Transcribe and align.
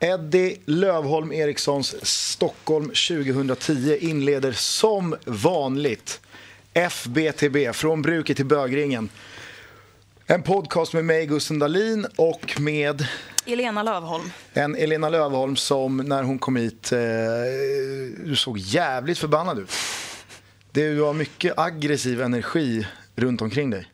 Eddie 0.00 0.56
Lövholm 0.64 1.32
Erikssons 1.32 1.96
Stockholm 2.02 2.84
2010 2.84 3.96
inleder 4.00 4.52
som 4.52 5.16
vanligt 5.24 6.20
FBTB, 6.76 7.72
från 7.72 8.02
bruket 8.02 8.36
till 8.36 8.46
bögringen. 8.46 9.08
En 10.26 10.42
podcast 10.42 10.92
med 10.92 11.04
mig, 11.04 11.26
Gusten 11.26 11.58
Dahlin, 11.58 12.06
och 12.16 12.60
med 12.60 13.06
Elena 13.46 13.82
Lövholm. 13.82 14.30
en 14.52 14.76
Elena 14.76 15.08
Lövholm 15.08 15.56
som 15.56 15.96
när 15.96 16.22
hon 16.22 16.38
kom 16.38 16.56
hit, 16.56 16.92
eh, 16.92 16.98
du 18.24 18.36
såg 18.36 18.58
jävligt 18.58 19.18
förbannad 19.18 19.58
ut. 19.58 19.72
Du 20.70 21.00
har 21.00 21.12
mycket 21.12 21.58
aggressiv 21.58 22.22
energi 22.22 22.86
runt 23.14 23.42
omkring 23.42 23.70
dig. 23.70 23.86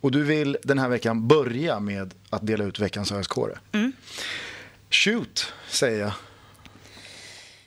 Och 0.00 0.10
du 0.10 0.24
vill 0.24 0.56
den 0.62 0.78
här 0.78 0.88
veckan 0.88 1.28
börja 1.28 1.80
med 1.80 2.14
att 2.30 2.46
dela 2.46 2.64
ut 2.64 2.78
veckans 2.78 3.12
ösk 3.12 3.32
Shoot, 4.90 5.52
säger 5.68 6.00
jag. 6.00 6.12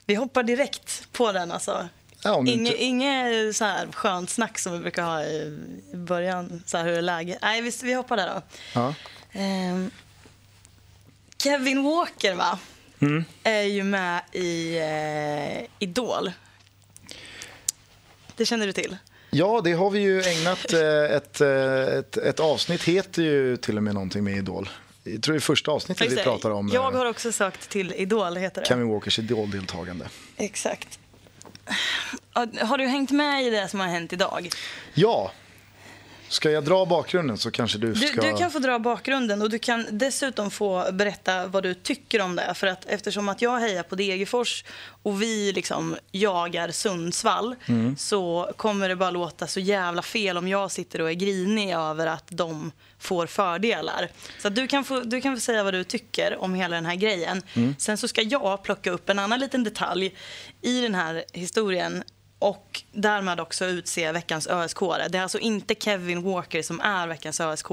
Vi 0.06 0.16
hoppar 0.16 0.44
direkt 0.44 1.08
på 1.12 1.32
den 1.32 1.52
alltså. 1.52 1.88
Ja, 2.24 2.44
Inge, 2.48 2.74
Inget 2.74 3.56
så 3.56 3.66
här 3.66 3.88
skönt 3.92 4.30
snack 4.30 4.60
som 4.60 4.74
vi 4.74 4.80
brukar 4.80 5.04
ha 5.04 5.24
i 5.24 5.60
början. 5.94 6.64
Så 6.66 6.78
här, 6.78 6.86
hur 6.86 6.94
är 6.94 7.02
läget? 7.02 7.38
Nej, 7.42 7.62
vi, 7.62 7.72
vi 7.84 7.94
hoppar 7.94 8.18
där 8.18 8.28
då. 8.28 8.42
Ja. 8.74 8.94
Ehm, 9.32 9.92
Kevin 11.38 11.84
Walker 11.84 12.36
va? 12.36 12.60
Mm. 13.00 13.24
är 13.44 13.62
ju 13.62 13.84
med 13.84 14.22
i 14.32 14.78
eh, 14.78 15.68
Idol. 15.80 16.32
Det 18.36 18.46
känner 18.46 18.68
du 18.68 18.74
till? 18.74 18.98
Ja, 19.30 19.62
det 19.64 19.74
har 19.74 19.90
vi 19.90 20.00
ju 20.00 20.22
ägnat 20.22 20.74
eh, 20.74 21.16
ett, 21.16 21.42
eh, 21.42 21.98
ett, 21.98 22.18
ett 22.18 22.40
avsnitt 22.40 22.84
heter 22.84 23.22
ju 23.22 23.58
till 23.58 23.78
och 23.78 23.84
med 23.84 23.94
någonting 23.94 24.24
med 24.24 24.38
Idol. 24.38 24.70
Jag 25.04 25.22
tror 25.24 25.34
det 25.34 25.38
är 25.38 25.40
första 25.40 25.72
avsnittet 25.72 26.12
vi 26.12 26.16
pratar 26.16 26.50
om 26.50 26.70
Jag 26.74 26.94
eh, 26.94 26.98
har 26.98 27.06
också 27.06 27.32
sökt 27.32 27.70
till 27.70 27.94
Idol, 27.94 28.38
heter 28.38 28.62
det. 28.62 28.68
Kevin 28.68 28.88
Walkers 28.88 29.20
Idol-deltagande. 29.20 30.10
Exakt. 30.38 31.00
Har 32.62 32.78
du 32.78 32.88
hängt 32.88 33.12
med 33.12 33.44
i 33.44 33.50
det 33.50 33.68
som 33.68 33.80
har 33.80 33.88
hänt 33.88 34.14
idag? 34.14 34.50
Ja, 34.94 35.32
ska 36.34 36.52
jag 36.52 36.64
dra 36.64 36.86
bakgrunden 36.86 37.38
så 37.38 37.52
kanske 37.52 37.78
du 37.78 37.94
Du, 37.94 38.08
ska... 38.08 38.22
du 38.22 38.38
kan 38.38 38.52
få 38.52 38.60
dra 38.60 38.80
bakgrunden 38.80 39.42
och 39.42 39.50
du 39.50 39.60
kan 39.60 39.86
dessutom 39.92 40.52
få 40.52 40.92
berätta 40.92 41.48
vad 41.48 41.64
du 41.64 41.74
tycker 41.74 42.22
om 42.22 42.36
det. 42.36 42.54
För 42.54 42.68
att 42.68 42.86
eftersom 42.86 43.30
att 43.30 43.42
jag 43.42 43.60
hejar 43.60 43.84
på 43.84 43.96
Degerfors 43.96 44.64
och 45.04 45.22
vi 45.22 45.52
liksom 45.52 45.96
jagar 46.12 46.72
Sundsvall 46.72 47.56
Mm. 47.66 47.98
så 47.98 48.52
kommer 48.58 48.90
det 48.90 48.96
bara 48.96 49.12
låta 49.12 49.48
så 49.48 49.60
jävla 49.60 50.02
fel 50.02 50.38
om 50.38 50.48
jag 50.48 50.72
sitter 50.72 51.02
och 51.02 51.10
är 51.10 51.14
grinig 51.14 51.74
över 51.74 52.08
att 52.08 52.26
de 52.28 52.72
får 53.00 53.28
fördelar. 53.28 54.10
Så 54.40 54.50
du, 54.50 54.68
kan 54.68 54.84
få, 54.84 55.00
du 55.00 55.22
kan 55.22 55.36
få 55.36 55.40
säga 55.42 55.64
vad 55.64 55.74
du 55.74 55.84
tycker 55.84 56.38
om 56.42 56.54
hela 56.54 56.76
den 56.76 56.86
här 56.86 56.96
grejen. 56.96 57.42
Mm. 57.54 57.76
Sen 57.80 57.98
så 57.98 58.08
ska 58.08 58.22
jag 58.22 58.64
plocka 58.64 58.92
upp 58.92 59.10
en 59.10 59.20
annan 59.20 59.40
liten 59.40 59.64
detalj 59.64 60.16
i 60.62 60.82
den 60.82 60.96
här 60.96 61.24
historien 61.34 62.04
och 62.44 62.82
därmed 62.92 63.40
också 63.40 63.66
utse 63.66 64.12
veckans 64.12 64.48
ÖSK-are. 64.48 65.10
Det 65.10 65.18
är 65.18 65.22
alltså 65.22 65.40
inte 65.40 65.76
Kevin 65.76 66.22
Walker 66.22 66.62
som 66.62 66.80
är 66.80 67.08
veckans 67.08 67.40
ösk 67.42 67.68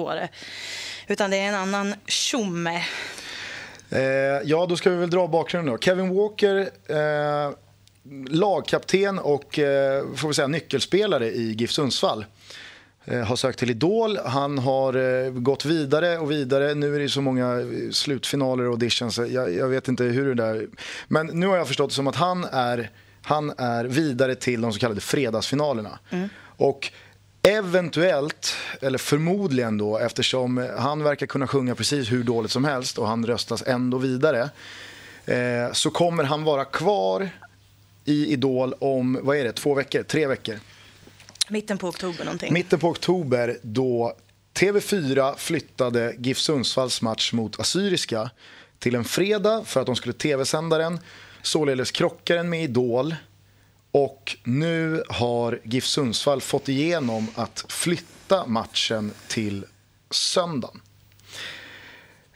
utan 1.06 1.30
det 1.30 1.36
är 1.36 1.48
en 1.48 1.54
annan 1.54 1.94
tjomme. 2.06 2.82
Eh, 3.90 4.00
ja, 4.44 4.66
då 4.66 4.76
ska 4.76 4.90
vi 4.90 4.96
väl 4.96 5.10
dra 5.10 5.26
bakgrunden 5.26 5.72
då. 5.72 5.78
Kevin 5.78 6.14
Walker, 6.14 6.70
eh, 6.86 7.52
lagkapten 8.28 9.18
och 9.18 9.58
eh, 9.58 10.04
får 10.16 10.28
vi 10.28 10.34
säga, 10.34 10.48
nyckelspelare 10.48 11.26
i 11.26 11.52
GIF 11.52 11.70
Sundsvall. 11.70 12.24
Eh, 13.04 13.20
har 13.20 13.36
sökt 13.36 13.58
till 13.58 13.70
Idol, 13.70 14.18
han 14.18 14.58
har 14.58 15.24
eh, 15.24 15.30
gått 15.30 15.64
vidare 15.64 16.18
och 16.18 16.30
vidare. 16.30 16.74
Nu 16.74 16.96
är 16.96 17.00
det 17.00 17.08
så 17.08 17.20
många 17.20 17.60
eh, 17.60 17.90
slutfinaler 17.90 18.64
och 18.64 18.70
auditions, 18.70 19.18
jag, 19.18 19.54
jag 19.54 19.68
vet 19.68 19.88
inte 19.88 20.04
hur 20.04 20.34
det 20.34 20.42
där... 20.42 20.66
Men 21.08 21.26
nu 21.26 21.46
har 21.46 21.56
jag 21.56 21.68
förstått 21.68 21.90
det 21.90 21.94
som 21.94 22.06
att 22.06 22.16
han 22.16 22.44
är, 22.44 22.90
han 23.22 23.52
är 23.58 23.84
vidare 23.84 24.34
till 24.34 24.60
de 24.60 24.72
så 24.72 24.78
kallade 24.78 25.00
fredagsfinalerna. 25.00 25.98
Och 26.56 26.92
Eventuellt, 27.42 28.56
eller 28.80 28.98
förmodligen 28.98 29.78
då, 29.78 29.98
eftersom 29.98 30.70
han 30.78 31.02
verkar 31.02 31.26
kunna 31.26 31.46
sjunga 31.46 31.74
precis 31.74 32.12
hur 32.12 32.24
dåligt 32.24 32.50
som 32.50 32.64
helst 32.64 32.98
och 32.98 33.06
han 33.06 33.26
röstas 33.26 33.62
ändå 33.66 33.98
vidare, 33.98 34.50
eh, 35.26 35.72
så 35.72 35.90
kommer 35.90 36.24
han 36.24 36.44
vara 36.44 36.64
kvar 36.64 37.30
i 38.04 38.32
Idol 38.32 38.74
om, 38.78 39.18
vad 39.22 39.36
är 39.36 39.44
det, 39.44 39.52
två 39.52 39.74
veckor, 39.74 40.02
tre 40.02 40.26
veckor. 40.26 40.60
Mitten 41.48 41.78
på 41.78 41.88
oktober 41.88 42.24
någonting. 42.24 42.52
Mitten 42.52 42.78
på 42.78 42.88
oktober 42.88 43.58
då 43.62 44.14
TV4 44.54 45.34
flyttade 45.36 46.14
GIF 46.18 46.38
Sundsvalls 46.38 47.02
match 47.02 47.32
mot 47.32 47.60
Assyriska 47.60 48.30
till 48.78 48.94
en 48.94 49.04
fredag 49.04 49.64
för 49.64 49.80
att 49.80 49.86
de 49.86 49.96
skulle 49.96 50.14
tv-sända 50.14 50.78
den. 50.78 51.00
Således 51.42 51.90
krockar 51.90 52.36
den 52.36 52.50
med 52.50 52.62
Idol. 52.62 53.14
Och 53.92 54.36
nu 54.44 55.02
har 55.08 55.60
GIF 55.64 55.86
Sundsvall 55.86 56.40
fått 56.40 56.68
igenom 56.68 57.28
att 57.34 57.64
flytta 57.68 58.46
matchen 58.46 59.12
till 59.28 59.64
söndagen. 60.10 60.80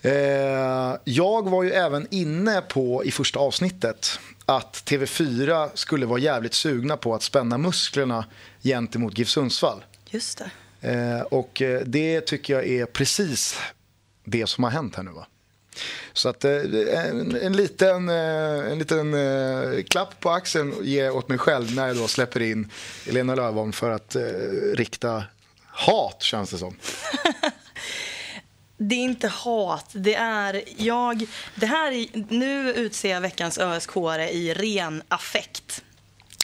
Eh, 0.02 0.96
jag 1.04 1.50
var 1.50 1.62
ju 1.62 1.70
även 1.70 2.06
inne 2.10 2.60
på 2.60 3.04
i 3.04 3.10
första 3.10 3.38
avsnittet 3.38 4.18
att 4.46 4.74
TV4 4.74 5.70
skulle 5.74 6.06
vara 6.06 6.18
jävligt 6.18 6.54
sugna 6.54 6.96
på 6.96 7.14
att 7.14 7.22
spänna 7.22 7.58
musklerna 7.58 8.24
gentemot 8.62 9.18
GIF 9.18 9.28
Sundsvall. 9.28 9.84
Just 10.10 10.38
det. 10.38 10.50
Eh, 10.92 11.20
och 11.20 11.62
eh, 11.62 11.80
det 11.86 12.20
tycker 12.20 12.54
jag 12.54 12.66
är 12.66 12.86
precis 12.86 13.58
det 14.24 14.46
som 14.46 14.64
har 14.64 14.70
hänt 14.70 14.96
här 14.96 15.02
nu. 15.02 15.10
Va? 15.10 15.26
Så 16.12 16.28
att 16.28 16.44
eh, 16.44 16.52
en, 17.06 17.36
en 17.42 17.52
liten, 17.56 18.08
eh, 18.08 18.72
en 18.72 18.78
liten 18.78 19.14
eh, 19.14 19.82
klapp 19.82 20.20
på 20.20 20.30
axeln 20.30 20.74
ger 20.82 21.10
åt 21.10 21.28
mig 21.28 21.38
själv 21.38 21.74
när 21.74 21.86
jag 21.86 21.96
då 21.96 22.08
släpper 22.08 22.42
in 22.42 22.70
Elena 23.08 23.34
Lövholm 23.34 23.72
för 23.72 23.90
att 23.90 24.16
rikta 24.74 25.24
hat 25.66 26.22
känns 26.22 26.50
det 26.50 26.58
som. 26.58 26.76
Det 28.76 28.94
är 28.94 28.98
inte 29.04 29.28
hat, 29.28 29.90
det 29.92 30.14
är 30.14 30.62
jag... 30.76 31.26
Det 31.54 31.66
här 31.66 31.92
är, 31.92 32.06
nu 32.34 32.72
utser 32.72 33.10
jag 33.10 33.20
veckans 33.20 33.58
ösk 33.58 33.90
i 34.32 34.54
ren 34.54 35.02
affekt. 35.08 35.84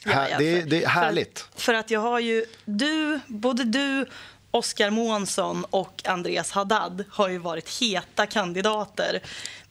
Ja, 0.05 0.13
Här- 0.13 0.39
det 0.39 0.59
är- 0.59 0.63
det 0.63 0.85
är 0.85 0.89
härligt. 0.89 1.39
För, 1.55 1.61
för 1.61 1.75
att 1.75 1.91
jag 1.91 2.01
har 2.01 2.21
ju... 2.21 2.45
Du, 2.65 3.21
både 3.27 3.65
du, 3.65 4.07
Oskar 4.51 4.91
Månsson 4.91 5.65
och 5.71 6.03
Andreas 6.05 6.51
Haddad 6.51 7.05
har 7.11 7.29
ju 7.29 7.39
varit 7.39 7.69
heta 7.69 8.27
kandidater 8.27 9.23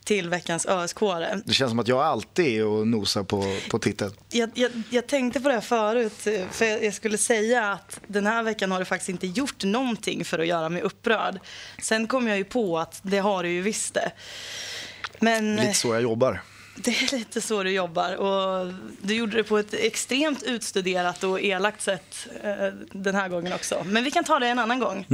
till 0.03 0.29
veckans 0.29 0.65
ösk 0.65 0.99
Det 1.45 1.53
känns 1.53 1.71
som 1.71 1.79
att 1.79 1.87
jag 1.87 1.99
alltid 1.99 2.45
är 2.45 2.65
och 2.65 2.87
nosar 2.87 3.23
på, 3.23 3.43
på 3.69 3.79
titeln. 3.79 4.13
jag, 4.29 4.49
jag, 4.53 4.71
jag 4.89 5.07
tänkte 5.07 5.39
på 5.39 5.47
det 5.47 5.53
här 5.53 5.61
förut, 5.61 6.13
för 6.51 6.65
jag 6.65 6.83
jag 6.83 6.93
skulle 6.93 7.17
säga 7.17 7.71
att 7.71 7.99
den 8.07 8.27
här 8.27 8.43
veckan 8.43 8.71
har 8.71 8.79
du 8.79 8.85
faktiskt 8.85 9.09
inte 9.09 9.27
gjort 9.27 9.63
någonting 9.63 10.25
för 10.25 10.39
att 10.39 10.47
göra 10.47 10.69
mig 10.69 10.81
upprörd. 10.81 11.39
Sen 11.81 12.07
kom 12.07 12.27
jag 12.27 12.37
ju 12.37 12.43
på 12.43 12.79
att 12.79 12.99
det 13.03 13.17
har 13.17 13.43
du 13.43 13.49
ju 13.49 13.61
visst 13.61 13.93
det. 13.93 14.11
Men 15.19 15.55
Lite 15.55 15.73
så 15.73 15.93
jag 15.93 16.01
jobbar. 16.01 16.41
Det 16.83 16.91
är 16.91 17.17
lite 17.17 17.41
så 17.41 17.63
du 17.63 17.71
jobbar 17.71 18.15
och 18.15 18.73
du 19.01 19.15
gjorde 19.15 19.37
det 19.37 19.43
på 19.43 19.57
ett 19.57 19.73
extremt 19.73 20.43
utstuderat 20.43 21.23
och 21.23 21.41
elakt 21.41 21.81
sätt 21.81 22.27
eh, 22.43 22.65
den 22.91 23.15
här 23.15 23.29
gången 23.29 23.53
också. 23.53 23.83
Men 23.85 24.03
vi 24.03 24.11
kan 24.11 24.23
ta 24.23 24.39
det 24.39 24.47
en 24.47 24.59
annan 24.59 24.79
gång. 24.79 25.05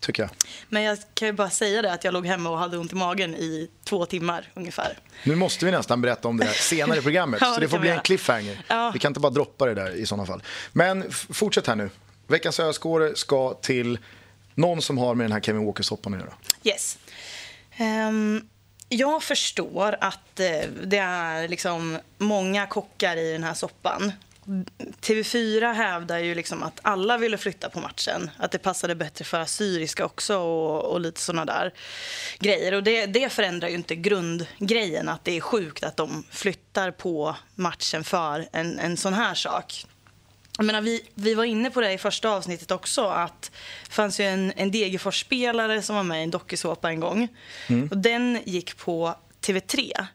Tycker 0.00 0.22
jag. 0.22 0.30
Men 0.68 0.82
jag 0.82 0.98
kan 1.14 1.28
ju 1.28 1.32
bara 1.32 1.50
säga 1.50 1.82
det 1.82 1.92
att 1.92 2.04
jag 2.04 2.14
låg 2.14 2.26
hemma 2.26 2.50
och 2.50 2.58
hade 2.58 2.78
ont 2.78 2.92
i 2.92 2.94
magen 2.94 3.34
i 3.34 3.70
två 3.84 4.06
timmar 4.06 4.48
ungefär. 4.54 4.98
Nu 5.24 5.34
måste 5.34 5.64
vi 5.64 5.70
nästan 5.70 6.02
berätta 6.02 6.28
om 6.28 6.36
det 6.36 6.46
senare 6.46 6.98
i 6.98 7.02
programmet. 7.02 7.40
Ja, 7.46 7.54
så 7.54 7.60
det 7.60 7.68
får 7.68 7.78
bli 7.78 7.90
en 7.90 8.00
cliffhanger. 8.00 8.64
Ja. 8.68 8.90
Vi 8.94 8.98
kan 8.98 9.10
inte 9.10 9.20
bara 9.20 9.32
droppa 9.32 9.66
det 9.66 9.74
där 9.74 9.90
i 9.90 10.06
sådana 10.06 10.26
fall. 10.26 10.42
Men 10.72 11.10
fortsätt 11.10 11.66
här 11.66 11.74
nu. 11.74 11.90
Veckans 12.26 12.60
öskåre 12.60 13.16
ska 13.16 13.54
till 13.54 13.98
någon 14.54 14.82
som 14.82 14.98
har 14.98 15.14
med 15.14 15.24
den 15.24 15.32
här 15.32 15.40
Kevin 15.40 15.66
Walker-soppan 15.66 16.14
att 16.14 16.20
göra. 16.20 16.32
Yes. 16.64 16.98
Ehm, 17.76 18.48
jag 18.88 19.22
förstår 19.22 19.96
att 20.00 20.40
eh, 20.40 20.68
det 20.84 20.98
är 20.98 21.48
liksom 21.48 21.98
många 22.18 22.66
kockar 22.66 23.16
i 23.16 23.32
den 23.32 23.44
här 23.44 23.54
soppan. 23.54 24.12
TV4 25.00 25.72
hävdar 25.72 26.18
ju 26.18 26.34
liksom 26.34 26.62
att 26.62 26.80
alla 26.82 27.18
ville 27.18 27.38
flytta 27.38 27.70
på 27.70 27.80
matchen. 27.80 28.30
Att 28.38 28.50
det 28.50 28.58
passade 28.58 28.94
bättre 28.94 29.24
för 29.24 29.40
Assyriska 29.40 30.04
också 30.04 30.38
och, 30.38 30.92
och 30.92 31.00
lite 31.00 31.20
sådana 31.20 31.44
där 31.44 31.72
grejer. 32.38 32.74
Och 32.74 32.82
det, 32.82 33.06
det 33.06 33.32
förändrar 33.32 33.68
ju 33.68 33.74
inte 33.74 33.96
grundgrejen 33.96 35.08
att 35.08 35.24
det 35.24 35.36
är 35.36 35.40
sjukt 35.40 35.84
att 35.84 35.96
de 35.96 36.24
flyttar 36.30 36.90
på 36.90 37.36
matchen 37.54 38.04
för 38.04 38.48
en, 38.52 38.78
en 38.78 38.96
sån 38.96 39.14
här 39.14 39.34
sak 39.34 39.86
jag 40.56 40.66
menar, 40.66 40.80
vi, 40.80 41.02
vi 41.14 41.34
var 41.34 41.44
inne 41.44 41.70
på 41.70 41.80
det 41.80 41.92
i 41.92 41.98
första 41.98 42.30
avsnittet 42.30 42.70
också. 42.70 43.06
att 43.06 43.50
Det 43.88 43.92
fanns 43.92 44.20
ju 44.20 44.24
en, 44.24 44.52
en 44.56 44.70
Degerfors-spelare 44.70 45.82
som 45.82 45.96
var 45.96 46.02
med 46.02 46.20
i 46.20 46.22
en 46.22 46.30
dokusåpa 46.30 46.90
en 46.90 47.00
gång. 47.00 47.28
Och 47.90 47.98
den 47.98 48.40
gick 48.44 48.76
på 48.76 49.14
TV3. 49.40 50.06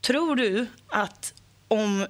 Tror 0.00 0.36
du 0.36 0.66
att 0.88 1.34
om 1.68 2.06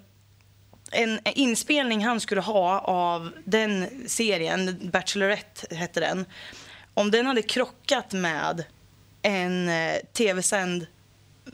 en 0.90 1.20
inspelning 1.24 2.04
han 2.04 2.20
skulle 2.20 2.40
ha 2.40 2.78
av 2.78 3.32
den 3.44 3.88
serien, 4.06 4.90
Bachelorette 4.92 5.74
hette 5.74 6.00
den, 6.00 6.24
om 6.94 7.10
den 7.10 7.26
hade 7.26 7.42
krockat 7.42 8.12
med 8.12 8.64
en 9.22 9.68
eh, 9.68 9.96
tv-sänd 10.12 10.86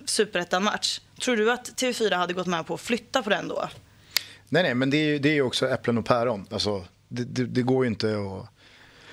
superettan-match, 0.04 1.00
tror 1.20 1.36
du 1.36 1.52
att 1.52 1.68
TV4 1.68 2.16
hade 2.16 2.32
gått 2.32 2.46
med 2.46 2.66
på 2.66 2.74
att 2.74 2.80
flytta 2.80 3.22
på 3.22 3.30
den 3.30 3.48
då? 3.48 3.68
Nej, 4.48 4.62
nej, 4.62 4.74
men 4.74 4.90
det 4.90 4.96
är 4.96 5.04
ju 5.06 5.18
det 5.18 5.28
är 5.28 5.42
också 5.42 5.68
äpplen 5.68 5.98
och 5.98 6.04
päron. 6.04 6.46
Alltså, 6.50 6.84
det, 7.08 7.24
det, 7.24 7.44
det 7.44 7.62
går 7.62 7.84
ju 7.84 7.90
inte 7.90 8.06
att... 8.08 8.52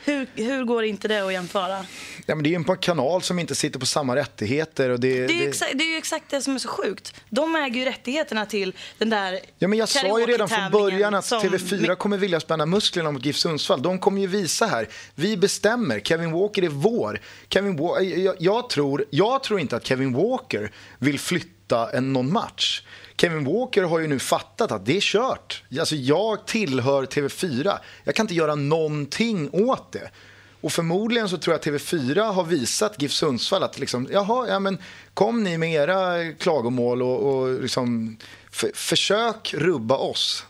Hur, 0.05 0.27
hur 0.35 0.63
går 0.63 0.83
inte 0.83 1.07
det 1.07 1.19
att 1.25 1.33
jämföra? 1.33 1.85
Ja, 2.25 2.35
men 2.35 2.43
det 2.43 2.49
är 2.49 2.51
ju 2.51 2.55
en 2.55 2.77
kanal 2.77 3.21
som 3.21 3.39
inte 3.39 3.55
sitter 3.55 3.79
på 3.79 3.85
samma 3.85 4.15
rättigheter. 4.15 4.89
Och 4.89 4.99
det, 4.99 5.27
Det 5.27 5.43
är, 5.43 5.47
exakt, 5.47 5.71
det 5.77 5.83
är 5.83 5.91
ju 5.91 5.97
exakt 5.97 6.25
det 6.29 6.41
som 6.41 6.55
är 6.55 6.59
så 6.59 6.67
sjukt. 6.67 7.13
De 7.29 7.55
äger 7.55 7.79
ju 7.79 7.85
rättigheterna 7.85 8.45
till 8.45 8.73
den 8.97 9.09
där 9.09 9.39
Ja, 9.59 9.67
men 9.67 9.79
jag 9.79 9.89
sa 9.89 10.19
ju 10.19 10.25
redan 10.25 10.49
från 10.49 10.71
början 10.71 11.13
att 11.13 11.25
som- 11.25 11.41
TV4 11.41 11.95
kommer 11.95 12.17
vilja 12.17 12.39
spänna 12.39 12.65
musklerna 12.65 13.11
mot 13.11 13.25
GIF 13.25 13.35
Sundsvall. 13.37 13.81
De 13.81 13.99
kommer 13.99 14.21
ju 14.21 14.27
visa 14.27 14.65
här. 14.65 14.87
Vi 15.15 15.37
bestämmer. 15.37 15.99
Kevin 15.99 16.31
Walker 16.31 16.63
är 16.63 16.67
vår. 16.69 17.19
Kevin 17.49 17.79
Wa- 17.79 18.01
jag, 18.01 18.35
jag, 18.39 18.69
tror, 18.69 19.05
jag 19.09 19.43
tror 19.43 19.59
inte 19.59 19.75
att 19.75 19.85
Kevin 19.85 20.13
Walker 20.13 20.71
vill 20.99 21.19
flytta 21.19 21.89
en, 21.91 22.13
någon 22.13 22.33
match. 22.33 22.83
Kevin 23.17 23.43
Walker 23.45 23.83
har 23.83 23.99
ju 23.99 24.07
nu 24.07 24.19
fattat 24.19 24.71
att 24.71 24.85
det 24.85 24.97
är 24.97 25.01
kört. 25.01 25.63
Alltså, 25.79 25.95
jag 25.95 26.45
tillhör 26.47 27.03
TV4. 27.05 27.77
Jag 28.03 28.15
kan 28.15 28.23
inte 28.23 28.33
göra 28.33 28.55
någonting 28.55 29.49
åt 29.53 29.91
det. 29.91 30.09
Och 30.61 30.71
förmodligen 30.73 31.29
så 31.29 31.37
tror 31.37 31.53
jag 31.53 31.59
att 31.75 31.81
TV4 31.81 32.31
har 32.33 32.43
visat 32.43 33.01
GIF 33.01 33.11
Sundsvall 33.11 33.63
att 33.63 33.79
liksom, 33.79 34.07
jaha, 34.11 34.47
ja, 34.49 34.59
men 34.59 34.77
kom 35.13 35.43
ni 35.43 35.57
med 35.57 35.73
era 35.73 36.31
klagomål 36.33 37.01
och, 37.01 37.19
och 37.41 37.61
liksom, 37.61 38.17
för, 38.51 38.71
försök 38.73 39.53
rubba 39.57 39.97
oss. 39.97 40.45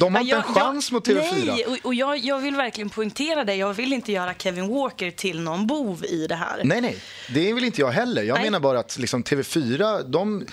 De 0.00 0.14
har 0.14 0.22
Ja, 0.24 0.36
inte 0.36 0.48
en 0.48 0.54
chans 0.54 0.90
jag- 0.90 0.94
mot 0.94 1.08
TV4. 1.08 1.46
Nej, 1.46 1.64
och, 1.66 1.76
och 1.86 1.94
jag, 1.94 2.18
jag 2.18 2.38
vill 2.40 2.56
verkligen 2.56 2.90
poängtera 2.90 3.44
det. 3.44 3.54
Jag 3.54 3.74
vill 3.74 3.92
inte 3.92 4.12
göra 4.12 4.34
Kevin 4.34 4.68
Walker 4.68 5.10
till 5.10 5.40
någon 5.40 5.66
bov 5.66 6.04
i 6.04 6.26
det 6.26 6.34
här. 6.34 6.60
Nej, 6.64 6.80
nej, 6.80 6.96
det 7.34 7.52
vill 7.52 7.64
inte 7.64 7.80
jag 7.80 7.90
heller. 7.90 8.22
Jag 8.22 8.34
Nej. 8.34 8.44
menar 8.44 8.60
bara 8.60 8.78
att 8.78 8.98
liksom, 8.98 9.24
TV4, 9.24 10.02
de, 10.10 10.46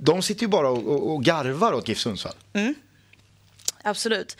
de 0.00 0.22
sitter 0.22 0.42
ju 0.42 0.48
bara 0.48 0.68
och, 0.68 0.86
och, 0.86 1.12
och 1.12 1.24
garvar 1.24 1.72
åt 1.72 1.88
GIF 1.88 1.98
Sundsvall. 1.98 2.34
Absolut. 3.82 4.36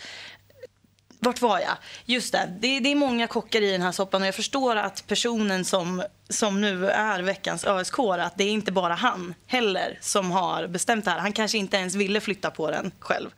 Vart 1.20 1.40
var 1.40 1.58
jag? 1.58 1.76
Just 2.04 2.32
det, 2.32 2.56
det, 2.60 2.80
det 2.80 2.92
är 2.92 2.96
många 2.96 3.26
kockar 3.26 3.62
i 3.62 3.72
den 3.72 3.82
här 3.82 3.92
soppan 3.92 4.22
och 4.22 4.28
jag 4.28 4.34
förstår 4.34 4.76
att 4.76 5.06
personen 5.06 5.64
som, 5.64 6.02
som 6.28 6.60
nu 6.60 6.90
är 6.90 7.22
veckans 7.22 7.64
ÖSK, 7.64 7.98
att 7.98 8.38
det 8.38 8.44
är 8.44 8.50
inte 8.50 8.72
bara 8.72 8.94
han 8.94 9.34
heller 9.46 9.98
som 10.00 10.30
har 10.30 10.66
bestämt 10.66 11.04
det 11.04 11.10
här. 11.10 11.18
Han 11.18 11.32
kanske 11.32 11.58
inte 11.58 11.76
ens 11.76 11.94
ville 11.94 12.20
flytta 12.20 12.50
på 12.50 12.70
den 12.70 12.90
själv. 12.98 13.30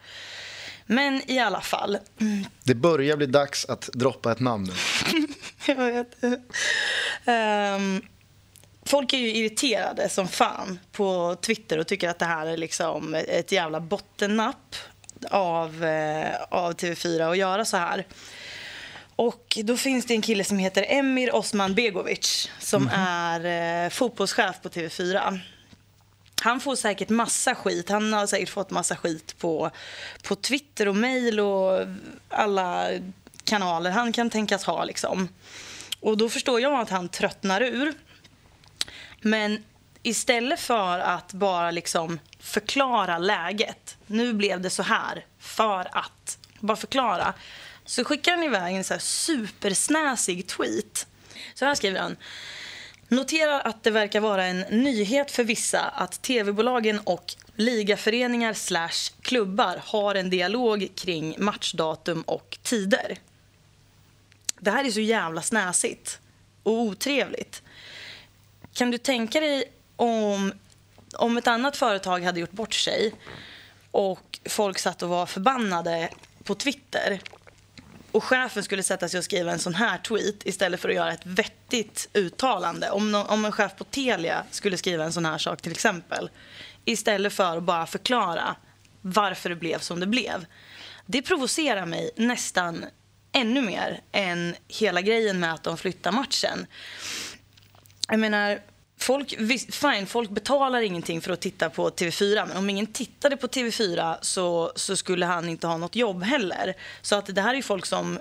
Men 0.87 1.31
i 1.31 1.39
alla 1.39 1.61
fall. 1.61 1.99
Det 2.65 2.75
börjar 2.75 3.17
bli 3.17 3.27
dags 3.27 3.65
att 3.65 3.91
droppa 3.93 4.33
ett 4.33 4.41
namn 4.41 4.65
nu. 4.65 5.27
Jag 5.67 5.77
vet. 5.77 6.17
Ehm, 7.25 8.03
folk 8.91 9.13
är 9.13 9.19
ju 9.19 9.35
irriterade 9.35 10.09
som 10.09 10.29
fan 10.29 10.79
på 10.93 11.37
Twitter 11.41 11.79
och 11.79 11.87
tycker 11.87 12.09
att 12.09 12.19
det 12.19 12.25
här 12.25 12.47
är 12.47 12.57
liksom 12.57 13.15
ett 13.15 13.53
jävla 13.53 13.81
bottennapp 13.81 14.77
av, 15.31 15.85
eh, 15.85 16.35
av 16.49 16.73
TV4 16.73 17.31
att 17.31 17.39
göra 17.39 17.65
så 17.65 17.77
här. 17.77 18.07
Och 19.17 19.59
då 19.65 19.77
finns 19.77 20.07
det 20.07 20.15
en 20.15 20.23
kille 20.23 20.45
som 20.45 20.59
heter 20.59 20.85
Emir 20.89 21.35
Osman 21.35 21.75
Begovic 21.75 22.51
som 22.59 22.91
är 22.95 23.85
eh, 23.85 23.91
fotbollschef 23.91 24.57
på 24.63 24.69
TV4. 24.69 25.41
Han 26.43 26.61
får 26.61 26.77
säkert 26.77 27.09
massa 27.09 27.55
skit. 27.55 27.89
Han 27.89 28.13
har 28.13 28.27
säkert 28.27 28.49
fått 28.49 28.71
massa 28.71 28.97
skit 28.97 29.39
på, 29.39 29.71
på 30.23 30.35
Twitter 30.35 30.89
och 30.89 30.97
mail 30.97 31.41
och 31.41 31.87
alla 32.29 32.89
kanaler 33.45 33.91
han 33.91 34.13
kan 34.13 34.31
tänkas 34.31 34.65
ha. 34.65 34.85
Liksom. 34.85 35.29
Och 36.01 36.17
då 36.17 36.29
förstår 36.29 36.61
jag 36.61 36.81
att 36.81 36.91
han 36.91 37.09
tröttnar 37.09 37.63
ur. 37.63 37.95
Men 39.21 39.65
istället 40.03 40.61
för 40.61 40.99
att 40.99 41.33
bara 41.33 41.71
liksom 41.71 42.19
förklara 42.39 43.19
läget, 43.19 43.97
nu 44.07 44.33
blev 44.33 44.61
det 44.61 44.71
så 44.71 44.83
här 44.83 45.27
för 45.39 45.89
att, 45.93 46.39
bara 46.61 46.77
förklara, 46.77 47.35
så 47.85 48.05
skickar 48.05 48.33
han 48.33 48.43
iväg 48.43 48.77
en 48.77 48.85
så 48.85 48.95
här 48.95 49.01
supersnäsig 49.01 50.47
tweet. 50.47 51.07
Så 51.55 51.65
här 51.65 51.75
skriver 51.75 52.01
han. 52.01 52.17
Noterar 53.09 53.61
att 53.61 53.83
det 53.83 53.91
verkar 53.91 54.21
vara 54.21 54.45
en 54.45 54.61
nyhet 54.61 55.31
för 55.31 55.45
vissa 55.45 55.81
att 55.81 56.23
tv-bolagen 56.23 57.01
och 57.05 57.35
ligaföreningar 57.57 58.53
slash 58.53 59.13
klubbar 59.21 59.83
har 59.85 60.15
en 60.15 60.31
dialog 60.31 60.89
kring 60.95 61.35
matchdatum 61.39 62.23
och 62.23 62.59
tider. 62.63 63.19
Det 64.61 64.71
här 64.71 64.85
är 64.85 64.91
så 64.91 65.01
jävla 65.01 65.43
snäsigt 65.43 66.21
och 66.63 66.73
otrevligt. 66.73 67.63
Kan 68.75 68.91
du 68.91 68.99
tänka 68.99 69.41
dig 69.41 69.65
om, 69.97 70.53
om 71.17 71.37
ett 71.37 71.47
annat 71.47 71.77
företag 71.77 72.25
hade 72.25 72.41
gjort 72.41 72.53
bort 72.53 72.75
sig 72.75 73.15
och 73.91 74.39
folk 74.49 74.79
satt 74.79 75.03
och 75.03 75.09
var 75.09 75.27
förbannade 75.27 76.09
på 76.45 76.55
Twitter 76.55 77.21
och 78.13 78.25
chefen 78.25 78.63
skulle 78.63 78.83
sätta 78.83 79.09
sig 79.09 79.19
och 79.19 79.25
skriva 79.25 79.53
en 79.53 79.59
sån 79.59 79.75
här 79.75 79.99
tweet 79.99 80.47
istället 80.47 80.81
för 80.81 80.89
att 80.89 80.95
göra 80.95 81.13
ett 81.13 81.27
vettigt 81.27 82.09
uttalande. 82.13 82.91
Om, 82.91 83.13
nå- 83.13 83.25
om 83.25 83.45
en 83.45 83.53
chef 83.53 83.77
på 83.77 83.85
Telia 83.85 84.45
skulle 84.51 84.77
skriva 84.77 85.05
en 85.05 85.13
sån 85.13 85.25
här 85.25 85.39
sak 85.39 85.63
till 85.63 85.73
exempel 85.73 86.31
istället 86.85 87.33
för 87.33 87.57
att 87.57 87.63
bara 87.63 87.87
förklara 87.87 88.57
varför 89.01 89.49
det 89.49 89.57
blev 89.57 89.79
som 89.79 90.01
det 90.01 90.07
blev. 90.07 90.47
Det 91.07 91.23
provocerar 91.23 91.87
mig 91.87 92.11
nästan 92.17 92.85
ännu 93.33 93.63
mer 93.63 94.01
än 94.13 94.55
hela 94.69 95.01
grejen 95.01 95.41
med 95.41 95.55
att 95.55 95.63
de 95.63 95.77
flyttar 95.77 96.13
matchen. 96.13 96.67
Jag 98.11 98.21
menar, 98.21 98.61
folk, 98.99 99.35
fine, 99.71 100.07
folk 100.07 100.31
betalar 100.31 100.81
ingenting 100.81 101.21
för 101.21 101.33
att 101.33 101.41
titta 101.41 101.71
på 101.71 101.91
TV4 101.91 102.47
men 102.49 102.57
om 102.57 102.71
ingen 102.71 102.87
tittade 102.87 103.37
på 103.37 103.47
TV4 103.47 104.17
så, 104.23 104.73
så 104.77 104.97
skulle 104.97 105.27
han 105.27 105.49
inte 105.49 105.67
ha 105.67 105.77
något 105.77 105.97
jobb 105.97 106.23
heller. 106.23 106.77
Så 107.03 107.17
att 107.17 107.35
det 107.35 107.41
här 107.41 107.55
är 107.55 107.63
folk 107.63 107.87
som 107.87 108.19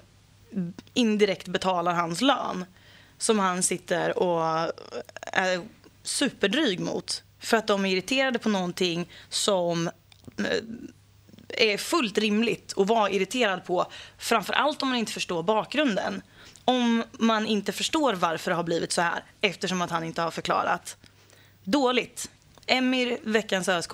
indirekt 0.93 1.47
betalar 1.47 1.93
hans 1.93 2.21
lön 2.21 2.65
som 3.17 3.39
han 3.39 3.63
sitter 3.63 4.19
och 4.19 4.43
är 5.21 5.61
superdryg 6.03 6.79
mot 6.79 7.23
för 7.39 7.57
att 7.57 7.67
de 7.67 7.85
är 7.85 7.89
irriterade 7.89 8.39
på 8.39 8.49
någonting 8.49 9.09
som 9.29 9.87
eh, 10.37 10.63
är 11.49 11.77
fullt 11.77 12.17
rimligt 12.17 12.73
att 12.77 12.87
vara 12.87 13.09
irriterad 13.09 13.65
på. 13.65 13.85
Framför 14.17 14.53
allt 14.53 14.81
om 14.81 14.89
man 14.89 14.97
inte 14.97 15.11
förstår 15.11 15.43
bakgrunden. 15.43 16.21
Om 16.69 17.03
man 17.11 17.45
inte 17.45 17.71
förstår 17.71 18.13
varför 18.13 18.51
det 18.51 18.55
har 18.55 18.63
blivit 18.63 18.91
så 18.91 19.01
här 19.01 19.23
eftersom 19.41 19.81
att 19.81 19.89
han 19.89 20.03
inte 20.03 20.21
har 20.21 20.31
förklarat. 20.31 20.97
Dåligt. 21.63 22.29
Emir, 22.65 23.17
veckans 23.23 23.69
ösk 23.69 23.93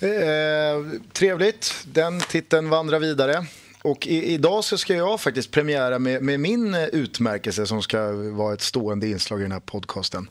Eh, 0.00 1.00
trevligt. 1.12 1.74
Den 1.84 2.20
titeln 2.20 2.68
vandrar 2.68 2.98
vidare. 2.98 3.46
Och 3.82 4.06
i, 4.06 4.32
idag 4.32 4.64
så 4.64 4.78
ska 4.78 4.94
jag 4.94 5.20
faktiskt 5.20 5.50
premiära 5.50 5.98
med, 5.98 6.22
med 6.22 6.40
min 6.40 6.74
eh, 6.74 6.84
utmärkelse 6.84 7.66
som 7.66 7.82
ska 7.82 8.12
vara 8.12 8.54
ett 8.54 8.60
stående 8.60 9.08
inslag 9.08 9.40
i 9.40 9.42
den 9.42 9.52
här 9.52 9.60
podcasten. 9.60 10.30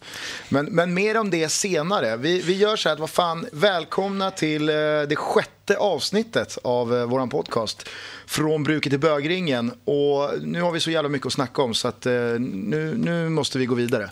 Men, 0.49 0.65
men 0.65 0.93
mer 0.93 1.17
om 1.17 1.29
det 1.29 1.49
senare. 1.49 2.17
Vi, 2.17 2.41
vi 2.41 2.53
gör 2.53 2.75
så 2.75 2.89
här 2.89 2.93
att 2.93 2.99
vad 2.99 3.09
fan, 3.09 3.47
välkomna 3.51 4.31
till 4.31 4.69
eh, 4.69 4.75
det 5.09 5.15
sjätte 5.15 5.77
avsnittet 5.77 6.57
av 6.63 6.95
eh, 6.95 7.05
våran 7.05 7.29
podcast. 7.29 7.89
Från 8.25 8.63
bruket 8.63 8.91
till 8.91 8.99
bögringen. 8.99 9.71
Och 9.85 10.29
nu 10.41 10.61
har 10.61 10.71
vi 10.71 10.79
så 10.79 10.91
jävla 10.91 11.09
mycket 11.09 11.25
att 11.25 11.33
snacka 11.33 11.61
om 11.61 11.73
så 11.73 11.87
att 11.87 12.05
nu, 12.05 12.93
nu 12.97 13.29
måste 13.29 13.57
vi 13.59 13.65
gå 13.65 13.75
vidare. 13.75 14.09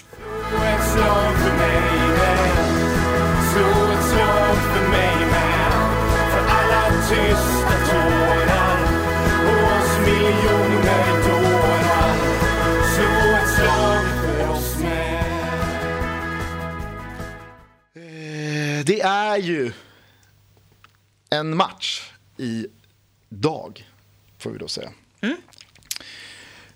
Slå 0.50 0.58
ett 0.58 0.92
slag 0.94 1.34
för 1.38 1.58
mig 1.58 1.82
med. 2.00 2.56
Slå 3.54 3.92
ett 3.92 4.06
slag 4.06 4.56
för 4.56 4.90
mig 4.90 5.16
man. 5.32 6.32
För 6.32 6.54
alla 6.54 6.92
tysta 7.10 7.55
är 19.36 19.40
ju 19.40 19.72
en 21.30 21.58
match 21.58 22.12
i 22.38 22.68
dag, 23.30 23.90
får 24.38 24.50
vi 24.52 24.58
då 24.58 24.68
säga. 24.68 24.92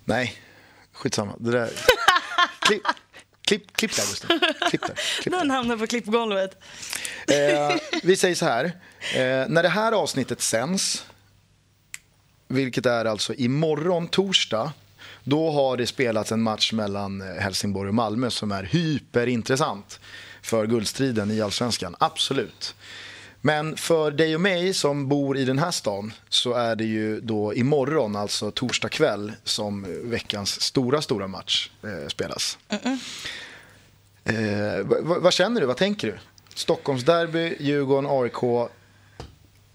Nej, 0.05 0.41
skitsamma. 0.91 1.35
Det 1.39 1.51
där... 1.51 1.69
Klipp, 2.59 2.83
klipp, 3.47 3.75
klipp 3.77 3.95
där, 3.95 4.03
Gustav. 4.03 4.39
Klipp 4.69 4.81
där. 4.81 4.95
Klipp 5.21 5.33
Den 5.33 5.47
där. 5.47 5.55
hamnar 5.55 5.77
på 5.77 5.87
klippgolvet. 5.87 6.63
Eh, 7.27 7.75
vi 8.03 8.15
säger 8.15 8.35
så 8.35 8.45
här. 8.45 8.65
Eh, 9.15 9.47
när 9.49 9.63
det 9.63 9.69
här 9.69 9.91
avsnittet 9.91 10.41
sänds 10.41 11.05
vilket 12.47 12.85
är 12.85 13.05
alltså 13.05 13.33
imorgon 13.33 14.07
torsdag, 14.07 14.73
då 15.23 15.51
har 15.51 15.77
det 15.77 15.87
spelats 15.87 16.31
en 16.31 16.41
match 16.41 16.73
mellan 16.73 17.21
eh, 17.21 17.27
Helsingborg 17.27 17.87
och 17.89 17.95
Malmö 17.95 18.29
som 18.29 18.51
är 18.51 18.63
hyperintressant 18.63 19.99
för 20.41 20.67
guldstriden 20.67 21.31
i 21.31 21.41
allsvenskan. 21.41 21.95
Absolut. 21.99 22.75
Men 23.41 23.77
för 23.77 24.11
dig 24.11 24.35
och 24.35 24.41
mig 24.41 24.73
som 24.73 25.07
bor 25.07 25.37
i 25.37 25.45
den 25.45 25.59
här 25.59 25.71
stan 25.71 26.13
så 26.29 26.53
är 26.53 26.75
det 26.75 26.83
ju 26.83 27.21
då 27.21 27.53
imorgon, 27.53 28.15
alltså 28.15 28.51
torsdag 28.51 28.89
kväll, 28.89 29.33
som 29.43 29.85
veckans 30.09 30.61
stora, 30.61 31.01
stora 31.01 31.27
match 31.27 31.69
eh, 31.83 32.07
spelas. 32.07 32.57
Eh, 34.23 34.35
vad, 34.83 35.21
vad 35.21 35.33
känner 35.33 35.61
du? 35.61 35.67
Vad 35.67 35.77
tänker 35.77 36.07
du? 36.07 36.17
Stockholmsderby, 36.53 37.55
Djurgården, 37.59 38.09
AIK. 38.09 38.69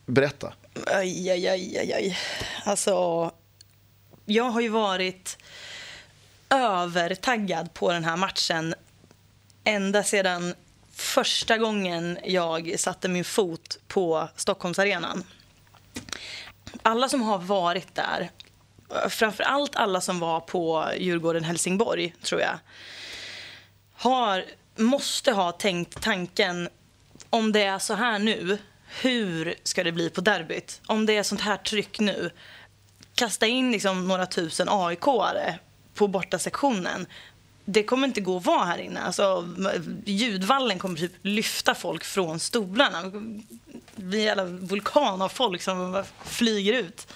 Berätta. 0.06 0.52
Aj, 0.86 1.30
aj, 1.30 1.48
aj, 1.48 1.78
aj, 1.78 1.92
aj. 1.92 2.18
Alltså, 2.64 3.30
jag 4.24 4.44
har 4.44 4.60
ju 4.60 4.68
varit 4.68 5.38
övertaggad 6.50 7.74
på 7.74 7.92
den 7.92 8.04
här 8.04 8.16
matchen 8.16 8.74
ända 9.64 10.02
sedan 10.02 10.54
första 10.92 11.58
gången 11.58 12.18
jag 12.24 12.80
satte 12.80 13.08
min 13.08 13.24
fot 13.24 13.78
på 13.88 14.28
Stockholmsarenan. 14.36 15.24
Alla 16.82 17.08
som 17.08 17.22
har 17.22 17.38
varit 17.38 17.94
där, 17.94 18.30
framför 19.08 19.42
allt 19.42 19.76
alla 19.76 20.00
som 20.00 20.20
var 20.20 20.40
på 20.40 20.84
Djurgården-Helsingborg, 20.96 22.12
tror 22.22 22.40
jag, 22.40 22.58
har, 23.94 24.44
måste 24.76 25.32
ha 25.32 25.52
tänkt 25.52 26.02
tanken 26.02 26.68
om 27.30 27.52
det 27.52 27.62
är 27.62 27.78
så 27.78 27.94
här 27.94 28.18
nu, 28.18 28.58
hur 29.00 29.54
ska 29.62 29.84
det 29.84 29.92
bli 29.92 30.10
på 30.10 30.20
derbyt? 30.20 30.80
Om 30.86 31.06
det 31.06 31.16
är 31.16 31.22
sånt 31.22 31.40
här 31.40 31.56
tryck 31.56 32.00
nu, 32.00 32.30
kasta 33.14 33.46
in 33.46 33.72
liksom 33.72 34.08
några 34.08 34.26
tusen 34.26 34.68
AIK-are 34.68 35.54
på 35.94 36.08
bortasektionen. 36.08 37.06
Det 37.64 37.82
kommer 37.82 38.06
inte 38.06 38.20
gå 38.20 38.36
att 38.36 38.44
vara 38.44 38.64
här 38.64 38.78
inne. 38.78 39.00
Alltså, 39.00 39.48
ljudvallen 40.04 40.78
kommer 40.78 40.98
typ 40.98 41.12
lyfta 41.22 41.74
folk 41.74 42.04
från 42.04 42.40
stolarna. 42.40 43.02
Det 43.96 44.02
blir 44.02 44.18
en 44.18 44.24
jävla 44.24 44.44
vulkan 44.44 45.22
av 45.22 45.28
folk 45.28 45.62
som 45.62 46.04
flyger 46.24 46.72
ut. 46.72 47.06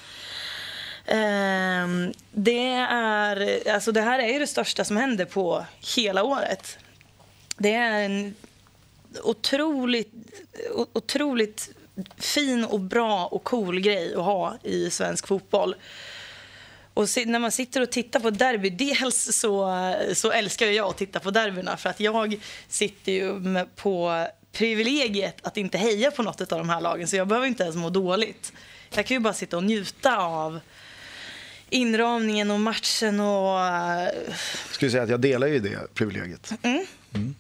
Ehm, 1.07 2.13
det, 2.33 2.73
är, 2.91 3.69
alltså 3.71 3.93
det 3.93 4.01
här 4.01 4.19
är 4.19 4.33
ju 4.33 4.39
det 4.39 4.47
största 4.47 4.85
som 4.85 4.97
händer 4.97 5.25
på 5.25 5.65
hela 5.97 6.23
året. 6.23 6.79
Det 7.57 7.75
är 7.75 8.05
en 8.05 8.35
otroligt, 9.23 10.13
otroligt 10.93 11.71
fin 12.17 12.65
och 12.65 12.81
bra 12.81 13.27
och 13.27 13.45
cool 13.45 13.81
grej 13.81 14.15
att 14.15 14.25
ha 14.25 14.57
i 14.63 14.91
svensk 14.91 15.27
fotboll. 15.27 15.75
Och 16.99 17.09
när 17.27 17.39
man 17.39 17.53
sitter 17.53 17.81
och 17.81 17.91
tittar 17.91 18.21
på 18.21 18.31
derby, 18.31 18.71
dels 18.71 19.37
så, 19.37 19.73
så 20.15 20.31
älskar 20.31 20.67
jag 20.67 20.89
att 20.89 20.97
titta 20.97 21.21
på 21.21 21.31
derbyna 21.31 21.77
för 21.77 21.91
att 21.91 22.01
jag 22.01 22.41
sitter 22.69 23.13
ju 23.13 23.67
på 23.77 24.27
privilegiet 24.53 25.47
att 25.47 25.57
inte 25.57 25.79
heja 25.79 26.11
på 26.11 26.23
något 26.23 26.53
av 26.53 26.59
de 26.59 26.69
här 26.69 26.81
lagen 26.81 27.09
så 27.09 27.17
jag 27.17 27.29
behöver 27.29 27.47
inte 27.47 27.63
ens 27.63 27.77
må 27.77 27.91
dåligt. 27.91 28.53
Jag 28.95 29.07
kan 29.07 29.15
ju 29.15 29.21
bara 29.21 29.35
sitta 29.35 29.57
och 29.57 29.65
njuta 29.65 30.17
av 30.17 30.61
inramningen 31.71 32.51
och 32.51 32.61
matchen 32.61 33.21
och... 33.21 33.59
Jag 33.59 34.13
skulle 34.71 34.91
säga 34.91 35.03
att 35.03 35.11
jag 35.11 35.21
delar 35.21 35.47
ju 35.47 35.59
det 35.59 35.95
privilegiet. 35.95 36.53
Mm. 36.63 36.87
Mm. 37.15 37.35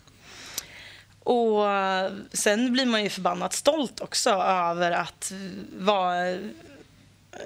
Och 1.20 1.64
sen 2.32 2.72
blir 2.72 2.86
man 2.86 3.02
ju 3.02 3.10
förbannat 3.10 3.52
stolt 3.52 4.00
också 4.00 4.30
över 4.30 4.90
att 4.90 5.32
vara 5.78 6.38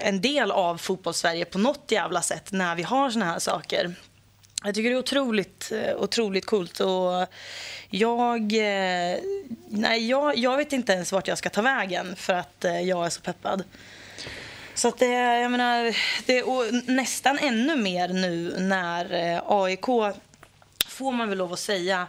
en 0.01 0.21
del 0.21 0.51
av 0.51 0.77
fotbollssverige 0.77 1.45
på 1.45 1.59
något 1.59 1.85
jävla 1.89 2.23
sätt 2.23 2.53
när 2.53 2.75
vi 2.75 2.83
har 2.83 3.11
såna 3.11 3.25
här 3.25 3.39
saker. 3.39 3.95
Jag 4.65 4.75
tycker 4.75 4.91
det 4.91 4.97
är 4.97 4.99
otroligt, 4.99 5.73
eh, 5.73 5.97
otroligt 5.97 6.47
coolt. 6.47 6.81
Och 6.81 7.27
jag, 7.91 8.41
eh, 8.53 9.19
nej, 9.69 10.09
jag, 10.09 10.37
jag 10.37 10.57
vet 10.57 10.73
inte 10.73 10.93
ens 10.93 11.13
vart 11.13 11.29
jag 11.29 11.39
ska 11.39 11.51
ta 11.51 11.63
vägen 11.63 12.17
för 12.17 12.35
att 12.35 12.65
eh, 12.65 12.81
jag 12.81 13.07
är 13.07 13.11
så 13.11 13.21
peppad. 13.21 13.65
Så 14.75 14.89
att 14.89 14.99
det, 14.99 15.13
jag 15.41 15.51
menar, 15.51 15.97
det 16.27 16.39
är 16.39 16.91
nästan 16.91 17.39
ännu 17.39 17.77
mer 17.77 18.09
nu 18.09 18.55
när 18.59 19.41
AIK, 19.47 19.87
får 20.87 21.13
man 21.13 21.29
väl 21.29 21.39
lov 21.39 21.53
att 21.53 21.59
säga, 21.59 22.07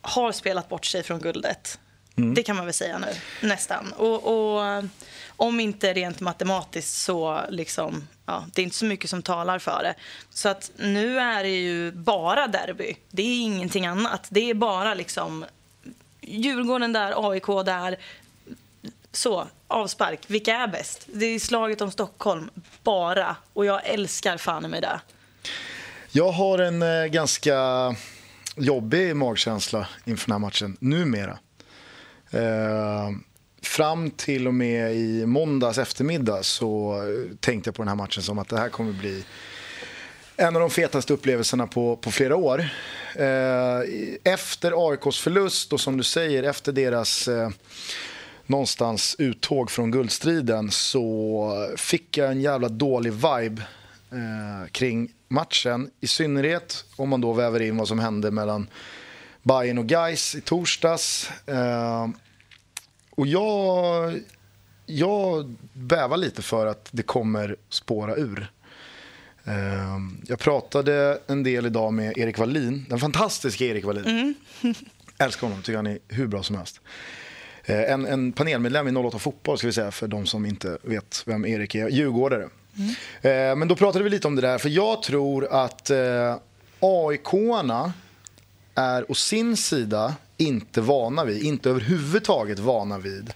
har 0.00 0.32
spelat 0.32 0.68
bort 0.68 0.86
sig 0.86 1.02
från 1.02 1.20
guldet. 1.20 1.78
Mm. 2.16 2.34
Det 2.34 2.42
kan 2.42 2.56
man 2.56 2.64
väl 2.64 2.74
säga 2.74 2.98
nu, 2.98 3.06
nästan. 3.48 3.92
Och, 3.92 4.54
och, 4.56 4.84
om 5.36 5.60
inte 5.60 5.92
rent 5.92 6.20
matematiskt 6.20 6.94
så 6.94 7.40
liksom, 7.48 8.08
ja, 8.26 8.44
det 8.52 8.62
är 8.62 8.64
inte 8.64 8.76
så 8.76 8.84
mycket 8.84 9.10
som 9.10 9.22
talar 9.22 9.58
för 9.58 9.82
det. 9.82 9.94
Så 10.30 10.48
att 10.48 10.70
nu 10.76 11.18
är 11.18 11.42
det 11.42 11.60
ju 11.60 11.92
bara 11.92 12.46
derby. 12.46 12.96
Det 13.10 13.22
är 13.22 13.42
ingenting 13.42 13.86
annat. 13.86 14.26
Det 14.28 14.50
är 14.50 14.54
bara 14.54 14.94
liksom 14.94 15.44
Djurgården 16.20 16.92
där, 16.92 17.30
AIK 17.30 17.46
där. 17.46 17.96
Så, 19.12 19.46
avspark. 19.66 20.20
Vilka 20.26 20.54
är 20.56 20.66
bäst? 20.66 21.06
Det 21.12 21.26
är 21.26 21.38
slaget 21.38 21.80
om 21.80 21.90
Stockholm, 21.90 22.50
bara. 22.82 23.36
Och 23.52 23.66
jag 23.66 23.86
älskar 23.86 24.36
fan 24.36 24.70
med 24.70 24.82
det. 24.82 25.00
Jag 26.10 26.32
har 26.32 26.58
en 26.58 26.82
eh, 26.82 27.04
ganska 27.04 27.56
jobbig 28.56 29.16
magkänsla 29.16 29.88
inför 30.04 30.26
den 30.26 30.32
här 30.32 30.38
matchen, 30.38 30.76
numera. 30.80 31.38
Eh, 32.34 33.10
fram 33.62 34.10
till 34.10 34.46
och 34.46 34.54
med 34.54 34.94
i 34.94 35.26
måndags 35.26 35.78
eftermiddag 35.78 36.42
så 36.42 37.00
tänkte 37.40 37.68
jag 37.68 37.74
på 37.74 37.82
den 37.82 37.88
här 37.88 37.96
matchen 37.96 38.22
som 38.22 38.38
att 38.38 38.48
det 38.48 38.58
här 38.58 38.68
kommer 38.68 38.92
bli 38.92 39.24
en 40.36 40.56
av 40.56 40.60
de 40.60 40.70
fetaste 40.70 41.12
upplevelserna 41.12 41.66
på, 41.66 41.96
på 41.96 42.10
flera 42.10 42.36
år. 42.36 42.68
Eh, 43.14 43.80
efter 44.24 44.90
AIKs 44.90 45.20
förlust 45.20 45.72
och 45.72 45.80
som 45.80 45.96
du 45.96 46.02
säger 46.02 46.42
efter 46.42 46.72
deras 46.72 47.28
eh, 47.28 47.50
någonstans 48.46 49.16
uttåg 49.18 49.70
från 49.70 49.90
guldstriden 49.90 50.70
så 50.70 51.74
fick 51.76 52.18
jag 52.18 52.30
en 52.30 52.40
jävla 52.40 52.68
dålig 52.68 53.12
vibe 53.12 53.62
eh, 54.10 54.68
kring 54.70 55.12
matchen. 55.28 55.90
I 56.00 56.06
synnerhet 56.06 56.84
om 56.96 57.08
man 57.08 57.20
då 57.20 57.32
väver 57.32 57.62
in 57.62 57.76
vad 57.76 57.88
som 57.88 57.98
hände 57.98 58.30
mellan 58.30 58.66
Bayern 59.42 59.78
och 59.78 59.90
Geis 59.90 60.34
i 60.34 60.40
torsdags. 60.40 61.30
Eh, 61.46 62.08
och 63.14 63.26
jag, 63.26 64.20
jag 64.86 65.54
bävar 65.72 66.16
lite 66.16 66.42
för 66.42 66.66
att 66.66 66.88
det 66.90 67.02
kommer 67.02 67.56
spåra 67.68 68.16
ur. 68.16 68.52
Eh, 69.44 69.98
jag 70.26 70.38
pratade 70.38 71.18
en 71.26 71.42
del 71.42 71.66
idag 71.66 71.92
med 71.92 72.18
Erik 72.18 72.38
Wallin, 72.38 72.86
den 72.88 72.98
fantastiska 72.98 73.64
Erik 73.64 73.84
Wallin. 73.84 74.04
Mm. 74.04 74.34
Älskar 75.18 75.46
honom, 75.46 75.62
tycker 75.62 75.76
han 75.76 75.86
är 75.86 75.98
hur 76.08 76.26
bra 76.26 76.42
som 76.42 76.56
helst. 76.56 76.80
Eh, 77.64 77.92
en, 77.92 78.06
en 78.06 78.32
panelmedlem 78.32 78.88
i 78.88 79.00
08 79.00 79.18
Fotboll, 79.18 79.58
ska 79.58 79.66
vi 79.66 79.72
säga, 79.72 79.90
för 79.90 80.08
de 80.08 80.26
som 80.26 80.46
inte 80.46 80.78
vet 80.82 81.22
vem 81.26 81.46
Erik 81.46 81.74
är. 81.74 81.88
Djurgårdare. 81.88 82.48
Mm. 83.22 83.58
Men 83.58 83.68
då 83.68 83.76
pratade 83.76 84.04
vi 84.04 84.10
lite 84.10 84.28
om 84.28 84.36
det 84.36 84.42
där, 84.42 84.58
för 84.58 84.68
jag 84.68 85.02
tror 85.02 85.46
att 85.50 85.90
eh, 85.90 86.36
AIK-arna 86.80 87.92
är 88.74 89.10
å 89.10 89.14
sin 89.14 89.56
sida 89.56 90.14
inte 90.36 90.80
vana 90.80 91.24
vid, 91.24 91.42
inte 91.42 91.70
överhuvudtaget 91.70 92.58
vana 92.58 92.98
vid 92.98 93.32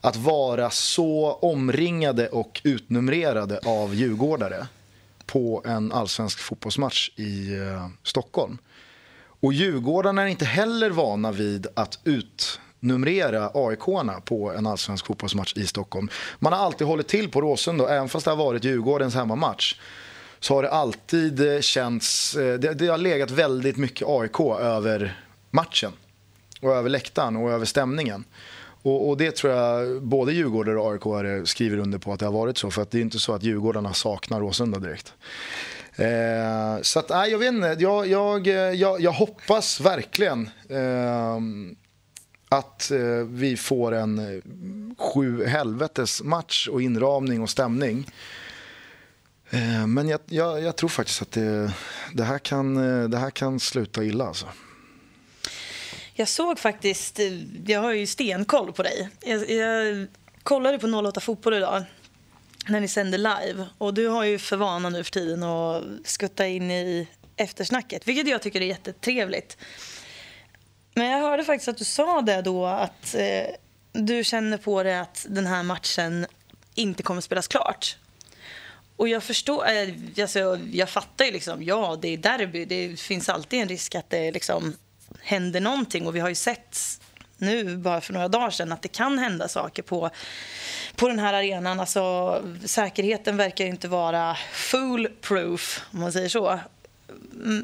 att 0.00 0.16
vara 0.16 0.70
så 0.70 1.32
omringade 1.32 2.28
och 2.28 2.60
utnumrerade 2.64 3.60
av 3.64 3.94
djurgårdare 3.94 4.66
på 5.26 5.62
en 5.66 5.92
allsvensk 5.92 6.38
fotbollsmatch 6.38 7.10
i 7.16 7.56
eh, 7.56 7.88
Stockholm. 8.02 8.58
Och 9.40 9.52
Djurgårdarna 9.52 10.22
är 10.22 10.26
inte 10.26 10.44
heller 10.44 10.90
vana 10.90 11.32
vid 11.32 11.66
att 11.74 11.98
utnumrera 12.04 13.50
AIK 13.54 13.84
på 14.24 14.52
en 14.56 14.66
allsvensk 14.66 15.06
fotbollsmatch 15.06 15.56
i 15.56 15.66
Stockholm. 15.66 16.08
Man 16.38 16.52
har 16.52 16.60
alltid 16.60 16.86
hållit 16.86 17.08
till 17.08 17.30
på 17.30 17.40
Råsunda, 17.40 17.88
även 17.88 18.08
fast 18.08 18.24
det 18.24 18.30
har 18.30 18.36
varit 18.36 18.64
Djurgårdens 18.64 19.14
hemmamatch 19.14 19.76
så 20.40 20.54
har 20.54 20.62
det 20.62 20.70
alltid 20.70 21.54
eh, 21.54 21.60
känts, 21.60 22.36
eh, 22.36 22.58
det, 22.58 22.74
det 22.74 22.86
har 22.86 22.98
legat 22.98 23.30
väldigt 23.30 23.76
mycket 23.76 24.08
AIK 24.08 24.40
över 24.60 25.20
matchen 25.50 25.92
och 26.66 26.76
över 26.76 26.90
läktaren 26.90 27.36
och 27.36 27.50
över 27.50 27.64
stämningen. 27.64 28.24
Och, 28.82 29.08
och, 29.08 29.16
det 29.16 29.36
tror 29.36 29.52
jag 29.52 30.02
både 30.02 30.32
Djurgårdare 30.32 30.78
och 30.78 31.16
AIK 31.16 31.48
skriver 31.48 31.78
under 31.78 31.98
på 31.98 32.12
att 32.12 32.20
det 32.20 32.26
har 32.26 32.32
varit 32.32 32.58
så. 32.58 32.70
För 32.70 32.82
att 32.82 32.90
det 32.90 32.98
är 32.98 33.02
inte 33.02 33.18
så 33.18 33.34
att 33.34 33.42
Djurgårdarna 33.42 33.94
saknar 33.94 34.40
Råsunda 34.40 34.78
direkt. 34.78 35.14
Eh, 35.96 36.82
så 36.82 36.98
att, 36.98 37.08
nej, 37.08 37.30
jag 37.30 37.38
vet 37.38 37.52
inte. 37.52 37.76
Jag, 37.78 38.06
jag, 38.06 38.46
jag, 38.46 39.00
jag 39.00 39.12
hoppas 39.12 39.80
verkligen 39.80 40.50
eh, 40.68 41.36
att 42.48 42.90
eh, 42.90 43.26
vi 43.28 43.56
får 43.56 43.94
en 43.94 44.18
eh, 44.18 44.42
sju 44.98 45.44
helvetes 45.44 46.22
match 46.22 46.68
och 46.68 46.82
inramning 46.82 47.42
och 47.42 47.50
stämning. 47.50 48.10
Eh, 49.50 49.86
men 49.86 50.08
jag, 50.08 50.20
jag, 50.26 50.62
jag, 50.62 50.76
tror 50.76 50.88
faktiskt 50.88 51.22
att 51.22 51.32
det, 51.32 51.72
det, 52.12 52.24
här 52.24 52.38
kan, 52.38 52.76
eh, 52.76 53.08
det 53.08 53.18
här 53.18 53.30
kan 53.30 53.60
sluta 53.60 54.04
illa. 54.04 54.26
Alltså. 54.26 54.46
Jag 56.18 56.28
såg 56.28 56.58
faktiskt, 56.58 57.18
eh, 57.18 57.32
jag 57.66 57.80
har 57.80 57.92
ju 57.92 58.06
stenkoll 58.06 58.72
på 58.72 58.82
dig. 58.82 59.08
Jag, 59.24 59.50
jag 59.50 60.06
kollade 60.42 60.78
på 60.78 60.86
08 60.86 61.20
Fotboll 61.20 61.54
idag. 61.54 61.84
när 62.68 62.80
ni 62.80 62.88
sände 62.88 63.18
live. 63.18 63.66
Och 63.78 63.94
du 63.94 64.08
har 64.08 64.24
ju 64.24 64.38
för 64.38 64.56
vana 64.56 64.90
nu 64.90 65.04
för 65.04 65.10
tiden 65.10 65.42
att 65.42 65.82
skutta 66.04 66.46
in 66.46 66.70
i 66.70 67.08
eftersnacket, 67.36 68.08
vilket 68.08 68.28
jag 68.28 68.42
tycker 68.42 68.60
är 68.60 68.66
jättetrevligt. 68.66 69.56
Men 70.94 71.06
jag 71.06 71.18
hörde 71.18 71.44
faktiskt 71.44 71.68
att 71.68 71.76
du 71.76 71.84
sa 71.84 72.22
det 72.22 72.42
då, 72.42 72.66
att 72.66 73.14
eh, 73.14 73.54
du 73.92 74.24
känner 74.24 74.58
på 74.58 74.82
dig 74.82 74.98
att 74.98 75.26
den 75.28 75.46
här 75.46 75.62
matchen 75.62 76.26
inte 76.74 77.02
kommer 77.02 77.20
spelas 77.20 77.48
klart. 77.48 77.96
Och 78.96 79.08
jag 79.08 79.22
förstår, 79.22 79.70
eh, 79.70 79.88
alltså, 80.20 80.58
jag 80.72 80.90
fattar 80.90 81.24
ju 81.24 81.30
liksom, 81.30 81.62
ja 81.62 81.98
det 82.02 82.08
är 82.08 82.16
derby, 82.16 82.64
det 82.64 83.00
finns 83.00 83.28
alltid 83.28 83.62
en 83.62 83.68
risk 83.68 83.94
att 83.94 84.10
det 84.10 84.32
liksom 84.32 84.74
händer 85.20 85.60
någonting 85.60 86.06
och 86.06 86.16
vi 86.16 86.20
har 86.20 86.28
ju 86.28 86.34
sett 86.34 86.78
nu 87.38 87.76
bara 87.76 88.00
för 88.00 88.12
några 88.12 88.28
dagar 88.28 88.50
sedan 88.50 88.72
att 88.72 88.82
det 88.82 88.88
kan 88.88 89.18
hända 89.18 89.48
saker 89.48 89.82
på, 89.82 90.10
på 90.96 91.08
den 91.08 91.18
här 91.18 91.34
arenan. 91.34 91.80
Alltså, 91.80 92.42
säkerheten 92.64 93.36
verkar 93.36 93.64
ju 93.64 93.70
inte 93.70 93.88
vara 93.88 94.36
foolproof 94.52 95.84
om 95.92 96.00
man 96.00 96.12
säger 96.12 96.28
så. 96.28 96.60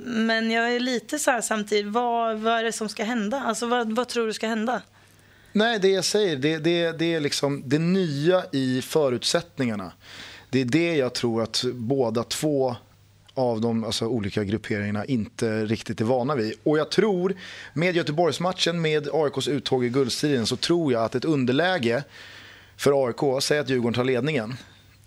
Men 0.05 0.51
jag 0.51 0.75
är 0.75 0.81
lite 0.81 1.19
så 1.19 1.31
här 1.31 1.41
samtidigt, 1.41 1.93
vad, 1.93 2.39
vad 2.39 2.59
är 2.59 2.65
det 2.65 2.73
som 2.73 2.89
ska 2.89 3.05
hända? 3.05 3.43
Alltså 3.47 3.67
vad, 3.67 3.97
vad 3.97 4.09
tror 4.09 4.27
du 4.27 4.33
ska 4.33 4.47
hända? 4.47 4.83
Nej, 5.53 5.79
det 5.79 5.89
jag 5.89 6.05
säger, 6.05 6.37
det, 6.37 6.59
det, 6.59 6.99
det 6.99 7.15
är 7.15 7.21
liksom 7.21 7.63
det 7.67 7.79
nya 7.79 8.45
i 8.53 8.83
förutsättningarna. 8.83 9.93
Det 10.51 10.61
är 10.61 10.65
det 10.65 10.97
jag 10.97 11.15
tror 11.15 11.43
att 11.43 11.65
båda 11.73 12.25
två 12.25 12.77
av 13.35 13.61
de 13.61 13.85
alltså, 13.85 14.07
olika 14.07 14.45
grupperingarna 14.45 15.05
inte 15.05 15.65
riktigt 15.65 16.01
är 16.01 16.05
vana 16.05 16.35
vid. 16.35 16.55
Och 16.63 16.79
jag 16.79 16.91
tror, 16.91 17.35
med 17.73 17.97
Göteborgsmatchen, 17.97 18.81
med 18.81 19.09
AIKs 19.13 19.49
uttåg 19.49 19.85
i 19.85 19.89
guldstriden, 19.89 20.47
så 20.47 20.57
tror 20.57 20.93
jag 20.93 21.05
att 21.05 21.15
ett 21.15 21.25
underläge 21.25 22.05
för 22.77 23.07
AIK, 23.07 23.43
säg 23.43 23.59
att 23.59 23.69
Djurgården 23.69 23.95
tar 23.95 24.05
ledningen, 24.05 24.57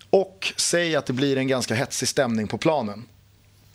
och 0.09 0.53
säg 0.55 0.95
att 0.95 1.05
det 1.05 1.13
blir 1.13 1.37
en 1.37 1.47
ganska 1.47 1.75
hetsig 1.75 2.07
stämning 2.07 2.47
på 2.47 2.57
planen 2.57 3.05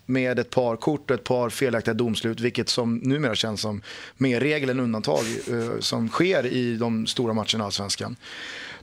med 0.06 0.38
ett 0.38 0.50
par 0.50 0.76
kort 0.76 1.10
och 1.10 1.14
ett 1.14 1.24
par 1.24 1.50
felaktiga 1.50 1.94
domslut, 1.94 2.40
vilket 2.40 2.68
som 2.68 2.96
numera 2.96 3.34
känns 3.34 3.60
som 3.60 3.82
mer 4.16 4.40
regel 4.40 4.70
än 4.70 4.80
undantag 4.80 5.24
eh, 5.50 5.80
som 5.80 6.08
sker 6.08 6.46
i 6.46 6.76
de 6.76 7.06
stora 7.06 7.32
matcherna 7.32 7.58
i 7.58 7.62
Allsvenskan. 7.62 8.16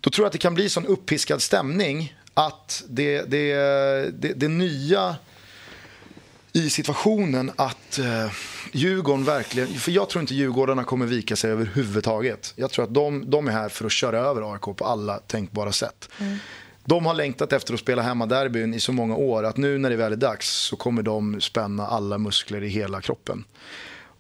Då 0.02 0.10
tror 0.10 0.24
jag 0.24 0.28
att 0.28 0.34
det 0.34 0.38
kan 0.38 0.54
bli 0.54 0.70
sån 0.70 0.86
uppiskad 0.86 1.42
stämning 1.42 2.16
att 2.34 2.84
det, 2.88 3.22
det, 3.22 3.54
det, 4.20 4.34
det 4.36 4.48
nya 4.48 5.16
i 6.58 6.70
situationen 6.70 7.52
att 7.56 8.00
eh, 8.00 8.32
Djurgården 8.72 9.24
verkligen, 9.24 9.68
för 9.68 9.92
jag 9.92 10.10
tror 10.10 10.22
inte 10.22 10.36
Djurgårdarna 10.36 10.84
kommer 10.84 11.06
vika 11.06 11.36
sig 11.36 11.52
överhuvudtaget. 11.52 12.54
Jag 12.56 12.72
tror 12.72 12.86
att 12.86 12.94
de, 12.94 13.30
de 13.30 13.48
är 13.48 13.52
här 13.52 13.70
för 13.70 13.86
att 13.86 13.92
köra 13.92 14.20
över 14.20 14.54
AIK 14.54 14.62
på 14.62 14.86
alla 14.86 15.18
tänkbara 15.18 15.72
sätt. 15.72 16.10
De 16.86 17.06
har 17.06 17.14
längtat 17.14 17.54
efter 17.54 17.74
att 17.74 17.80
spela 17.80 18.02
hemma 18.02 18.26
derbyn 18.26 18.74
i 18.74 18.80
så 18.80 18.92
många 18.92 19.16
år 19.16 19.44
att 19.44 19.58
nu 19.58 19.78
när 19.78 19.90
det 19.90 19.96
väl 19.96 20.14
är 20.14 20.18
dags 20.18 20.50
så 20.50 20.76
kommer 20.76 21.02
de 21.02 21.42
spänna 21.42 21.88
alla 21.88 22.18
muskler 22.18 22.64
i 22.64 22.68
hela 22.68 23.02
kroppen. 23.02 23.44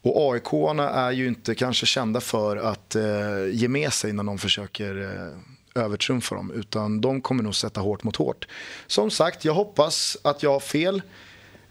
Och 0.01 0.33
aik 0.33 0.53
är 0.79 1.11
ju 1.11 1.27
inte 1.27 1.55
kanske 1.55 1.85
kända 1.85 2.21
för 2.21 2.57
att 2.57 2.95
eh, 2.95 3.03
ge 3.51 3.67
med 3.67 3.93
sig 3.93 4.13
när 4.13 4.23
de 4.23 4.37
försöker 4.37 5.01
eh, 5.01 5.83
övertrumfa 5.83 6.35
dem. 6.35 6.51
Utan 6.51 7.01
de 7.01 7.21
kommer 7.21 7.43
nog 7.43 7.55
sätta 7.55 7.81
hårt 7.81 8.03
mot 8.03 8.15
hårt. 8.15 8.47
Som 8.87 9.11
sagt, 9.11 9.45
jag 9.45 9.53
hoppas 9.53 10.17
att 10.23 10.43
jag 10.43 10.51
har 10.51 10.59
fel. 10.59 11.01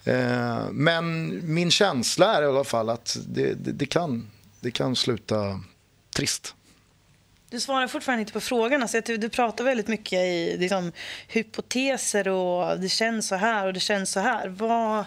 Eh, 0.06 0.70
men 0.70 1.40
min 1.54 1.70
känsla 1.70 2.36
är 2.36 2.42
i 2.42 2.46
alla 2.46 2.64
fall 2.64 2.90
att 2.90 3.16
det, 3.26 3.54
det, 3.54 3.72
det, 3.72 3.86
kan, 3.86 4.30
det 4.60 4.70
kan 4.70 4.96
sluta 4.96 5.60
trist. 6.16 6.54
Du 7.50 7.60
svarar 7.60 7.88
fortfarande 7.88 8.20
inte 8.20 8.32
på 8.32 8.40
frågan. 8.40 8.82
Alltså, 8.82 9.00
du, 9.00 9.16
du 9.16 9.28
pratar 9.28 9.64
väldigt 9.64 9.88
mycket 9.88 10.18
i 10.18 10.56
liksom, 10.58 10.92
hypoteser 11.28 12.28
och 12.28 12.80
det 12.80 12.88
känns 12.88 13.28
så 13.28 13.34
här 13.34 13.66
och 13.66 13.72
det 13.72 13.80
känns 13.80 14.10
så 14.10 14.20
här. 14.20 14.48
Vad, 14.48 15.04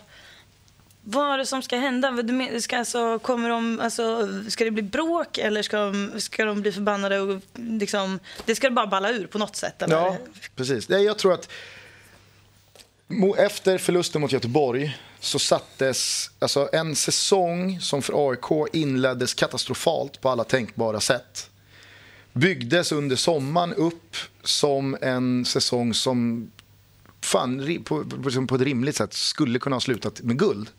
vad 1.02 1.34
är 1.34 1.38
det 1.38 1.46
som 1.46 1.62
ska 1.62 1.78
hända? 1.78 2.12
Du 2.12 2.62
Ska, 2.62 2.78
alltså, 2.78 3.20
kommer 3.20 3.50
de, 3.50 3.80
alltså, 3.80 4.28
ska 4.50 4.64
det 4.64 4.72
bli 4.72 4.84
bråk 4.84 5.38
eller 5.38 5.64
ska 5.64 5.78
de, 5.78 6.22
ska 6.22 6.46
de 6.46 6.62
bli 6.62 6.72
förbannade? 6.72 7.20
Och, 7.20 7.42
liksom, 7.54 8.20
det 8.46 8.56
ska 8.56 8.72
bara 8.72 8.88
balla 8.88 9.10
ur 9.10 9.28
på 9.28 9.38
något 9.38 9.56
sätt? 9.56 9.82
Eller? 9.82 9.96
Ja, 9.96 10.18
precis. 10.56 10.90
Jag 10.90 11.18
tror 11.18 11.34
att 11.34 11.50
efter 13.38 13.78
förlusten 13.78 14.22
mot 14.22 14.32
Göteborg 14.32 14.98
så 15.20 15.40
sattes 15.40 16.32
alltså 16.40 16.70
en 16.74 16.96
säsong 16.96 17.80
som 17.82 18.02
för 18.02 18.30
AIK 18.30 18.76
inleddes 18.76 19.34
katastrofalt 19.34 20.22
på 20.22 20.30
alla 20.30 20.44
tänkbara 20.44 21.00
sätt. 21.00 21.50
Byggdes 22.34 22.92
under 22.92 23.16
sommaren 23.16 23.74
upp 23.74 24.16
som 24.44 24.98
en 25.02 25.46
säsong 25.46 25.94
som 25.94 26.52
fan, 27.22 27.84
på, 27.86 28.04
på, 28.04 28.48
på 28.48 28.56
ett 28.56 28.62
rimligt 28.62 28.96
sätt 28.96 29.14
skulle 29.14 29.60
kunna 29.60 29.76
ha 29.76 29.82
slutat 29.82 30.22
med 30.22 30.40
guld. 30.40 30.70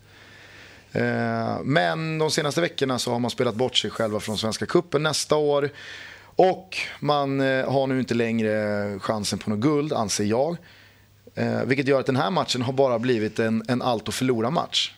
Eh, 0.91 1.59
Men 1.63 2.17
de 2.17 2.31
senaste 2.31 2.61
veckorna 2.61 2.99
så 2.99 3.11
har 3.11 3.19
man 3.19 3.31
spelat 3.31 3.55
bort 3.55 3.77
sig 3.77 3.91
själva 3.91 4.19
från 4.19 4.37
Svenska 4.37 4.65
Cupen 4.65 5.03
nästa 5.03 5.35
år. 5.35 5.69
Och 6.23 6.77
man 6.99 7.41
eh, 7.41 7.71
har 7.71 7.87
nu 7.87 7.99
inte 7.99 8.13
längre 8.13 8.99
chansen 8.99 9.39
på 9.39 9.49
något 9.49 9.59
guld, 9.59 9.93
anser 9.93 10.23
jag. 10.23 10.57
Eh, 11.35 11.63
vilket 11.65 11.87
gör 11.87 11.99
att 11.99 12.05
den 12.05 12.15
här 12.15 12.31
matchen 12.31 12.61
har 12.61 12.73
bara 12.73 12.99
blivit 12.99 13.39
en, 13.39 13.63
en 13.67 13.81
allt 13.81 14.07
och 14.07 14.13
förlora-match. 14.13 14.93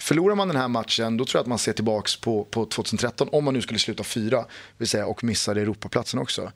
Förlorar 0.00 0.34
man 0.34 0.48
den 0.48 0.56
här 0.56 0.68
matchen, 0.68 1.16
då 1.16 1.24
tror 1.24 1.38
jag 1.38 1.42
att 1.42 1.48
man 1.48 1.58
ser 1.58 1.72
tillbaka 1.72 2.08
på, 2.20 2.44
på 2.44 2.66
2013, 2.66 3.28
om 3.32 3.44
man 3.44 3.54
nu 3.54 3.62
skulle 3.62 3.78
sluta 3.78 4.04
fyra, 4.04 4.44
vill 4.76 4.88
säga, 4.88 5.06
och 5.06 5.24
missar 5.24 5.56
Europaplatsen 5.56 6.20
också. 6.20 6.52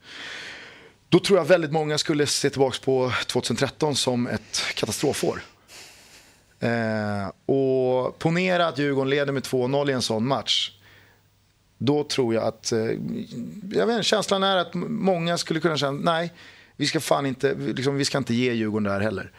Då 1.09 1.19
tror 1.19 1.39
jag 1.39 1.45
väldigt 1.45 1.71
många 1.71 1.97
skulle 1.97 2.25
se 2.25 2.49
tillbaka 2.49 2.77
på 2.85 3.11
2013 3.27 3.95
som 3.95 4.27
ett 4.27 4.61
katastrofår. 4.75 5.41
Eh, 6.59 7.27
och 7.45 8.19
ponera 8.19 8.67
att 8.67 8.77
Djurgården 8.77 9.09
leder 9.09 9.33
med 9.33 9.43
2-0 9.43 9.89
i 9.89 9.93
en 9.93 10.01
sån 10.01 10.27
match. 10.27 10.71
Då 11.77 12.03
tror 12.03 12.33
jag 12.33 12.43
att, 12.43 12.71
eh, 12.71 12.79
jag 13.71 13.87
vet 13.87 13.89
inte, 13.89 14.03
känslan 14.03 14.43
är 14.43 14.57
att 14.57 14.73
många 14.73 15.37
skulle 15.37 15.59
kunna 15.59 15.77
känna, 15.77 16.11
nej, 16.11 16.33
vi 16.77 16.87
ska 16.87 16.99
fan 16.99 17.25
inte, 17.25 17.53
liksom, 17.53 17.95
vi 17.97 18.05
ska 18.05 18.17
inte 18.17 18.33
ge 18.33 18.53
Djurgården 18.53 18.83
det 18.83 18.91
här 18.91 18.99
heller. 18.99 19.31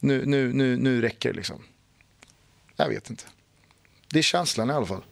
Nu, 0.00 0.26
nu, 0.26 0.52
nu, 0.52 0.76
nu 0.76 1.00
räcker 1.00 1.28
det 1.30 1.36
liksom. 1.36 1.62
Jag 2.76 2.88
vet 2.88 3.10
inte. 3.10 3.24
Det 4.12 4.18
är 4.18 4.22
känslan 4.22 4.70
i 4.70 4.72
alla 4.72 4.86
fall. 4.86 5.02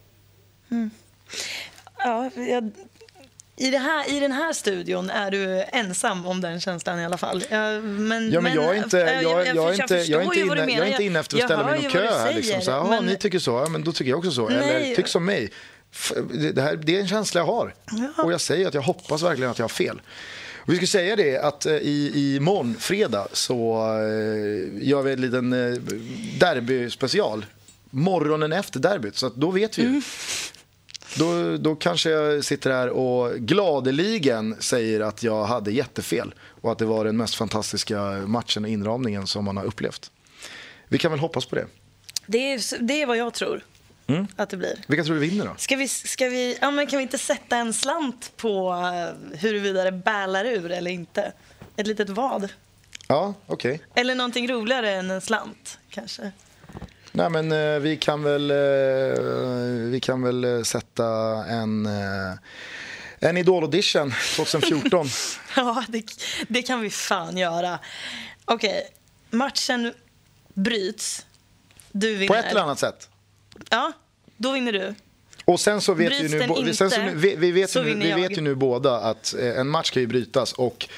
Ja, 1.99 2.31
jag, 2.37 2.71
i, 3.57 3.77
här, 3.77 4.11
I 4.11 4.21
den 4.21 4.33
här 4.33 4.53
studion 4.53 5.11
är 5.11 5.31
du 5.31 5.65
ensam 5.69 6.27
om 6.27 6.41
den 6.41 6.61
känslan 6.61 7.01
i 7.01 7.05
alla 7.05 7.19
fall. 7.19 7.45
Ja, 7.51 7.81
men, 7.81 8.31
Ja, 8.33 8.41
men 8.41 8.55
jag 8.55 8.77
är 8.77 8.85
inte, 8.85 8.97
jag, 8.99 9.23
jag, 9.47 9.69
är 9.69 9.73
inte, 9.83 9.99
förstår 9.99 10.13
jag 10.15 10.21
är 10.21 10.25
inte 10.25 10.41
inne, 10.41 10.73
jag 10.73 10.87
är 10.87 10.91
inte 10.91 11.05
inne 11.05 11.19
efter 11.19 11.37
att 11.37 11.41
Jag 11.41 11.49
ställa 11.49 11.67
mig 11.71 11.79
i 11.81 11.83
någon 11.83 11.93
kö 11.93 12.19
här. 12.19 12.35
Liksom. 12.35 12.61
Så 12.63 12.71
här, 12.71 12.79
"Jaha, 12.79 12.89
men- 12.91 13.05
Ni 13.07 13.17
tycker 13.17 13.39
så, 13.39 13.51
ja, 13.51 13.69
men 13.69 13.85
då 13.85 13.93
tycker 13.93 14.11
jag 14.11 14.19
också 14.19 14.31
så. 14.31 14.49
Nej. 14.49 14.57
Eller 14.85 14.97
tyck 14.97 15.07
som 15.09 15.25
mig. 15.25 15.51
Det, 16.55 16.63
här, 16.63 16.77
det 16.77 16.97
är 16.97 17.01
en 17.01 17.09
känsla 17.09 17.41
jag 17.41 17.47
har. 17.47 17.75
Och 18.25 18.33
jag 18.33 18.41
säger 18.41 18.69
att 18.69 18.75
jag 18.75 18.83
hoppas 18.83 19.23
verkligen 19.23 19.51
att 19.51 19.59
jag 19.59 19.65
har 19.65 19.69
fel. 19.69 20.01
Vi 20.69 20.77
ska 20.77 20.87
säga 20.87 21.17
det 21.17 21.39
att 21.39 21.67
eh, 21.67 21.73
i, 21.73 22.13
i 22.15 22.41
morgon, 22.41 22.75
fredag, 22.79 23.29
så 23.33 23.83
eh, 23.99 24.89
gör 24.89 25.03
vi 25.03 25.13
en 25.13 25.21
liten 25.21 25.53
eh, 25.53 25.79
derby-special. 26.41 27.47
Morgonen 27.91 28.53
efter 28.53 28.81
derbyt, 28.81 29.17
så 29.17 29.29
då 29.29 29.51
vet 29.51 29.79
vi 29.79 29.83
ju. 29.83 30.03
Då, 31.19 31.57
då 31.57 31.75
kanske 31.75 32.11
jag 32.11 32.45
sitter 32.45 32.71
här 32.71 32.89
och 32.89 33.35
gladeligen 33.35 34.57
säger 34.61 35.01
att 35.01 35.23
jag 35.23 35.45
hade 35.45 35.73
jättefel 35.73 36.35
och 36.61 36.73
att 36.73 36.79
det 36.79 36.85
var 36.85 37.05
den 37.05 37.17
mest 37.17 37.35
fantastiska 37.35 38.01
matchen 38.27 38.65
och 38.65 38.71
inramningen 38.71 39.27
som 39.27 39.45
man 39.45 39.57
har 39.57 39.65
upplevt. 39.65 40.11
Vi 40.89 40.99
kan 40.99 41.11
väl 41.11 41.21
hoppas 41.21 41.47
på 41.47 41.57
det. 41.57 41.67
Det 42.27 42.53
är, 42.53 42.83
det 42.83 43.03
är 43.03 43.07
vad 43.07 43.17
jag 43.17 43.35
tror 43.35 43.63
Mm. 44.09 44.27
att 44.37 44.51
det 44.51 44.57
blir. 44.57 44.75
Vilka 44.87 45.05
tror 45.05 45.15
du 45.15 45.21
vinner 45.21 45.45
då? 45.45 45.55
Ska 45.57 45.77
vi, 45.77 45.89
ska 45.89 46.29
vi, 46.29 46.59
ja, 46.61 46.71
men 46.71 46.87
kan 46.87 46.97
vi 46.97 47.03
inte 47.03 47.19
sätta 47.19 47.57
en 47.57 47.73
slant 47.73 48.33
på 48.37 48.73
uh, 48.73 49.37
huruvida 49.39 49.85
det 49.85 49.93
bällar 49.93 50.45
ur 50.45 50.71
eller 50.71 50.91
inte? 50.91 51.33
Ett 51.77 51.87
litet 51.87 52.09
vad? 52.09 52.53
Ja, 53.09 53.35
okej. 53.47 53.81
Eller 53.95 54.15
någonting 54.15 54.49
roligare 54.49 54.91
än 54.91 55.11
en 55.11 55.21
slant, 55.21 55.79
kanske? 55.91 56.33
Nej 57.13 57.31
men 57.31 57.53
eh, 57.53 57.79
vi 57.79 57.97
kan 57.97 58.23
väl, 58.23 58.51
eh, 58.51 58.57
vi 59.91 60.01
kan 60.03 60.23
väl 60.23 60.45
eh, 60.45 60.63
sätta 60.63 61.07
en, 61.45 61.87
eh, 61.87 62.35
en 63.19 63.37
Idol-audition 63.37 64.13
2014. 64.37 65.07
Ja, 65.57 65.85
det, 65.89 66.05
det 66.49 66.63
kan 66.63 66.81
vi 66.81 66.91
fan 66.91 67.37
göra. 67.37 67.79
Okej, 68.45 68.87
matchen 69.31 69.93
bryts. 70.55 71.27
Du 71.93 72.15
vinner. 72.15 72.27
På 72.27 72.35
ett 72.35 72.45
eller 72.51 72.61
annat 72.61 72.79
sätt. 72.79 73.09
Ja, 73.71 73.93
då 74.37 74.53
vinner 74.53 74.73
du. 74.73 74.95
Och 75.45 75.61
sen 75.61 75.81
så 75.81 75.95
vet 75.95 76.09
Bryts 76.09 76.35
vi 76.35 76.39
nu, 76.39 76.45
inte, 76.45 76.75
sen 76.75 76.91
så 76.91 77.01
vi, 77.15 77.37
vi, 77.37 77.53
vet 77.53 77.71
så 77.71 77.79
ju 77.79 77.95
nu, 77.95 78.15
vi 78.15 78.23
vet 78.23 78.39
ju 78.39 78.41
nu 78.41 78.55
båda 78.55 78.97
att 78.97 79.35
eh, 79.35 79.59
en 79.59 79.69
match 79.69 79.91
kan 79.91 80.03
ju 80.03 80.07
brytas 80.07 80.53
och, 80.53 80.89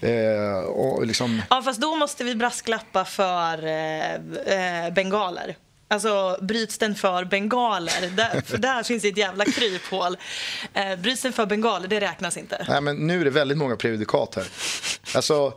eh, 0.00 1.02
liksom, 1.02 1.42
Ja, 1.50 1.62
fast 1.62 1.80
då 1.80 1.96
måste 1.96 2.24
vi 2.24 2.34
brasklappa 2.34 3.04
för 3.04 3.66
eh, 3.66 4.14
eh, 4.14 4.92
bengaler. 4.92 5.56
Alltså, 5.90 6.38
bryts 6.42 6.78
den 6.78 6.94
för 6.94 7.24
bengaler? 7.24 8.10
Där, 8.16 8.58
där 8.58 8.82
finns 8.82 9.04
ett 9.04 9.16
jävla 9.16 9.44
kryphål. 9.44 10.16
Eh, 10.74 10.96
bryts 10.96 11.22
den 11.22 11.32
för 11.32 11.46
bengaler, 11.46 11.88
det 11.88 12.00
räknas 12.00 12.36
inte. 12.36 12.66
nej 12.68 12.80
men 12.80 13.06
nu 13.06 13.20
är 13.20 13.24
det 13.24 13.30
väldigt 13.30 13.58
många 13.58 13.76
prejudikat 13.76 14.34
här. 14.34 14.46
Alltså, 15.14 15.52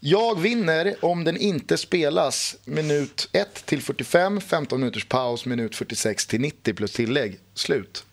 jag 0.00 0.40
vinner 0.40 0.94
om 1.02 1.24
den 1.24 1.36
inte 1.36 1.76
spelas 1.76 2.56
minut 2.64 3.28
1 3.32 3.66
till 3.66 3.82
45, 3.82 4.40
15 4.40 4.80
minuters 4.80 5.04
paus, 5.04 5.44
minut 5.46 5.76
46 5.76 6.26
till 6.26 6.40
90 6.40 6.74
plus 6.74 6.92
tillägg. 6.92 7.38
Slut. 7.54 8.04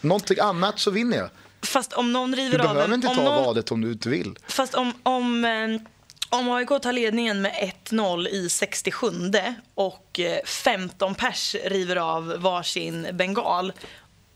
Någonting 0.00 0.38
annat 0.40 0.78
så 0.78 0.90
vinner 0.90 1.16
jag. 1.16 1.28
Fast 1.62 1.92
om 1.92 2.12
någon 2.12 2.30
Du 2.30 2.36
river 2.36 2.58
av 2.58 2.62
behöver 2.64 2.84
en... 2.84 2.94
inte 2.94 3.08
ta 3.08 3.14
någon, 3.14 3.44
vadet 3.44 3.70
om 3.70 3.80
du 3.80 3.92
inte 3.92 4.08
vill. 4.08 4.38
Fast 4.46 4.74
om, 4.74 4.92
om, 5.02 5.44
eh, 5.44 5.80
om 6.34 6.50
AIK 6.50 6.68
tar 6.68 6.92
ledningen 6.92 7.42
med 7.42 7.72
1-0 7.84 8.28
i 8.28 8.48
67 8.48 9.06
och 9.74 10.20
eh, 10.20 10.44
15 10.44 11.14
pers 11.14 11.56
river 11.64 11.96
av 11.96 12.34
varsin 12.38 13.06
bengal 13.12 13.72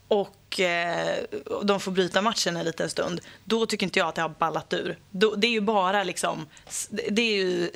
och 0.08 0.61
eh, 0.61 1.16
de 1.62 1.80
får 1.80 1.92
bryta 1.92 2.22
matchen 2.22 2.56
en 2.56 2.64
liten 2.64 2.90
stund, 2.90 3.20
då 3.44 3.66
tycker 3.66 3.87
inte 3.87 3.98
jag 3.98 4.08
att 4.08 4.14
det 4.14 4.22
har 4.22 4.34
ballat 4.38 4.72
ur. 4.72 4.98
Då, 5.11 5.34
det 5.34 5.46
är 5.46 5.50
ju 5.50 5.61
bara 5.61 6.04
liksom, 6.04 6.46
det 7.11 7.22
är 7.22 7.37
ju 7.37 7.70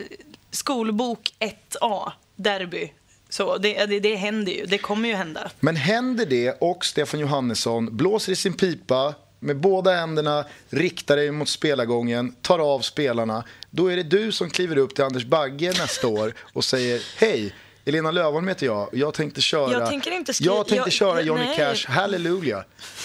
skolbok 0.50 1.34
1A, 1.40 2.12
derby. 2.36 2.92
Så 3.28 3.56
det, 3.56 3.86
det, 3.86 4.00
det 4.00 4.16
händer 4.16 4.52
ju, 4.52 4.66
det 4.66 4.78
kommer 4.78 5.08
ju 5.08 5.14
hända. 5.14 5.50
Men 5.60 5.76
händer 5.76 6.26
det 6.26 6.56
och 6.60 6.84
Stefan 6.84 7.20
Johannesson 7.20 7.96
blåser 7.96 8.32
i 8.32 8.36
sin 8.36 8.52
pipa 8.52 9.14
med 9.42 9.56
båda 9.56 9.94
händerna, 9.94 10.44
riktar 10.70 11.16
dig 11.16 11.30
mot 11.30 11.48
spelargången, 11.48 12.32
tar 12.42 12.58
av 12.58 12.80
spelarna. 12.80 13.44
Då 13.70 13.86
är 13.92 13.96
det 13.96 14.02
du 14.02 14.32
som 14.32 14.50
kliver 14.50 14.78
upp 14.78 14.94
till 14.94 15.04
Anders 15.04 15.24
Bagge 15.24 15.72
nästa 15.78 16.08
år 16.08 16.34
och 16.52 16.64
säger 16.64 17.02
Hej, 17.18 17.54
Elena 17.84 18.10
Lövholm 18.10 18.48
heter 18.48 18.66
jag. 18.66 18.88
Jag 18.92 19.14
tänkte 19.14 19.40
köra, 19.40 19.72
Jag 19.72 19.88
tänker 19.88 20.10
inte 20.10 20.34
skri- 20.34 20.46
jag 20.46 20.56
tänkte 20.68 20.86
jag- 20.86 20.92
köra 20.92 21.20
Johnny 21.20 21.44
nej. 21.44 21.56
Cash, 21.56 21.86
Hallelujah. 21.92 22.62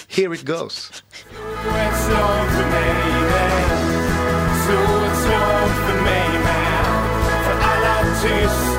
Here 0.08 0.34
it 0.34 0.42
goes. 0.42 0.82
Slå 0.82 0.92
ett 1.76 2.04
slag 2.06 2.48
för 5.86 6.02
mig 6.02 6.28
med. 6.44 6.84
För 7.44 7.56
alla 7.62 7.96
tysta 8.22 8.77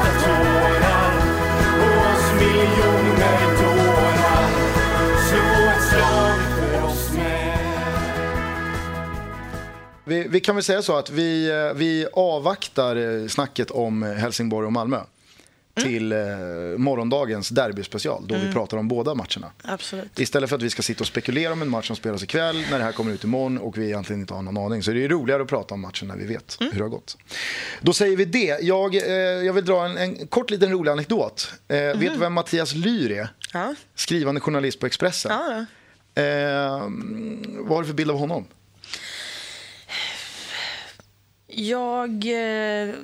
Vi, 10.09 10.27
vi 10.29 10.39
kan 10.39 10.55
väl 10.55 10.63
säga 10.63 10.81
så 10.81 10.97
att 10.97 11.09
vi, 11.09 11.49
eh, 11.49 11.73
vi 11.77 12.07
avvaktar 12.13 12.95
eh, 13.21 13.27
snacket 13.27 13.71
om 13.71 14.03
Helsingborg 14.03 14.65
och 14.65 14.73
Malmö 14.73 14.99
till 15.83 16.11
eh, 16.11 16.17
morgondagens 16.77 17.49
derbyspecial 17.49 18.27
då 18.27 18.35
vi 18.35 18.53
pratar 18.53 18.77
om 18.77 18.87
båda 18.87 19.15
matcherna. 19.15 19.51
Absolut. 19.63 20.19
Istället 20.19 20.49
för 20.49 20.55
att 20.55 20.61
vi 20.61 20.69
ska 20.69 20.81
sitta 20.81 21.01
och 21.03 21.07
spekulera 21.07 21.53
om 21.53 21.61
en 21.61 21.69
match 21.69 21.87
som 21.87 21.95
spelas 21.95 22.23
ikväll 22.23 22.63
när 22.71 22.77
det 22.77 22.83
här 22.83 22.91
kommer 22.91 23.11
ut 23.13 23.23
imorgon 23.23 23.57
och 23.57 23.77
vi 23.77 23.85
egentligen 23.85 24.19
inte 24.21 24.33
har 24.33 24.41
någon 24.41 24.57
aning. 24.57 24.83
Så 24.83 24.91
det 24.91 25.03
är 25.05 25.09
roligare 25.09 25.41
att 25.41 25.47
prata 25.47 25.73
om 25.73 25.81
matchen 25.81 26.07
när 26.07 26.15
vi 26.15 26.25
vet 26.25 26.57
hur 26.59 26.71
det 26.71 26.81
har 26.83 26.89
gått. 26.89 27.17
Då 27.81 27.93
säger 27.93 28.17
vi 28.17 28.25
det. 28.25 28.57
Jag, 28.61 28.95
eh, 28.95 29.01
jag 29.45 29.53
vill 29.53 29.65
dra 29.65 29.85
en, 29.85 29.97
en 29.97 30.27
kort 30.27 30.49
liten 30.51 30.71
rolig 30.71 30.91
anekdot. 30.91 31.51
Eh, 31.67 31.77
Vet 31.77 31.99
du 31.99 32.17
vem 32.19 32.33
Mattias 32.33 32.73
Lyr 32.75 33.11
är? 33.11 33.29
Ja. 33.53 33.75
Skrivande 33.95 34.41
journalist 34.41 34.79
på 34.79 34.85
Expressen. 34.85 35.31
Ja, 35.31 35.65
Eh, 36.15 36.23
vad 37.59 37.77
har 37.77 37.81
du 37.81 37.87
för 37.87 37.93
bild 37.93 38.11
av 38.11 38.17
honom? 38.17 38.45
Jag, 41.59 42.25
eh, 42.25 42.95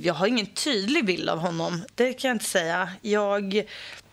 jag 0.00 0.14
har 0.14 0.26
ingen 0.26 0.46
tydlig 0.46 1.04
bild 1.04 1.28
av 1.28 1.38
honom, 1.38 1.82
det 1.94 2.12
kan 2.12 2.28
jag 2.28 2.34
inte 2.34 2.44
säga. 2.44 2.88
Jag 3.02 3.64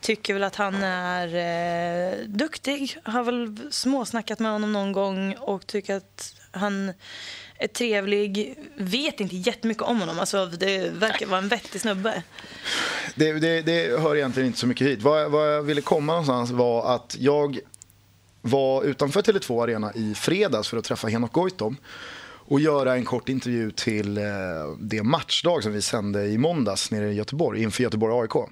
tycker 0.02 0.34
väl 0.34 0.43
att 0.43 0.56
han 0.56 0.76
är 0.84 1.28
eh, 1.28 2.28
duktig. 2.28 2.98
Har 3.04 3.24
väl 3.24 3.58
småsnackat 3.72 4.39
med 4.39 4.52
honom 4.52 4.74
någon 4.74 4.91
gång 4.91 5.34
och 5.34 5.67
tycker 5.67 5.96
att 5.96 6.36
han 6.52 6.93
är 7.58 7.67
trevlig. 7.67 8.60
Vet 8.76 9.19
inte 9.19 9.36
jättemycket 9.36 9.84
om 9.84 10.00
honom. 10.00 10.19
Alltså, 10.19 10.46
det 10.46 10.89
verkar 10.93 11.26
vara 11.26 11.38
en 11.38 11.48
vettig 11.48 11.82
snubbe. 11.82 12.24
Det, 13.15 13.34
det, 13.34 13.62
det 13.62 14.00
hör 14.00 14.15
egentligen 14.15 14.48
inte 14.48 14.60
så 14.60 14.67
mycket 14.67 14.88
hit. 14.88 15.02
Vad, 15.02 15.32
vad 15.32 15.54
jag 15.54 15.63
ville 15.63 15.82
komma 15.82 16.12
någonstans 16.12 16.52
var 16.52 16.96
att 16.96 17.15
jag 17.19 17.60
var 18.41 18.84
utanför 18.84 19.22
Tele2 19.22 19.63
Arena 19.63 19.93
i 19.93 20.15
fredags 20.15 20.67
för 20.67 20.78
att 20.78 20.86
träffa 20.86 21.08
Henok 21.08 21.32
Goitom 21.34 21.78
och 22.54 22.60
göra 22.60 22.96
en 22.96 23.06
kort 23.06 23.30
intervju 23.30 23.72
till 23.72 24.18
eh, 24.18 24.24
det 24.80 25.04
matchdag 25.04 25.63
som 25.63 25.74
vi 25.74 25.82
sände 25.82 26.26
i 26.26 26.38
måndags 26.38 26.92
nere 26.92 27.12
i 27.12 27.13
Göteborg 27.13 27.62
inför 27.62 27.84
Göteborg 27.84 28.22
AIK. 28.22 28.50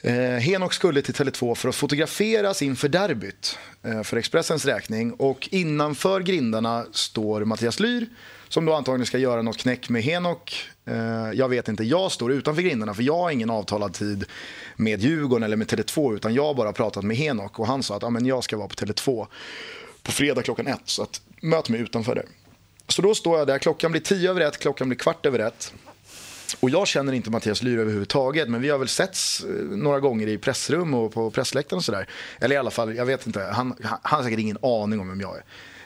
Eh, 0.00 0.14
Henok 0.14 0.72
skulle 0.72 1.02
till 1.02 1.14
Tele2 1.14 1.54
för 1.54 1.68
att 1.68 1.74
fotograferas 1.74 2.62
inför 2.62 2.88
derbyt 2.88 3.58
eh, 3.82 4.02
för 4.02 4.16
Expressens 4.16 4.64
räkning 4.64 5.12
och 5.12 5.48
innanför 5.52 6.20
grindarna 6.20 6.86
står 6.92 7.44
Mattias 7.44 7.80
Lyr 7.80 8.06
som 8.48 8.64
då 8.64 8.74
antagligen 8.74 9.06
ska 9.06 9.18
göra 9.18 9.42
något 9.42 9.58
knäck 9.58 9.88
med 9.88 10.02
Henok. 10.02 10.68
Eh, 10.84 11.32
jag 11.34 11.48
vet 11.48 11.68
inte, 11.68 11.84
jag 11.84 12.12
står 12.12 12.32
utanför 12.32 12.62
grindarna 12.62 12.94
för 12.94 13.02
jag 13.02 13.18
har 13.18 13.30
ingen 13.30 13.50
avtalad 13.50 13.94
tid 13.94 14.24
med 14.76 15.00
Djurgården 15.00 15.42
eller 15.42 15.56
med 15.56 15.66
Tele2 15.66 16.14
utan 16.14 16.34
jag 16.34 16.44
har 16.44 16.54
bara 16.54 16.72
pratat 16.72 17.04
med 17.04 17.16
Henok 17.16 17.58
och 17.58 17.66
han 17.66 17.82
sa 17.82 17.96
att 17.96 18.04
ah, 18.04 18.10
men 18.10 18.26
jag 18.26 18.44
ska 18.44 18.56
vara 18.56 18.68
på 18.68 18.74
Tele2 18.74 19.26
på 20.02 20.12
fredag 20.12 20.42
klockan 20.42 20.66
ett 20.66 20.80
så 20.84 21.02
att 21.02 21.20
möt 21.42 21.68
mig 21.68 21.80
utanför 21.80 22.14
där. 22.14 22.24
Så 22.88 23.02
då 23.02 23.14
står 23.14 23.38
jag 23.38 23.46
där, 23.46 23.58
klockan 23.58 23.90
blir 23.90 24.02
tio 24.02 24.30
över 24.30 24.40
ett, 24.40 24.58
klockan 24.58 24.88
blir 24.88 24.98
kvart 24.98 25.26
över 25.26 25.38
ett. 25.38 25.74
Och 26.60 26.70
jag 26.70 26.86
känner 26.86 27.12
inte 27.12 27.30
Mattias 27.30 27.62
Lyr 27.62 27.78
överhuvudtaget, 27.78 28.48
men 28.48 28.62
vi 28.62 28.70
har 28.70 28.78
väl 28.78 28.88
setts 28.88 29.44
eh, 29.44 29.50
några 29.76 30.00
gånger 30.00 30.26
i 30.26 30.38
pressrum 30.38 30.94
och 30.94 31.12
på 31.12 31.30
pressläktaren 31.30 31.78
och 31.78 31.84
sådär. 31.84 32.08
Eller 32.40 32.54
i 32.54 32.58
alla 32.58 32.70
fall, 32.70 32.96
jag 32.96 33.06
vet 33.06 33.26
inte, 33.26 33.40
han, 33.40 33.74
han, 33.82 33.98
han 34.02 34.18
har 34.18 34.22
säkert 34.22 34.38
ingen 34.38 34.58
aning 34.62 35.00
om 35.00 35.08
vem 35.08 35.20
jag 35.20 35.36
är. 35.36 35.44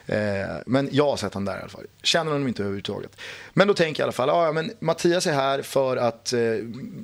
Eh, 0.09 0.57
men 0.65 0.89
jag 0.91 1.05
har 1.05 1.17
sett 1.17 1.33
honom 1.33 1.45
där 1.45 1.57
i 1.57 1.59
alla 1.59 1.69
fall. 1.69 1.85
Känner 2.03 2.31
honom 2.31 2.47
inte 2.47 2.61
överhuvudtaget. 2.61 3.17
Men 3.53 3.67
då 3.67 3.73
tänker 3.73 4.01
jag 4.01 4.05
i 4.05 4.07
alla 4.07 4.11
fall, 4.11 4.29
ah, 4.29 4.45
ja 4.45 4.51
men 4.51 4.71
Mattias 4.79 5.27
är 5.27 5.33
här 5.33 5.61
för 5.61 5.97
att 5.97 6.33
eh, 6.33 6.39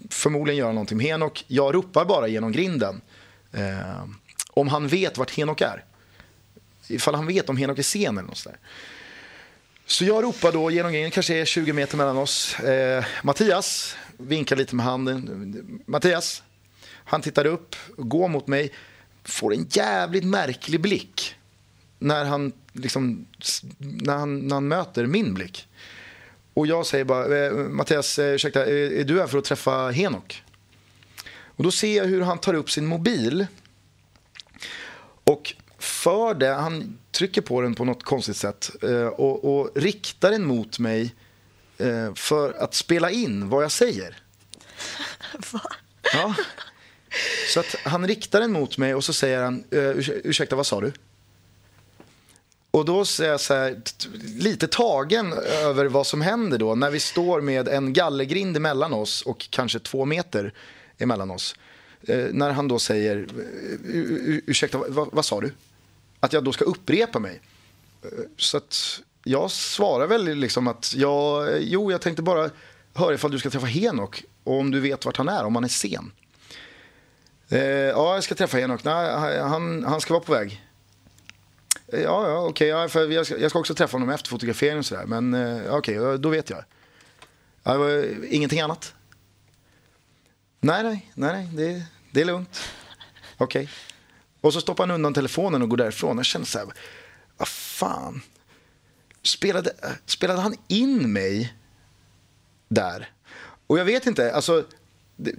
förmodligen 0.09 0.59
göra 0.59 0.71
någonting 0.71 0.97
med 0.97 1.05
Henok. 1.05 1.45
Jag 1.47 1.75
ropar 1.75 2.05
bara 2.05 2.27
genom 2.27 2.51
grinden. 2.51 3.01
Eh, 3.51 4.03
om 4.49 4.67
han 4.67 4.87
vet 4.87 5.17
vart 5.17 5.31
Henok 5.31 5.61
är. 5.61 5.83
Ifall 6.87 7.15
han 7.15 7.27
vet 7.27 7.49
om 7.49 7.57
Henok 7.57 7.79
är 7.79 7.83
sen 7.83 8.17
eller 8.17 8.27
något 8.27 8.37
sådär. 8.37 8.59
Så 9.87 10.05
jag 10.05 10.23
ropar 10.23 10.51
då 10.51 10.71
genom 10.71 10.91
grinden, 10.91 11.11
kanske 11.11 11.35
är 11.35 11.45
20 11.45 11.73
meter 11.73 11.97
mellan 11.97 12.17
oss. 12.17 12.59
Eh, 12.59 13.05
Mattias, 13.23 13.95
vinkar 14.17 14.55
lite 14.55 14.75
med 14.75 14.85
handen. 14.85 15.83
Mattias, 15.85 16.43
han 16.87 17.21
tittar 17.21 17.45
upp, 17.45 17.75
går 17.97 18.27
mot 18.27 18.47
mig, 18.47 18.71
får 19.23 19.53
en 19.53 19.67
jävligt 19.69 20.23
märklig 20.23 20.81
blick 20.81 21.35
när 21.99 22.25
han, 22.25 22.51
liksom, 22.73 23.25
när 23.77 24.17
han, 24.17 24.47
när 24.47 24.55
han 24.55 24.67
möter 24.67 25.05
min 25.05 25.33
blick. 25.33 25.67
Och 26.53 26.67
jag 26.67 26.85
säger 26.85 27.05
bara, 27.05 27.45
eh, 27.45 27.53
Mattias, 27.53 28.19
eh, 28.19 28.33
ursäkta, 28.33 28.65
är, 28.65 28.91
är 28.91 29.03
du 29.03 29.19
här 29.19 29.27
för 29.27 29.37
att 29.37 29.45
träffa 29.45 29.89
Henok? 29.89 30.43
Och 31.45 31.63
då 31.63 31.71
ser 31.71 31.97
jag 31.97 32.05
hur 32.05 32.21
han 32.21 32.37
tar 32.37 32.53
upp 32.53 32.71
sin 32.71 32.85
mobil 32.85 33.47
och 35.23 35.53
för 35.77 36.33
det, 36.33 36.53
han 36.53 36.97
trycker 37.15 37.41
på 37.41 37.61
den 37.61 37.75
på 37.75 37.85
något 37.85 38.03
konstigt 38.03 38.37
sätt 38.37 38.71
eh, 38.83 39.07
och, 39.07 39.59
och 39.59 39.71
riktar 39.75 40.31
den 40.31 40.45
mot 40.45 40.79
mig 40.79 41.15
eh, 41.77 42.13
för 42.15 42.53
att 42.53 42.73
spela 42.73 43.11
in 43.11 43.49
vad 43.49 43.63
jag 43.63 43.71
säger. 43.71 44.17
Ja. 46.13 46.35
Så 47.53 47.59
att 47.59 47.75
han 47.83 48.07
riktar 48.07 48.39
den 48.41 48.51
mot 48.51 48.77
mig 48.77 48.95
och 48.95 49.03
så 49.03 49.13
säger 49.13 49.43
han, 49.43 49.63
eh, 49.71 49.75
"Urs- 49.77 50.21
ursäkta 50.23 50.55
vad 50.55 50.65
sa 50.67 50.81
du? 50.81 50.91
Och 52.71 52.85
då 52.85 53.05
säger 53.05 53.31
jag 53.31 53.39
så 53.41 53.53
här, 53.53 53.81
lite 54.39 54.67
tagen 54.67 55.33
över 55.63 55.85
vad 55.85 56.07
som 56.07 56.21
händer 56.21 56.57
då 56.57 56.75
när 56.75 56.91
vi 56.91 56.99
står 56.99 57.41
med 57.41 57.67
en 57.67 57.93
gallergrind 57.93 58.57
emellan 58.57 58.93
oss 58.93 59.21
och 59.21 59.47
kanske 59.49 59.79
två 59.79 60.05
meter 60.05 60.53
emellan 60.97 61.31
oss. 61.31 61.55
Eh, 62.07 62.25
när 62.31 62.51
han 62.51 62.67
då 62.67 62.79
säger, 62.79 63.15
"U- 63.17 63.27
u- 64.25 64.41
ursäkta 64.47 64.77
vad, 64.87 65.09
vad 65.11 65.25
sa 65.25 65.41
du? 65.41 65.51
Att 66.25 66.33
jag 66.33 66.43
då 66.43 66.51
ska 66.51 66.65
upprepa 66.65 67.19
mig. 67.19 67.41
Eh, 68.03 68.09
så 68.37 68.57
att 68.57 69.01
jag 69.23 69.51
svarar 69.51 70.07
väl 70.07 70.35
liksom 70.35 70.67
att 70.67 70.93
jag, 70.95 71.53
eh, 71.53 71.57
jo 71.61 71.91
jag 71.91 72.01
tänkte 72.01 72.21
bara 72.21 72.49
höra 72.93 73.13
ifall 73.13 73.31
du 73.31 73.39
ska 73.39 73.49
träffa 73.49 73.65
Henok 73.65 74.23
och 74.43 74.59
om 74.59 74.71
du 74.71 74.79
vet 74.79 75.05
vart 75.05 75.17
han 75.17 75.29
är, 75.29 75.43
om 75.43 75.55
han 75.55 75.63
är 75.63 75.67
sen. 75.67 76.11
Eh, 77.49 77.59
ja, 77.61 78.13
jag 78.13 78.23
ska 78.23 78.35
träffa 78.35 78.57
Henok. 78.57 78.83
Nej, 78.83 79.39
han, 79.39 79.83
han 79.83 80.01
ska 80.01 80.13
vara 80.13 80.23
på 80.23 80.31
väg. 80.33 80.63
Eh, 81.87 82.01
Ja, 82.01 82.29
ja 82.29 82.47
okej. 82.47 82.67
ja, 82.67 82.87
för 82.87 83.11
jag, 83.11 83.25
ska, 83.25 83.37
jag 83.37 83.49
ska 83.49 83.59
också 83.59 83.75
träffa 83.75 83.95
honom 83.95 84.09
efter 84.09 84.29
fotograferingen 84.29 84.79
och 84.79 84.85
sådär. 84.85 85.05
Men 85.05 85.33
eh, 85.33 85.75
okej, 85.75 85.99
okay, 85.99 86.17
då 86.17 86.29
vet 86.29 86.49
jag. 86.49 86.63
Ja, 87.63 87.89
eh, 87.89 88.05
ingenting 88.29 88.61
annat? 88.61 88.93
Nej, 90.59 90.83
nej, 90.83 91.11
nej, 91.13 91.33
nej 91.33 91.49
det, 91.53 91.85
det 92.11 92.21
är 92.21 92.25
lugnt. 92.25 92.59
Okej. 93.37 93.69
Och 94.45 94.53
så 94.53 94.61
stoppar 94.61 94.83
han 94.83 94.95
undan 94.95 95.13
telefonen 95.13 95.61
och 95.61 95.69
går 95.69 95.77
därifrån. 95.77 96.17
Jag 96.17 96.25
känner 96.25 96.45
så 96.45 96.57
här, 96.59 96.67
vad 97.37 97.47
fan. 97.47 98.21
Spelade, 99.23 99.73
spelade 100.05 100.41
han 100.41 100.55
in 100.67 101.13
mig 101.13 101.53
där? 102.67 103.11
Och 103.67 103.79
jag 103.79 103.85
vet 103.85 104.05
inte, 104.05 104.33
alltså. 104.33 104.65
Det, 105.15 105.35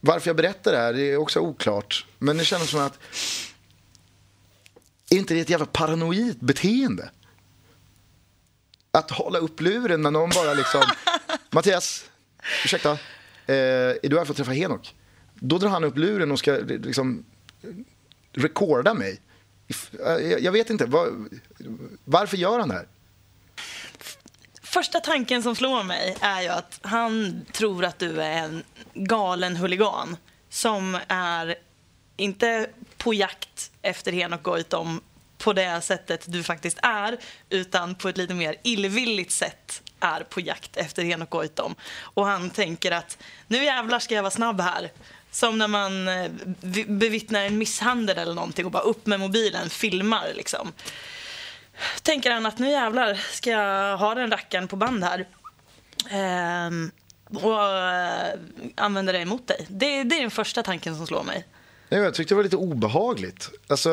varför 0.00 0.28
jag 0.28 0.36
berättar 0.36 0.72
det 0.72 0.78
här 0.78 0.92
det 0.92 1.02
är 1.02 1.16
också 1.16 1.40
oklart. 1.40 2.06
Men 2.18 2.36
det 2.36 2.44
känns 2.44 2.70
som 2.70 2.80
att 2.80 2.98
är 5.10 5.16
inte 5.16 5.34
det 5.34 5.40
ett 5.40 5.50
jävla 5.50 5.66
paranoid 5.66 6.36
beteende? 6.40 7.10
att 8.90 9.10
hålla 9.10 9.38
upp 9.38 9.60
luren 9.60 10.02
när 10.02 10.10
någon 10.10 10.30
bara 10.30 10.54
liksom... 10.54 10.82
Mattias, 11.50 12.10
ursäkta, 12.64 12.92
eh, 13.46 13.56
är 14.02 14.08
du 14.08 14.18
här 14.18 14.24
för 14.24 14.32
att 14.32 14.36
träffa 14.36 14.52
Henok? 14.52 14.94
Då 15.34 15.58
drar 15.58 15.68
han 15.68 15.84
upp 15.84 15.98
luren 15.98 16.32
och 16.32 16.38
ska 16.38 16.52
liksom 16.66 17.24
rekorda 18.36 18.94
mig. 18.94 19.20
Eh, 20.06 20.12
jag, 20.12 20.40
jag 20.40 20.52
vet 20.52 20.70
inte, 20.70 20.86
var, 20.86 21.08
varför 22.04 22.36
gör 22.36 22.58
han 22.58 22.68
det 22.68 22.74
här? 22.74 22.86
Första 24.62 25.00
tanken 25.00 25.42
som 25.42 25.56
slår 25.56 25.82
mig 25.82 26.16
är 26.20 26.42
ju 26.42 26.48
att 26.48 26.80
han 26.82 27.44
tror 27.52 27.84
att 27.84 27.98
du 27.98 28.22
är 28.22 28.44
en 28.44 28.62
galen 28.94 29.56
huligan 29.56 30.16
som 30.48 30.98
är 31.08 31.54
inte 32.16 32.70
på 32.96 33.14
jakt 33.14 33.70
efter 33.82 34.12
Henok 34.12 34.42
Goitom 34.42 35.00
på 35.38 35.52
det 35.52 35.80
sättet 35.80 36.24
du 36.26 36.42
faktiskt 36.42 36.78
är 36.82 37.18
utan 37.50 37.94
på 37.94 38.08
ett 38.08 38.16
lite 38.16 38.34
mer 38.34 38.56
illvilligt 38.62 39.30
sätt 39.30 39.82
är 40.00 40.20
på 40.20 40.40
jakt 40.40 40.76
efter 40.76 41.02
Henok 41.02 41.30
Goitom. 41.30 41.74
Och 42.00 42.26
han 42.26 42.50
tänker 42.50 42.92
att 42.92 43.18
nu 43.46 43.64
jävlar 43.64 43.98
ska 43.98 44.14
jag 44.14 44.22
vara 44.22 44.30
snabb 44.30 44.60
här. 44.60 44.90
Som 45.36 45.58
när 45.58 45.68
man 45.68 46.08
eh, 46.08 46.30
bevittnar 46.86 47.44
en 47.44 47.58
misshandel 47.58 48.18
eller 48.18 48.34
någonting 48.34 48.64
och 48.64 48.70
bara 48.70 48.82
upp 48.82 49.06
med 49.06 49.20
mobilen, 49.20 49.70
filmar 49.70 50.32
liksom. 50.36 50.72
Tänker 52.02 52.30
han 52.30 52.46
att 52.46 52.58
nu 52.58 52.70
jävlar 52.70 53.14
ska 53.14 53.50
jag 53.50 53.96
ha 53.96 54.14
den 54.14 54.30
rackaren 54.30 54.68
på 54.68 54.76
band 54.76 55.04
här. 55.04 55.26
Ehm, 56.10 56.90
och 57.30 57.62
äh, 57.62 58.38
använda 58.74 59.12
det 59.12 59.18
emot 59.18 59.46
dig. 59.46 59.66
Det, 59.68 60.02
det 60.02 60.16
är 60.16 60.20
den 60.20 60.30
första 60.30 60.62
tanken 60.62 60.96
som 60.96 61.06
slår 61.06 61.22
mig. 61.22 61.46
Nej, 61.88 62.00
jag 62.00 62.14
tyckte 62.14 62.34
det 62.34 62.36
var 62.36 62.44
lite 62.44 62.56
obehagligt. 62.56 63.50
Alltså... 63.68 63.90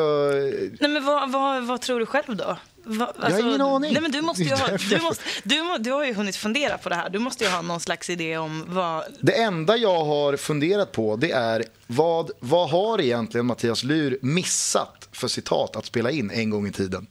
Nej, 0.80 0.90
men 0.90 1.04
vad, 1.04 1.32
vad, 1.32 1.64
vad 1.64 1.80
tror 1.80 2.00
du 2.00 2.06
själv 2.06 2.36
då? 2.36 2.56
Va, 2.84 3.06
alltså, 3.06 3.22
jag 3.22 3.30
har 3.30 3.38
ingen 3.40 3.60
alltså, 3.60 3.76
aning. 3.76 3.92
Nej, 3.92 4.02
men 4.02 4.10
du, 4.10 4.20
måste 4.20 4.44
ha, 4.44 4.68
du, 4.90 5.00
måste, 5.00 5.24
du, 5.42 5.78
du 5.78 5.92
har 5.92 6.04
ju 6.04 6.14
hunnit 6.14 6.36
fundera 6.36 6.78
på 6.78 6.88
det 6.88 6.94
här. 6.94 7.10
Du 7.10 7.18
måste 7.18 7.44
ju 7.44 7.50
ha 7.50 7.62
någon 7.62 7.80
slags 7.80 8.10
idé 8.10 8.38
om 8.38 8.64
vad... 8.68 9.04
Det 9.20 9.42
enda 9.42 9.76
jag 9.76 10.04
har 10.04 10.36
funderat 10.36 10.92
på 10.92 11.16
det 11.16 11.30
är 11.30 11.64
vad, 11.86 12.30
vad 12.40 12.70
har 12.70 13.00
egentligen 13.00 13.46
Mattias 13.46 13.84
Lur 13.84 14.18
missat 14.22 15.08
för 15.12 15.28
citat 15.28 15.76
att 15.76 15.86
spela 15.86 16.10
in 16.10 16.30
en 16.30 16.50
gång 16.50 16.66
i 16.66 16.72
tiden? 16.72 17.06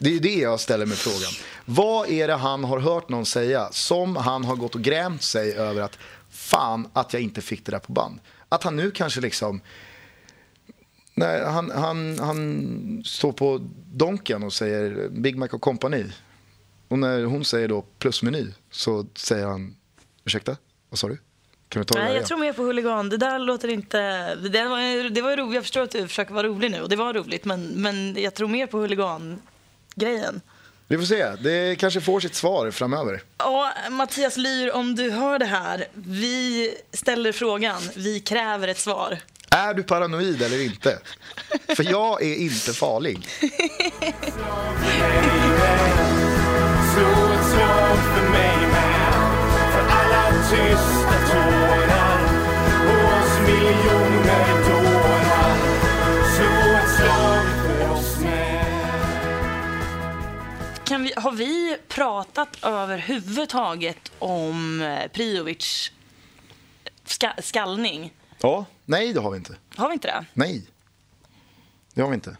Det 0.00 0.16
är 0.16 0.20
det 0.20 0.34
jag 0.34 0.60
ställer 0.60 0.86
mig 0.86 0.96
frågan. 0.96 1.32
Vad 1.64 2.08
är 2.08 2.28
det 2.28 2.34
han 2.34 2.64
har 2.64 2.78
hört 2.78 3.08
någon 3.08 3.26
säga 3.26 3.68
som 3.72 4.16
han 4.16 4.44
har 4.44 4.56
gått 4.56 4.74
och 4.74 4.82
grämt 4.82 5.22
sig 5.22 5.52
över 5.52 5.82
att 5.82 5.98
fan 6.30 6.88
att 6.92 7.12
jag 7.12 7.22
inte 7.22 7.40
fick 7.40 7.64
det 7.66 7.72
där 7.72 7.78
på 7.78 7.92
band? 7.92 8.20
Att 8.48 8.62
han 8.62 8.76
nu 8.76 8.90
kanske 8.90 9.20
liksom... 9.20 9.60
Nej, 11.14 11.44
han, 11.44 11.70
han, 11.70 12.18
han 12.18 13.02
står 13.06 13.32
på 13.32 13.60
Donken 13.92 14.42
och 14.42 14.52
säger 14.52 15.08
Big 15.08 15.36
Mac 15.38 15.48
och 15.52 15.60
Company. 15.60 16.04
Och 16.88 16.98
när 16.98 17.24
hon 17.24 17.44
säger 17.44 17.68
då 17.68 17.84
plusmeny 17.98 18.46
så 18.70 19.06
säger 19.14 19.46
han 19.46 19.76
ursäkta, 20.24 20.56
vad 20.90 20.98
sa 20.98 21.08
du? 21.08 21.18
Kan 21.68 21.80
du 21.80 21.84
ta 21.84 21.98
Nej, 21.98 22.14
jag 22.14 22.26
tror 22.26 22.38
mer 22.38 22.52
på 22.52 22.62
huligan. 22.62 23.08
Det 23.08 23.16
där 23.16 23.38
låter 23.38 23.68
inte... 23.68 23.98
Det 24.34 24.64
var, 24.64 25.10
det 25.10 25.22
var 25.22 25.36
roligt. 25.36 25.54
Jag 25.54 25.62
förstår 25.62 25.82
att 25.82 25.90
du 25.90 26.08
försöker 26.08 26.34
vara 26.34 26.46
rolig 26.46 26.70
nu 26.70 26.82
och 26.82 26.88
det 26.88 26.96
var 26.96 27.14
roligt 27.14 27.44
men, 27.44 27.66
men 27.66 28.22
jag 28.22 28.34
tror 28.34 28.48
mer 28.48 28.66
på 28.66 28.78
huligan-grejen. 28.78 30.40
Vi 30.88 30.98
får 30.98 31.04
se. 31.04 31.30
Det 31.40 31.76
kanske 31.76 32.00
får 32.00 32.20
sitt 32.20 32.34
svar 32.34 32.70
framöver. 32.70 33.22
Och 33.36 33.92
Mattias 33.92 34.36
Lyr, 34.36 34.72
om 34.72 34.94
du 34.94 35.10
hör 35.10 35.38
det 35.38 35.44
här. 35.44 35.86
Vi 35.94 36.70
ställer 36.92 37.32
frågan. 37.32 37.82
Vi 37.96 38.20
kräver 38.20 38.68
ett 38.68 38.78
svar. 38.78 39.18
Är 39.50 39.74
du 39.74 39.82
paranoid 39.82 40.42
eller 40.42 40.64
inte? 40.64 40.98
För 41.76 41.90
jag 41.90 42.22
är 42.22 42.34
inte 42.34 42.72
farlig. 42.72 43.28
Kan 60.84 61.02
vi, 61.02 61.12
Har 61.16 61.32
vi 61.32 61.76
pratat 61.88 62.58
överhuvudtaget 62.62 64.12
om 64.18 64.82
eh, 64.82 65.08
Priovic 65.12 65.92
ska, 67.04 67.32
skallning? 67.38 68.12
Ja, 68.40 68.64
nej 68.84 69.12
det 69.12 69.20
har 69.20 69.30
vi 69.30 69.36
inte. 69.36 69.56
Har 69.76 69.88
vi 69.88 69.94
inte 69.94 70.08
det? 70.08 70.24
Nej, 70.34 70.66
det 71.94 72.02
har 72.02 72.08
vi 72.08 72.14
inte. 72.14 72.36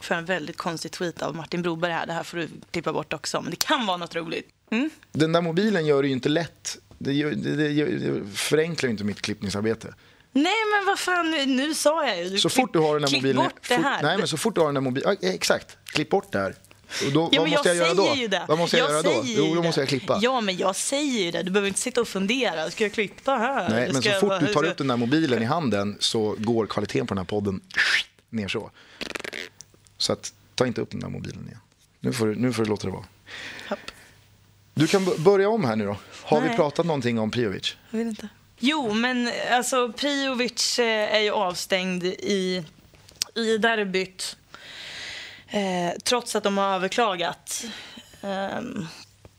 För 0.00 0.14
en 0.14 0.24
väldigt 0.24 0.56
konstig 0.56 0.92
tweet 0.92 1.22
av 1.22 1.36
Martin 1.36 1.62
Broberg 1.62 1.92
här. 1.92 2.06
Det 2.06 2.12
här 2.12 2.22
får 2.22 2.38
du 2.38 2.48
klippa 2.70 2.92
bort 2.92 3.12
också, 3.12 3.40
men 3.40 3.50
det 3.50 3.56
kan 3.56 3.86
vara 3.86 3.96
något 3.96 4.14
roligt. 4.14 4.48
Mm? 4.70 4.90
Den 5.12 5.32
där 5.32 5.40
mobilen 5.40 5.86
gör 5.86 6.02
det 6.02 6.08
ju 6.08 6.14
inte 6.14 6.28
lätt. 6.28 6.78
Det, 6.98 7.12
gör, 7.12 7.30
det, 7.30 7.56
det, 7.56 7.84
det 7.84 8.28
förenklar 8.28 8.88
ju 8.88 8.90
inte 8.90 9.04
mitt 9.04 9.22
klippningsarbete. 9.22 9.94
Nej, 10.32 10.54
men 10.74 10.86
vad 10.86 10.98
fan, 10.98 11.30
nu 11.30 11.74
sa 11.74 12.06
jag 12.06 12.24
ju. 12.24 12.38
Så 12.38 12.48
fort 12.48 12.72
du 12.72 12.78
har 12.78 12.94
den 12.94 13.02
här 13.02 13.08
klipp 13.08 13.22
mobilen... 13.22 13.44
bort 13.44 13.68
det 13.68 13.74
här. 13.74 14.02
nej, 14.02 14.18
men 14.18 14.28
så 14.28 14.36
fort 14.36 14.54
du 14.54 14.60
har 14.60 14.68
den 14.68 14.76
här 14.76 14.80
mobilen... 14.80 15.16
Ja, 15.20 15.28
exakt, 15.28 15.78
klipp 15.84 16.10
bort 16.10 16.32
det 16.32 16.38
här. 16.38 16.54
Och 17.06 17.12
då, 17.12 17.28
ja, 17.32 17.40
vad 17.40 17.50
måste 17.50 17.68
jag, 17.68 17.76
jag 17.76 17.86
göra 17.86 17.94
då? 17.94 18.14
Ju 18.14 18.28
det. 18.28 18.42
Vad 18.48 18.58
måste 18.58 18.76
jag, 18.76 18.90
jag 18.90 18.92
göra 18.92 19.02
då? 19.02 19.22
Jo, 19.24 19.54
då 19.54 19.62
måste 19.62 19.80
jag 19.80 19.88
klippa. 19.88 20.18
Ja, 20.22 20.40
men 20.40 20.56
jag 20.56 20.76
säger 20.76 21.24
ju 21.24 21.30
det. 21.30 21.42
Du 21.42 21.50
behöver 21.50 21.68
inte 21.68 21.80
sitta 21.80 22.00
och 22.00 22.08
fundera. 22.08 22.70
Ska 22.70 22.84
jag 22.84 22.92
klippa 22.92 23.32
här? 23.32 23.68
Nej, 23.68 23.92
men 23.92 24.02
så 24.02 24.10
fort 24.10 24.32
jag... 24.32 24.40
du 24.40 24.52
tar 24.52 24.64
upp 24.64 24.76
den 24.76 24.88
där 24.88 24.96
mobilen 24.96 25.42
i 25.42 25.44
handen 25.44 25.96
så 26.00 26.36
går 26.38 26.66
kvaliteten 26.66 27.06
på 27.06 27.14
den 27.14 27.18
här 27.18 27.24
podden 27.24 27.60
ner 28.30 28.48
så. 28.48 28.70
Så 29.98 30.12
att, 30.12 30.32
ta 30.54 30.66
inte 30.66 30.80
upp 30.80 30.90
den 30.90 31.00
där 31.00 31.08
mobilen 31.08 31.46
igen. 31.46 31.60
Nu 32.00 32.12
får 32.12 32.26
du, 32.26 32.34
nu 32.34 32.52
får 32.52 32.62
du 32.62 32.68
låta 32.68 32.86
det 32.86 32.92
vara. 32.92 33.04
Hopp. 33.68 33.78
Du 34.74 34.86
kan 34.86 35.08
börja 35.18 35.48
om 35.48 35.64
här 35.64 35.76
nu 35.76 35.86
då. 35.86 35.96
Har 36.22 36.40
Nej. 36.40 36.50
vi 36.50 36.56
pratat 36.56 36.86
någonting 36.86 37.18
om 37.18 37.30
Priovic? 37.30 37.76
Jag 37.90 37.98
vet 37.98 38.08
inte. 38.08 38.28
Jo, 38.58 38.94
men 38.94 39.30
alltså 39.50 39.92
Priovic 39.92 40.78
eh, 40.78 41.14
är 41.14 41.20
ju 41.20 41.30
avstängd 41.30 42.04
i, 42.04 42.64
i 43.34 43.58
derbyt 43.58 44.36
Eh, 45.52 45.92
trots 46.04 46.36
att 46.36 46.44
de 46.44 46.58
har 46.58 46.74
överklagat 46.74 47.64
eh, 48.22 48.60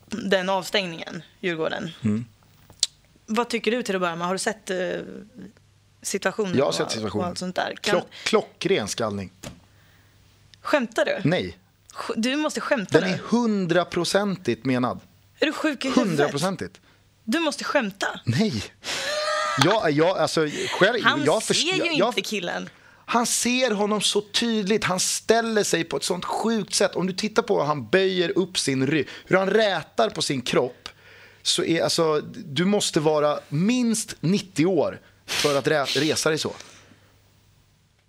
den 0.06 0.50
avstängningen, 0.50 1.24
Djurgården. 1.40 1.92
Mm. 2.04 2.26
Vad 3.26 3.50
tycker 3.50 3.72
du 3.72 3.84
till 3.84 3.96
att 3.96 4.02
börja 4.02 4.16
med? 4.16 4.28
Har 4.28 4.34
du 4.34 4.40
sett 4.40 4.70
eh, 4.70 4.78
situationen? 6.02 6.58
Jag 6.58 6.66
har 6.66 6.72
sett 6.72 6.92
situationen. 6.92 7.32
Och 7.32 7.38
sånt 7.38 7.56
där? 7.56 7.76
Kan... 7.82 7.92
Klock, 7.96 8.12
klockren 8.24 8.88
skallning. 8.88 9.32
Skämtar 10.62 11.06
du? 11.06 11.30
Nej. 11.30 11.58
Du 12.16 12.36
måste 12.36 12.62
skämta 12.62 13.00
Den 13.00 13.10
är 13.10 13.18
hundraprocentigt 13.18 14.66
menad. 14.66 15.00
Är 15.40 15.46
du 15.46 15.54
sjuk 15.54 15.86
i 15.86 15.88
huvudet? 15.88 16.08
Hundraprocentigt. 16.08 16.82
Du 17.24 17.40
måste 17.40 17.64
skämta. 17.64 18.20
Nej. 18.26 18.64
Jag, 19.64 19.92
jag, 19.92 20.18
alltså, 20.18 20.48
själv, 20.80 21.04
Han 21.04 21.24
jag 21.24 21.44
ser 21.44 21.54
ju 21.54 21.94
jag, 21.94 22.08
inte 22.10 22.22
killen. 22.22 22.70
Han 23.06 23.26
ser 23.26 23.72
honom 23.72 24.02
så 24.02 24.22
tydligt. 24.22 24.84
Han 24.84 25.00
ställer 25.00 25.64
sig 25.64 25.84
på 25.84 25.98
ett 25.98 26.04
sånt 26.04 26.26
sjukt 26.26 26.74
sätt. 26.74 26.96
Om 26.96 27.08
du 27.08 27.14
tittar 27.14 27.44
på 27.44 27.60
hur 27.60 27.66
han 27.66 27.88
böjer 27.88 28.38
upp 28.38 28.58
sin 28.58 28.88
rygg, 28.88 29.08
hur 29.26 29.38
han 29.38 29.50
rätar 29.50 30.10
på 30.10 30.22
sin 30.22 30.42
kropp. 30.42 30.90
Så 31.42 31.64
är, 31.64 31.84
alltså, 31.84 32.22
du 32.46 32.66
måste 32.66 33.00
vara 33.00 33.40
minst 33.50 34.16
90 34.20 34.66
år 34.66 35.02
för 35.26 35.58
att 35.58 35.68
resa 35.98 36.30
dig 36.30 36.38
så. 36.38 36.54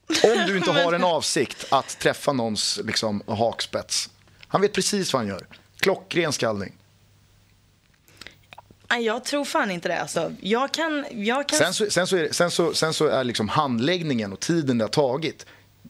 Om 0.09 0.45
du 0.47 0.57
inte 0.57 0.71
har 0.71 0.93
en 0.93 1.05
avsikt 1.05 1.67
att 1.69 1.99
träffa 1.99 2.33
någons 2.33 2.81
liksom, 2.85 3.23
hakspets. 3.27 4.11
Han 4.49 4.61
vet 4.61 4.73
precis 4.73 5.13
vad 5.13 5.23
han 5.23 5.29
gör. 5.29 5.47
Klockren 5.81 6.33
skallning. 6.33 6.73
Jag 8.89 9.25
tror 9.25 9.45
fan 9.45 9.71
inte 9.71 9.89
det. 9.89 10.01
Alltså, 10.01 10.33
jag 10.41 10.73
kan, 10.73 11.05
jag 11.11 11.49
kan... 11.49 11.59
Sen, 11.59 11.75
så, 11.75 11.91
sen, 11.91 12.07
så 12.07 12.17
är, 12.17 12.29
sen, 12.33 12.51
så, 12.51 12.75
sen 12.75 12.95
så 12.95 13.07
är 13.07 13.25
liksom 13.25 13.49
handläggningen 13.49 14.33
och 14.33 14.41
tiden 14.41 14.79
det 14.79 14.85
har 14.85 14.89
tagit 14.89 15.47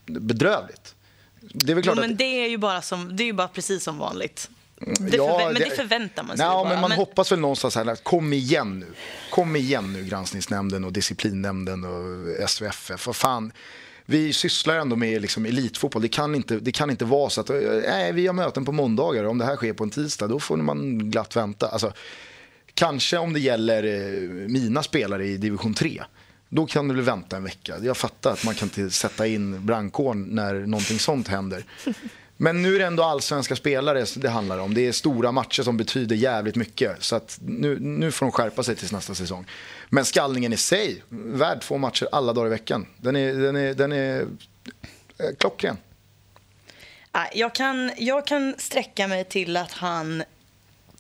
bedrövligt. 0.07 0.95
Det 1.41 1.73
är 1.73 1.83
jo, 1.85 1.95
men 1.95 2.11
att... 2.11 2.19
det 2.19 2.45
är 2.45 2.49
ju 2.49 2.59
bara, 2.59 2.83
som, 2.83 3.17
det 3.17 3.23
är 3.23 3.27
ju 3.27 3.33
bara 3.33 3.49
precis 3.49 3.85
som 3.85 3.99
vanligt. 3.99 4.51
Det 4.79 5.17
ja, 5.17 5.39
förvä- 5.39 5.53
men 5.53 5.63
det 5.63 5.77
förväntar 5.77 6.23
man 6.23 6.37
sig 6.37 6.47
ja, 6.47 6.53
bara. 6.53 6.69
Men 6.69 6.81
man 6.81 6.89
men... 6.89 6.99
hoppas 6.99 7.33
väl 7.33 7.39
någonstans 7.39 7.77
här, 7.77 7.97
kom 7.97 8.33
igen 8.33 8.79
nu. 8.79 8.87
Kom 9.31 9.57
igen 9.57 9.93
nu, 9.93 10.05
granskningsnämnden 10.05 10.85
och 10.85 10.93
disciplinnämnden 10.93 11.85
och 11.85 12.51
SVFF. 12.51 13.07
Vad 13.07 13.17
fan. 13.17 13.53
Vi 14.07 14.33
sysslar 14.33 14.77
ändå 14.77 14.97
med 14.97 15.23
liksom 15.23 15.47
elitfotboll. 15.47 16.03
Det 16.03 16.09
kan, 16.09 16.35
inte, 16.35 16.57
det 16.57 16.73
kan 16.73 16.91
inte 16.91 17.05
vara 17.05 17.31
så 17.31 17.41
att 17.41 17.51
äh, 17.51 17.57
vi 18.13 18.27
har 18.27 18.33
möten 18.33 18.65
på 18.65 18.73
måndagar. 18.73 19.25
Om 19.25 19.39
det 19.39 19.45
här 19.45 19.57
sker 19.57 19.73
på 19.73 19.85
en 19.85 19.91
tisdag, 19.91 20.27
då 20.27 20.41
får 20.41 20.57
man 20.57 21.11
glatt 21.11 21.37
vänta. 21.37 21.69
Alltså, 21.69 21.93
Kanske 22.75 23.19
om 23.19 23.33
det 23.33 23.41
gäller 23.41 23.83
eh, 23.83 24.49
mina 24.49 24.83
spelare 24.83 25.27
i 25.27 25.37
division 25.37 25.75
3. 25.75 26.03
Då 26.49 26.67
kan 26.67 26.89
du 26.89 26.95
väl 26.95 27.05
vänta 27.05 27.37
en 27.37 27.45
vecka. 27.45 27.75
Jag 27.83 27.97
fattar 27.97 28.33
att 28.33 28.45
man 28.45 28.55
kan 28.55 28.67
inte 28.67 28.91
sätta 28.91 29.27
in 29.27 29.67
brandkåren 29.67 30.23
när 30.23 30.55
någonting 30.55 30.99
sånt 30.99 31.29
händer. 31.29 31.65
Men 32.37 32.63
nu 32.63 32.75
är 32.75 32.79
det 32.79 32.87
ändå 32.87 33.03
allsvenska 33.03 33.57
spelare 33.57 34.05
det 34.17 34.29
handlar 34.29 34.59
om. 34.59 34.75
Det 34.75 34.87
är 34.87 34.93
stora 34.93 35.33
matcher 35.33 35.63
som 35.63 35.77
betyder 35.77 36.17
jävligt 36.17 36.57
mycket. 36.57 37.03
Så 37.03 37.17
att 37.17 37.39
nu, 37.43 37.79
nu 37.81 38.13
får 38.13 38.27
de 38.27 38.33
skärpa 38.33 38.63
sig 38.63 38.77
tills 38.77 38.93
nästa 38.93 39.15
säsong. 39.15 39.47
Men 39.91 40.05
skallningen 40.05 40.53
i 40.53 40.57
sig, 40.57 41.03
värd 41.09 41.61
två 41.61 41.79
matcher 41.79 42.09
alla 42.13 42.33
dagar 42.33 42.47
i 42.47 42.51
veckan. 42.51 42.87
Den 42.97 43.17
är, 43.17 43.35
den 43.35 43.57
är, 43.57 43.75
den 43.75 43.93
är 43.93 44.21
eh, 44.21 44.27
klockren. 45.39 45.77
Jag 47.33 47.55
kan, 47.55 47.93
jag 47.97 48.27
kan 48.27 48.55
sträcka 48.59 49.09
mig 49.09 49.25
till 49.25 49.57
att 49.57 49.73
han... 49.73 50.23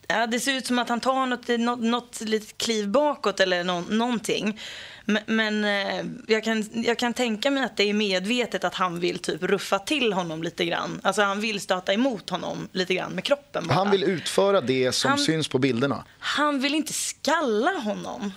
Ja, 0.08 0.26
det 0.26 0.40
ser 0.40 0.52
ut 0.54 0.66
som 0.66 0.78
att 0.78 0.88
han 0.88 1.00
tar 1.00 1.26
något, 1.26 1.48
något, 1.48 1.80
något 1.80 2.20
litet 2.20 2.58
kliv 2.58 2.88
bakåt 2.88 3.40
eller 3.40 3.64
nå, 3.64 3.80
någonting. 3.80 4.60
Men, 5.04 5.22
men 5.26 5.64
eh, 5.64 6.04
jag, 6.26 6.44
kan, 6.44 6.68
jag 6.72 6.98
kan 6.98 7.12
tänka 7.14 7.50
mig 7.50 7.64
att 7.64 7.76
det 7.76 7.84
är 7.90 7.94
medvetet 7.94 8.64
att 8.64 8.74
han 8.74 9.00
vill 9.00 9.18
typ 9.18 9.42
ruffa 9.42 9.78
till 9.78 10.12
honom 10.12 10.42
lite 10.42 10.64
grann. 10.64 11.00
Alltså 11.02 11.22
han 11.22 11.40
vill 11.40 11.60
stöta 11.60 11.92
emot 11.92 12.30
honom 12.30 12.68
lite 12.72 12.94
grann 12.94 13.12
med 13.12 13.24
kroppen 13.24 13.66
bara. 13.66 13.74
Han 13.74 13.90
vill 13.90 14.04
utföra 14.04 14.60
det 14.60 14.92
som 14.92 15.08
Han- 15.08 15.18
syns 15.18 15.48
på 15.48 15.58
bilderna. 15.58 16.04
Han 16.18 16.60
vill 16.60 16.74
inte 16.74 16.92
skalla 16.92 17.70
honom. 17.70 18.32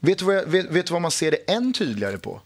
Vet 0.00 0.18
du, 0.18 0.24
vad 0.24 0.36
jag, 0.36 0.46
vet, 0.46 0.70
vet 0.70 0.86
du 0.86 0.92
vad 0.92 1.02
man 1.02 1.10
ser 1.10 1.30
det 1.30 1.36
än 1.52 1.72
tydligare 1.72 2.18
på? 2.18 2.40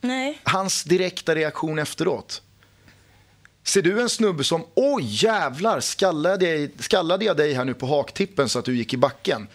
Nej. 0.00 0.38
Hans 0.42 0.84
direkta 0.84 1.34
reaktion 1.34 1.78
efteråt. 1.78 2.42
Ser 3.64 3.82
du 3.82 4.00
en 4.00 4.08
snubbe 4.08 4.44
som 4.44 4.64
oj 4.74 5.04
jävlar 5.24 5.80
skallade 5.80 6.48
jag, 6.48 6.70
skallade 6.78 7.24
jag 7.24 7.36
dig 7.36 7.52
här 7.52 7.64
nu 7.64 7.74
på 7.74 7.86
haktippen 7.86 8.48
så 8.48 8.58
att 8.58 8.64
du 8.64 8.76
gick 8.76 8.94
i 8.94 8.96
backen? 8.96 9.48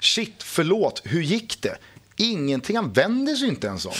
Shit, 0.00 0.42
förlåt, 0.42 1.02
hur 1.04 1.22
gick 1.22 1.62
det? 1.62 1.78
Ingenting, 2.16 2.76
han 2.76 2.92
vänder 2.92 3.34
sig 3.34 3.48
inte 3.48 3.66
ens 3.66 3.86
om. 3.86 3.92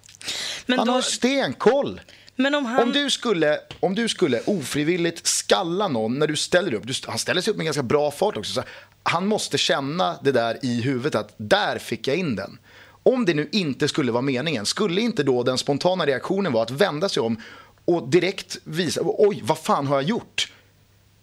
Men, 0.66 0.78
Han 0.78 0.86
då, 0.86 0.92
har 0.92 1.02
stenkoll. 1.02 2.00
men 2.36 2.54
om 2.54 2.66
han... 2.66 2.82
Om 2.82 2.92
du, 2.92 3.10
skulle, 3.10 3.58
om 3.80 3.94
du 3.94 4.08
skulle 4.08 4.40
ofrivilligt 4.40 5.26
skalla 5.26 5.88
någon 5.88 6.18
när 6.18 6.26
du 6.26 6.36
ställer 6.36 6.74
upp, 6.74 6.86
du, 6.86 6.94
han 7.06 7.18
ställer 7.18 7.40
sig 7.40 7.50
upp 7.50 7.56
med 7.56 7.64
ganska 7.64 7.82
bra 7.82 8.10
fart 8.10 8.36
också, 8.36 8.52
så 8.52 8.62
han 9.02 9.26
måste 9.26 9.58
känna 9.58 10.18
det 10.22 10.32
där 10.32 10.58
i 10.62 10.80
huvudet 10.80 11.14
att 11.14 11.34
där 11.36 11.78
fick 11.78 12.08
jag 12.08 12.16
in 12.16 12.36
den. 12.36 12.58
Om 13.02 13.24
det 13.24 13.34
nu 13.34 13.48
inte 13.52 13.88
skulle 13.88 14.12
vara 14.12 14.22
meningen, 14.22 14.66
skulle 14.66 15.00
inte 15.00 15.22
då 15.22 15.42
den 15.42 15.58
spontana 15.58 16.06
reaktionen 16.06 16.52
vara 16.52 16.62
att 16.62 16.70
vända 16.70 17.08
sig 17.08 17.20
om 17.20 17.40
och 17.84 18.08
direkt 18.08 18.58
visa, 18.64 19.00
oj 19.04 19.40
vad 19.42 19.58
fan 19.58 19.86
har 19.86 19.94
jag 19.96 20.04
gjort? 20.04 20.52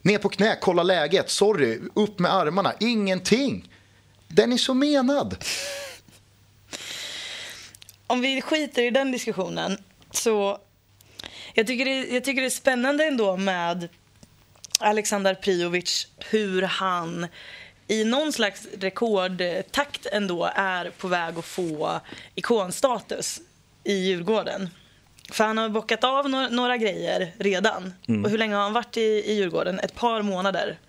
Ner 0.01 0.17
på 0.17 0.29
knä, 0.29 0.57
kolla 0.61 0.83
läget, 0.83 1.29
sorry, 1.29 1.79
upp 1.93 2.19
med 2.19 2.33
armarna, 2.33 2.73
ingenting. 2.79 3.69
Den 4.27 4.53
är 4.53 4.57
så 4.57 4.73
menad. 4.73 5.45
om 8.07 8.21
vi 8.21 8.41
skiter 8.41 8.83
i 8.83 8.89
den 8.89 9.11
diskussionen 9.11 9.77
så 10.11 10.59
jag 11.53 11.67
tycker, 11.67 11.85
det, 11.85 12.13
jag 12.13 12.23
tycker 12.23 12.41
det 12.41 12.47
är 12.47 12.49
spännande 12.49 13.05
ändå 13.05 13.37
med 13.37 13.89
Alexander 14.79 15.35
Priovic 15.35 16.07
hur 16.17 16.61
han 16.61 17.27
i 17.87 18.03
någon 18.03 18.33
slags 18.33 18.67
rekordtakt 18.79 20.05
ändå 20.05 20.49
är 20.55 20.89
på 20.89 21.07
väg 21.07 21.37
att 21.37 21.45
få 21.45 21.99
ikonstatus 22.35 23.41
i 23.83 23.93
Djurgården. 23.93 24.69
För 25.31 25.43
han 25.43 25.57
har 25.57 25.69
bockat 25.69 26.03
av 26.03 26.29
några, 26.29 26.49
några 26.49 26.77
grejer 26.77 27.33
redan. 27.37 27.93
Och 28.23 28.29
hur 28.29 28.37
länge 28.37 28.55
har 28.55 28.63
han 28.63 28.73
varit 28.73 28.97
i, 28.97 29.01
i 29.01 29.33
Djurgården? 29.33 29.79
Ett 29.79 29.95
par 29.95 30.21
månader. 30.21 30.79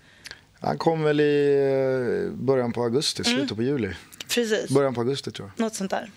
Han 0.59 0.77
kom 0.77 1.03
väl 1.03 1.19
i 1.19 1.53
eh, 2.27 2.33
början 2.37 2.73
på 2.73 2.83
augusti, 2.83 3.23
slutet 3.23 3.57
på 3.57 3.63
juli. 3.63 3.93
Precis. 4.27 4.69
Början 4.69 4.93
på 4.93 5.01
augusti 5.01 5.31
tror 5.31 5.51
jag. 5.55 5.63
Något 5.63 5.75
sånt 5.75 5.91
där. 5.91 6.11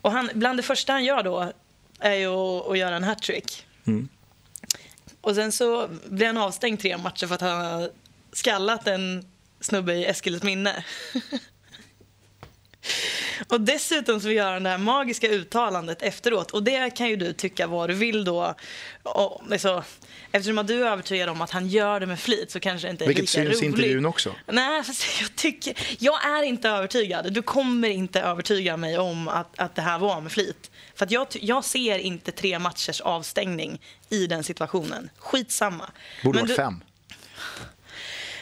Och 0.00 0.12
han, 0.12 0.30
bland 0.34 0.58
det 0.58 0.62
första 0.62 0.92
han 0.92 1.04
gör 1.04 1.22
då 1.22 1.52
är 1.98 2.14
ju 2.14 2.26
att, 2.26 2.70
att 2.70 2.78
göra 2.78 2.96
en 2.96 3.04
hattrick. 3.04 3.66
Och 5.20 5.34
sen 5.34 5.52
så 5.52 5.88
blir 6.08 6.26
han 6.26 6.38
avstängd 6.38 6.80
tre 6.80 6.98
matcher 6.98 7.26
för 7.26 7.34
att 7.34 7.40
han 7.40 7.60
har 7.60 7.90
skallat 8.32 8.86
en 8.86 9.24
snubbe 9.60 9.94
i 9.94 10.04
Eskils 10.04 10.42
minne. 10.42 10.84
och 13.48 13.60
dessutom 13.60 14.20
så 14.20 14.30
gör 14.30 14.52
han 14.52 14.62
det 14.62 14.70
här 14.70 14.78
magiska 14.78 15.28
uttalandet 15.28 16.02
efteråt. 16.02 16.50
Och 16.50 16.62
det 16.62 16.90
kan 16.96 17.08
ju 17.08 17.16
du 17.16 17.32
tycka 17.32 17.66
vad 17.66 17.90
du 17.90 17.94
vill 17.94 18.24
då. 18.24 18.54
Och, 19.02 19.42
alltså, 19.52 19.84
eftersom 20.32 20.58
att 20.58 20.66
du 20.66 20.82
är 20.82 20.90
övertygad 20.90 21.28
om 21.28 21.40
att 21.42 21.50
han 21.50 21.68
gör 21.68 22.00
det 22.00 22.06
med 22.06 22.20
flit 22.20 22.50
så 22.50 22.60
kanske 22.60 22.86
det 22.86 22.90
inte 22.90 23.04
är 23.04 23.06
Vilket 23.06 23.22
lika 23.22 23.32
syns 23.50 23.62
i 23.62 23.66
roligt. 23.66 23.78
intervjun 23.78 24.06
också. 24.06 24.34
Nej, 24.46 24.82
fast 24.82 25.20
jag, 25.20 25.36
tycker, 25.36 25.76
jag 25.98 26.26
är 26.26 26.42
inte 26.42 26.68
övertygad. 26.68 27.32
Du 27.32 27.42
kommer 27.42 27.88
inte 27.88 28.20
övertyga 28.20 28.76
mig 28.76 28.98
om 28.98 29.28
att, 29.28 29.58
att 29.58 29.74
det 29.74 29.82
här 29.82 29.98
var 29.98 30.20
med 30.20 30.32
flit. 30.32 30.70
För 30.94 31.04
att 31.06 31.10
jag, 31.10 31.26
jag 31.32 31.64
ser 31.64 31.98
inte 31.98 32.32
tre 32.32 32.58
matchers 32.58 33.00
avstängning 33.00 33.80
i 34.08 34.26
den 34.26 34.44
situationen. 34.44 35.10
Skitsamma. 35.18 35.90
Borde 36.24 36.38
Men 36.38 36.46
vara 36.46 36.56
du- 36.56 36.62
fem. 36.62 36.80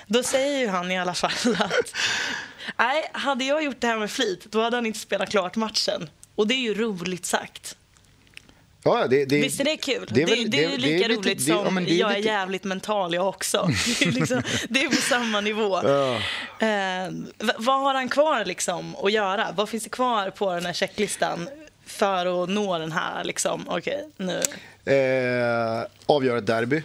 Då 0.07 0.22
säger 0.22 0.59
ju 0.59 0.68
han 0.68 0.90
i 0.90 0.98
alla 0.98 1.14
fall 1.14 1.57
att 1.59 1.94
nej, 2.78 3.11
hade 3.12 3.44
jag 3.44 3.64
gjort 3.64 3.80
det 3.80 3.87
här 3.87 3.98
med 3.98 4.11
flit 4.11 4.46
då 4.50 4.62
hade 4.62 4.76
han 4.76 4.87
inte 4.87 4.98
spelat 4.98 5.30
klart 5.30 5.56
matchen. 5.56 6.11
Och 6.35 6.46
det 6.46 6.54
är 6.54 6.59
ju 6.61 6.74
roligt 6.74 7.26
sagt. 7.26 7.76
Ja, 8.83 9.00
ja, 9.00 9.06
det, 9.06 9.24
det, 9.24 9.40
Visst 9.40 9.61
är 9.61 9.64
det 9.64 9.76
kul? 9.76 10.06
det 10.11 10.22
är 10.22 10.26
väl- 10.26 10.50
det 10.50 10.64
är 10.64 10.70
ju 10.70 10.76
det 10.76 10.88
är 10.88 10.96
lika 10.98 11.09
lite- 11.09 11.20
roligt 11.20 11.42
som 11.42 11.76
ja, 11.76 11.83
är 11.94 11.94
jag 11.94 12.12
är 12.12 12.16
lite- 12.16 12.28
jävligt 12.28 12.64
mental 12.64 13.14
jag 13.14 13.28
också. 13.28 13.68
Det 14.00 14.04
är, 14.06 14.12
liksom, 14.12 14.42
det 14.68 14.85
är 14.85 14.88
på 14.88 14.96
samma 14.96 15.40
nivå. 15.40 15.76
Eh, 15.78 15.85
v- 17.38 17.52
vad 17.59 17.80
har 17.80 17.94
han 17.94 18.09
kvar 18.09 18.44
liksom 18.44 18.96
att 18.96 19.12
göra? 19.12 19.48
Vad 19.56 19.68
finns 19.68 19.85
det 19.85 19.90
kvar 19.90 20.30
på 20.30 20.54
den 20.54 20.66
här 20.66 20.72
checklistan 20.72 21.48
för 21.87 22.42
att 22.44 22.48
nå 22.48 22.78
den 22.78 22.92
här 22.92 23.24
liksom, 23.24 23.64
okej 23.68 24.09
nu. 24.16 24.40
Eh, 24.94 25.87
avgöra 26.06 26.38
ett 26.38 26.46
derby. 26.46 26.83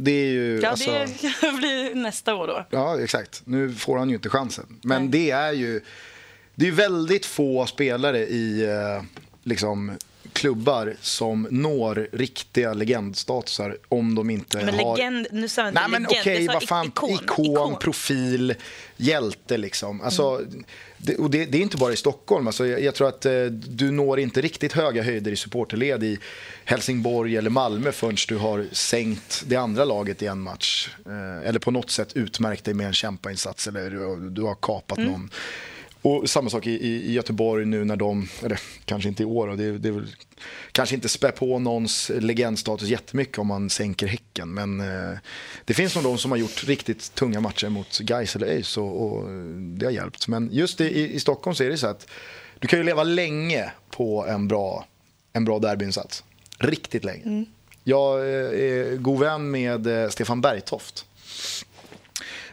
Det 0.00 0.10
är 0.10 0.30
ju... 0.30 0.60
Ja, 0.62 0.68
alltså, 0.68 0.90
det 1.22 1.34
kan 1.40 1.56
bli 1.56 1.92
nästa 1.94 2.34
år 2.34 2.46
då. 2.46 2.64
ja, 2.70 3.00
exakt. 3.00 3.42
Nu 3.44 3.72
får 3.74 3.98
han 3.98 4.08
ju 4.08 4.14
inte 4.14 4.28
chansen. 4.28 4.78
Men 4.82 5.02
Nej. 5.02 5.10
det 5.10 5.30
är 5.30 5.52
ju... 5.52 5.80
Det 6.54 6.68
är 6.68 6.72
väldigt 6.72 7.26
få 7.26 7.66
spelare 7.66 8.18
i 8.18 8.64
eh, 8.64 9.02
liksom, 9.42 9.92
klubbar 10.32 10.94
som 11.00 11.46
når 11.50 12.08
riktiga 12.12 12.72
legendstatusar 12.72 13.76
om 13.88 14.14
de 14.14 14.30
inte 14.30 14.64
Men 14.64 14.74
har... 14.74 14.96
legend, 14.96 15.26
nu 15.32 15.48
sa 15.48 15.60
jag 15.60 15.68
inte 15.70 15.80
Nej 15.80 15.90
men 15.90 16.02
legend, 16.02 16.20
okej, 16.20 16.44
jag 16.44 16.46
sa 16.46 16.52
vad 16.52 16.68
fan, 16.68 16.86
ikon, 16.86 17.10
ikon, 17.10 17.46
ikon. 17.46 17.76
profil, 17.78 18.54
hjälte 18.96 19.56
liksom. 19.56 20.00
Alltså, 20.00 20.40
det, 20.98 21.16
och 21.16 21.30
det, 21.30 21.44
det 21.44 21.58
är 21.58 21.62
inte 21.62 21.76
bara 21.76 21.92
i 21.92 21.96
Stockholm. 21.96 22.46
Alltså, 22.46 22.66
jag, 22.66 22.82
jag 22.82 22.94
tror 22.94 23.08
att 23.08 23.26
eh, 23.26 23.44
du 23.50 23.90
når 23.90 24.20
inte 24.20 24.40
riktigt 24.40 24.72
höga 24.72 25.02
höjder 25.02 25.32
i 25.32 25.36
supporterled 25.36 26.04
i 26.04 26.18
Helsingborg 26.64 27.36
eller 27.36 27.50
Malmö 27.50 27.92
förrän 27.92 28.16
du 28.28 28.36
har 28.36 28.66
sänkt 28.72 29.42
det 29.46 29.56
andra 29.56 29.84
laget 29.84 30.22
i 30.22 30.26
en 30.26 30.40
match. 30.40 30.90
Eh, 31.06 31.48
eller 31.48 31.58
på 31.58 31.70
något 31.70 31.90
sätt 31.90 32.16
utmärkt 32.16 32.64
dig 32.64 32.74
med 32.74 32.86
en 32.86 32.92
kämpainsats 32.92 33.66
eller 33.66 33.90
du, 33.90 34.30
du 34.30 34.42
har 34.42 34.54
kapat 34.54 34.98
någon. 34.98 35.30
Och 36.02 36.30
samma 36.30 36.50
sak 36.50 36.66
i, 36.66 36.70
i 36.86 37.12
Göteborg 37.12 37.66
nu 37.66 37.84
när 37.84 37.96
de, 37.96 38.28
eller 38.44 38.60
kanske 38.84 39.08
inte 39.08 39.22
i 39.22 39.26
år, 39.26 39.48
det, 39.48 39.78
det 39.78 39.90
väl, 39.90 40.06
kanske 40.72 40.94
inte 40.94 41.08
spär 41.08 41.30
på 41.30 41.58
någons 41.58 42.10
legendstatus 42.14 42.88
jättemycket 42.88 43.38
om 43.38 43.46
man 43.46 43.70
sänker 43.70 44.06
Häcken. 44.06 44.54
Men 44.54 44.80
eh, 44.80 45.18
det 45.64 45.74
finns 45.74 45.94
nog 45.94 46.04
de 46.04 46.18
som 46.18 46.30
har 46.30 46.38
gjort 46.38 46.64
riktigt 46.64 47.14
tunga 47.14 47.40
matcher 47.40 47.68
mot 47.68 47.98
Gais 47.98 48.36
eller 48.36 48.46
ÖIS 48.46 48.76
och, 48.76 49.02
och 49.02 49.28
det 49.58 49.86
har 49.86 49.92
hjälpt. 49.92 50.28
Men 50.28 50.48
just 50.52 50.80
i, 50.80 51.14
i 51.14 51.20
Stockholm 51.20 51.54
så 51.54 51.64
är 51.64 51.70
det 51.70 51.78
så 51.78 51.86
att 51.86 52.06
du 52.58 52.68
kan 52.68 52.78
ju 52.78 52.84
leva 52.84 53.02
länge 53.02 53.72
på 53.90 54.26
en 54.26 54.48
bra, 54.48 54.86
en 55.32 55.44
bra 55.44 55.58
derbyinsats. 55.58 56.24
Riktigt 56.58 57.04
länge. 57.04 57.44
Jag 57.84 58.18
eh, 58.20 58.60
är 58.60 58.96
god 58.96 59.20
vän 59.20 59.50
med 59.50 59.86
eh, 59.86 60.08
Stefan 60.08 60.40
Bergtoft. 60.40 61.04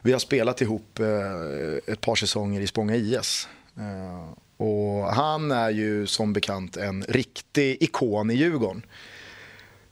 Vi 0.06 0.12
har 0.12 0.20
spelat 0.20 0.62
ihop 0.62 1.00
eh, 1.00 1.94
ett 1.94 2.02
par 2.02 2.16
säsonger 2.16 2.62
i 2.62 2.68
Spånga 2.68 2.96
IS. 2.96 3.48
Eh, 3.78 4.30
och 4.58 5.14
han 5.14 5.52
är 5.52 5.70
ju 5.70 6.08
som 6.08 6.34
bekant 6.34 6.78
en 6.78 7.04
riktig 7.04 7.78
ikon 7.84 8.32
i 8.32 8.34
Djurgården. 8.34 8.86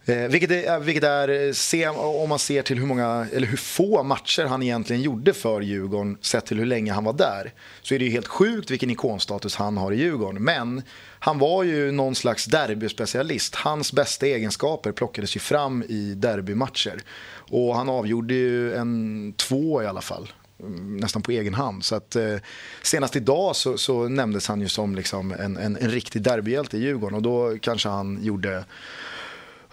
Eh, 0.06 0.28
vilket 0.28 0.52
är, 0.52 0.74
eh, 0.74 0.80
vilket 0.80 1.04
är 1.04 1.48
eh, 1.48 1.52
se, 1.52 1.88
om 1.88 2.30
man 2.30 2.40
ser 2.40 2.62
till 2.62 2.80
hur, 2.80 2.86
många, 2.86 3.28
eller 3.34 3.48
hur 3.48 3.58
få 3.58 4.04
matcher 4.04 4.46
han 4.46 4.64
egentligen 4.64 5.02
gjorde 5.02 5.34
för 5.34 5.62
Djurgården 5.62 6.18
sett 6.22 6.46
till 6.46 6.58
hur 6.58 6.66
länge 6.66 6.94
han 6.94 7.04
var 7.04 7.14
där. 7.14 7.54
Så 7.82 7.96
är 7.96 8.00
det 8.00 8.06
ju 8.06 8.12
helt 8.12 8.28
sjukt 8.28 8.72
vilken 8.72 8.90
ikonstatus 8.90 9.56
han 9.56 9.78
har 9.78 9.92
i 9.92 9.96
Djurgården. 9.96 10.44
Men 10.44 10.82
han 11.20 11.40
var 11.40 11.64
ju 11.64 11.92
någon 11.92 12.16
slags 12.16 12.46
derbyspecialist. 12.46 13.56
Hans 13.56 13.94
bästa 13.94 14.26
egenskaper 14.26 14.92
plockades 14.92 15.36
ju 15.36 15.40
fram 15.40 15.84
i 15.84 16.14
derbymatcher. 16.14 17.02
Och 17.50 17.76
han 17.76 17.90
avgjorde 17.90 18.34
ju 18.34 18.74
en 18.74 19.34
två 19.38 19.84
i 19.84 19.86
alla 19.86 20.02
fall 20.02 20.32
mm, 20.60 20.98
nästan 20.98 21.22
på 21.22 21.32
egen 21.32 21.54
hand. 21.54 21.86
Så 21.86 21.96
att, 21.96 22.16
eh, 22.16 22.36
senast 22.82 23.16
idag 23.16 23.56
så, 23.56 23.78
så 23.78 24.08
nämndes 24.08 24.48
han 24.48 24.62
ju 24.62 24.68
som 24.68 24.96
liksom 24.96 25.32
en, 25.32 25.58
en, 25.58 25.78
en 25.78 25.90
riktig 25.90 26.22
derbyhjälte 26.22 26.78
i 26.78 26.82
Djurgården 26.82 27.16
och 27.16 27.22
då 27.22 27.58
kanske 27.62 27.90
han 27.90 28.24
gjorde 28.24 28.64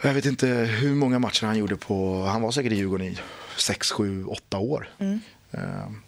jag 0.03 0.15
vet 0.15 0.27
inte 0.27 0.47
hur 0.49 0.95
många 0.95 1.19
matcher 1.19 1.47
han 1.47 1.57
gjorde 1.59 1.77
på, 1.77 2.23
han 2.23 2.43
var 2.43 2.51
säkert 2.51 2.73
i 2.73 2.75
Djurgården 2.77 3.07
i 3.07 3.19
6, 3.57 3.91
7, 3.91 4.25
8 4.25 4.59
år. 4.59 4.89
Eh, 5.53 5.61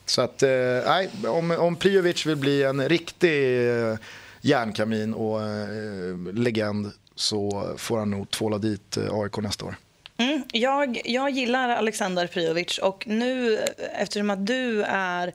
Så 0.06 0.22
att, 0.22 0.42
eh, 0.42 0.50
nej, 0.86 1.10
om, 1.26 1.50
om 1.50 1.76
Prijovic 1.76 2.26
vill 2.26 2.36
bli 2.36 2.62
en 2.62 2.88
riktig 2.88 3.68
eh, 3.68 3.96
järnkamin 4.40 5.14
och 5.14 5.42
eh, 5.42 6.16
legend 6.34 6.92
så 7.14 7.70
får 7.78 7.98
han 7.98 8.10
nog 8.10 8.30
tvåla 8.30 8.58
dit 8.58 8.98
AIK 9.10 9.36
nästa 9.36 9.64
år. 9.64 9.76
Mm, 10.16 10.42
jag, 10.52 11.00
jag 11.04 11.30
gillar 11.30 11.68
Alexander 11.68 12.26
Prijovic 12.26 12.78
och 12.78 13.04
nu 13.06 13.58
eftersom 13.98 14.30
att 14.30 14.46
du 14.46 14.82
är... 14.82 15.32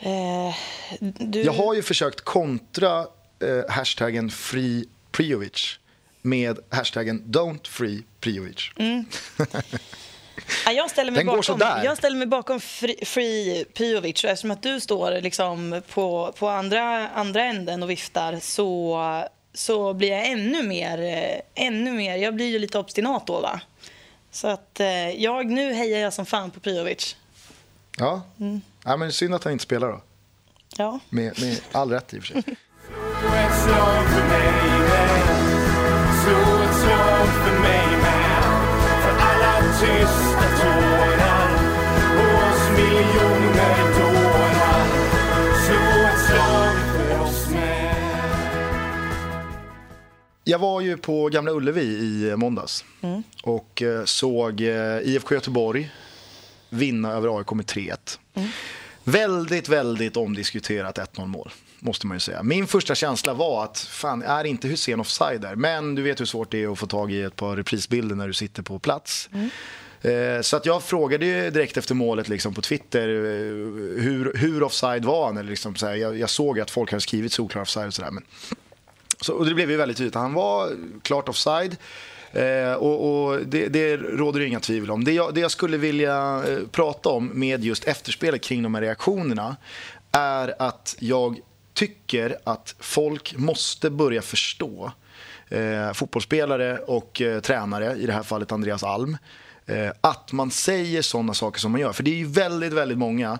Eh, 0.00 0.54
du, 1.00 1.42
Jag 1.42 1.52
har 1.52 1.74
ju 1.74 1.82
försökt 1.82 2.20
kontra 2.20 2.98
eh, 3.40 3.68
hashtaggen 3.68 4.30
Free 4.30 4.84
Prijovic 5.12 5.78
med 6.22 6.58
hashtaggen 6.70 7.22
Don't 7.26 7.68
Free 7.68 8.02
Priovic. 8.20 8.70
Mm. 8.76 9.04
Ja, 10.64 10.72
jag, 10.72 10.90
ställer 10.90 11.12
mig 11.12 11.24
Den 11.24 11.36
bakom, 11.36 11.60
jag 11.84 11.96
ställer 11.96 12.16
mig 12.16 12.26
bakom 12.26 12.60
Free, 12.60 13.64
free 13.74 13.98
och 13.98 14.04
Eftersom 14.06 14.50
att 14.50 14.62
du 14.62 14.80
står 14.80 15.20
liksom 15.20 15.82
på, 15.88 16.34
på 16.38 16.48
andra, 16.48 17.08
andra 17.08 17.44
änden 17.44 17.82
och 17.82 17.90
viftar 17.90 18.38
så, 18.40 19.24
så 19.52 19.94
blir 19.94 20.08
jag 20.08 20.26
ännu 20.26 20.62
mer, 20.62 20.98
eh, 21.02 21.64
ännu 21.66 21.92
mer... 21.92 22.16
Jag 22.16 22.34
blir 22.34 22.46
ju 22.46 22.58
lite 22.58 22.78
obstinat 22.78 23.26
då, 23.26 23.40
va? 23.40 23.60
Så 24.30 24.48
att 24.48 24.80
eh, 24.80 25.10
jag, 25.10 25.46
nu 25.46 25.72
hejar 25.72 25.98
jag 25.98 26.12
som 26.12 26.26
fan 26.26 26.50
på 26.50 26.60
Priovic. 26.60 27.16
Ja. 27.98 28.22
Mm. 28.40 28.60
ja, 28.84 28.96
men 28.96 29.12
synd 29.12 29.34
att 29.34 29.44
han 29.44 29.52
inte 29.52 29.64
spelar 29.64 29.88
då. 29.88 30.00
Ja. 30.76 30.98
Med, 31.08 31.40
med 31.40 31.60
all 31.72 31.90
rätt 31.90 32.14
i 32.14 32.18
och 32.18 32.24
för 32.24 32.42
sig. 32.42 32.42
Slå 36.28 36.36
ett 36.36 36.74
slag 36.74 37.28
för 37.44 37.60
mig 37.60 37.86
med 37.96 38.42
Slå 38.42 38.60
ett 38.60 38.74
slag 38.74 38.76
för 38.76 38.80
mig 38.80 38.86
med 38.86 39.02
För 39.02 39.14
alla 39.18 39.72
tysta 39.72 40.46
tårar 40.60 41.50
Och 42.18 42.48
oss 42.48 42.70
miljoner 42.76 43.76
dårar 43.98 44.86
Slå 45.66 46.06
ett 46.06 46.26
slag 46.26 46.76
för 46.92 47.20
oss 47.22 47.48
med 47.50 47.94
Jag 50.44 50.58
var 50.58 50.80
ju 50.80 50.96
på 50.96 51.28
Gamla 51.28 51.52
Ullevi 51.52 51.82
i 51.82 52.36
måndags 52.36 52.84
och 53.42 53.82
eh, 53.82 54.04
såg 54.04 54.60
eh, 54.60 54.98
IFK 55.02 55.34
Göteborg 55.34 55.90
vinna 56.70 57.12
över 57.12 57.38
AIK 57.38 57.52
med 57.52 57.66
3-1. 57.66 58.18
Väldigt, 59.12 59.68
väldigt 59.68 60.16
omdiskuterat 60.16 60.98
1-0 60.98 61.26
mål, 61.26 61.50
måste 61.78 62.06
man 62.06 62.16
ju 62.16 62.20
säga. 62.20 62.42
Min 62.42 62.66
första 62.66 62.94
känsla 62.94 63.34
var 63.34 63.64
att, 63.64 63.78
fan, 63.78 64.22
är 64.22 64.44
inte 64.44 64.68
Hussein 64.68 65.00
offside 65.00 65.40
där? 65.40 65.54
Men 65.54 65.94
du 65.94 66.02
vet 66.02 66.20
hur 66.20 66.24
svårt 66.26 66.50
det 66.50 66.62
är 66.62 66.72
att 66.72 66.78
få 66.78 66.86
tag 66.86 67.12
i 67.12 67.22
ett 67.22 67.36
par 67.36 67.56
reprisbilder 67.56 68.16
när 68.16 68.26
du 68.26 68.32
sitter 68.32 68.62
på 68.62 68.78
plats. 68.78 69.30
Eh, 70.02 70.40
Så 70.42 70.56
att 70.56 70.66
jag 70.66 70.82
frågade 70.82 71.26
ju 71.26 71.50
direkt 71.50 71.76
efter 71.76 71.94
målet 71.94 72.28
liksom 72.28 72.54
på 72.54 72.62
Twitter 72.62 73.08
eh, 73.08 74.02
hur, 74.02 74.32
hur 74.36 74.62
offside 74.62 75.04
var 75.04 75.26
han? 75.26 75.36
Eller 75.36 75.50
liksom 75.50 75.74
så 75.76 75.86
här, 75.86 75.94
jag, 75.94 76.18
jag 76.18 76.30
såg 76.30 76.60
att 76.60 76.70
folk 76.70 76.90
hade 76.90 77.00
skrivit 77.00 77.32
solklar 77.32 77.62
offside 77.62 77.86
och 77.86 77.94
sådär. 77.94 78.10
Men 78.10 78.24
så, 79.20 79.32
och 79.34 79.46
det 79.46 79.54
blev 79.54 79.70
ju 79.70 79.76
väldigt 79.76 79.96
tydligt. 79.96 80.14
Han 80.14 80.34
var 80.34 80.70
klart 81.02 81.28
offside. 81.28 81.76
Eh, 82.32 82.72
och 82.72 83.28
och 83.28 83.46
det, 83.46 83.68
det 83.68 83.96
råder 83.96 84.40
det 84.40 84.46
inga 84.46 84.60
tvivel 84.60 84.90
om. 84.90 85.04
Det 85.04 85.12
jag, 85.12 85.34
det 85.34 85.40
jag 85.40 85.50
skulle 85.50 85.76
vilja 85.76 86.44
eh, 86.48 86.58
prata 86.70 87.08
om 87.08 87.30
med 87.34 87.64
just 87.64 87.84
efterspelet 87.84 88.42
kring 88.42 88.62
de 88.62 88.74
här 88.74 88.82
reaktionerna 88.82 89.56
är 90.12 90.54
att 90.58 90.96
jag 90.98 91.40
tycker 91.74 92.38
att 92.44 92.74
folk 92.78 93.36
måste 93.36 93.90
börja 93.90 94.22
förstå 94.22 94.92
eh, 95.48 95.92
fotbollsspelare 95.92 96.78
och 96.78 97.20
eh, 97.20 97.40
tränare, 97.40 97.96
i 97.96 98.06
det 98.06 98.12
här 98.12 98.22
fallet 98.22 98.52
Andreas 98.52 98.82
Alm, 98.82 99.18
eh, 99.66 99.90
att 100.00 100.32
man 100.32 100.50
säger 100.50 101.02
sådana 101.02 101.34
saker 101.34 101.60
som 101.60 101.72
man 101.72 101.80
gör. 101.80 101.92
För 101.92 102.02
det 102.02 102.10
är 102.10 102.14
ju 102.14 102.26
väldigt, 102.26 102.72
väldigt 102.72 102.98
många 102.98 103.38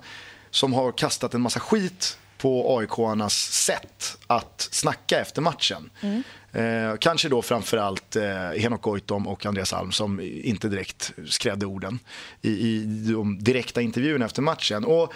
som 0.50 0.72
har 0.72 0.92
kastat 0.92 1.34
en 1.34 1.40
massa 1.40 1.60
skit 1.60 2.18
på 2.38 2.78
AIK-arnas 2.78 3.52
sätt 3.52 4.18
att 4.26 4.68
snacka 4.70 5.20
efter 5.20 5.42
matchen. 5.42 5.90
Mm. 6.00 6.22
Eh, 6.58 6.96
kanske 6.98 7.28
då 7.28 7.42
framförallt 7.42 8.16
eh, 8.16 8.50
Henok 8.58 8.82
Goitom 8.82 9.28
och 9.28 9.46
Andreas 9.46 9.72
Alm 9.72 9.92
som 9.92 10.20
inte 10.20 10.68
direkt 10.68 11.12
skrädde 11.26 11.66
orden 11.66 11.98
i, 12.42 12.50
i 12.50 12.84
de 13.12 13.38
direkta 13.44 13.80
intervjuerna 13.80 14.24
efter 14.24 14.42
matchen. 14.42 14.84
Och, 14.84 15.12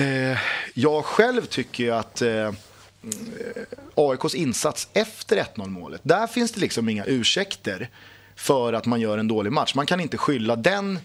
eh, 0.00 0.38
jag 0.74 1.04
själv 1.04 1.46
tycker 1.46 1.84
ju 1.84 1.90
att 1.90 2.22
eh, 2.22 2.52
AIKs 3.94 4.34
insats 4.34 4.88
efter 4.92 5.36
1-0 5.36 5.68
målet, 5.68 6.00
där 6.04 6.26
finns 6.26 6.52
det 6.52 6.60
liksom 6.60 6.88
inga 6.88 7.04
ursäkter 7.04 7.88
för 8.36 8.72
att 8.72 8.86
man 8.86 9.00
gör 9.00 9.18
en 9.18 9.28
dålig 9.28 9.52
match. 9.52 9.74
Man 9.74 9.86
kan 9.86 10.00
inte 10.00 10.18
skylla 10.18 10.56
den 10.56 10.98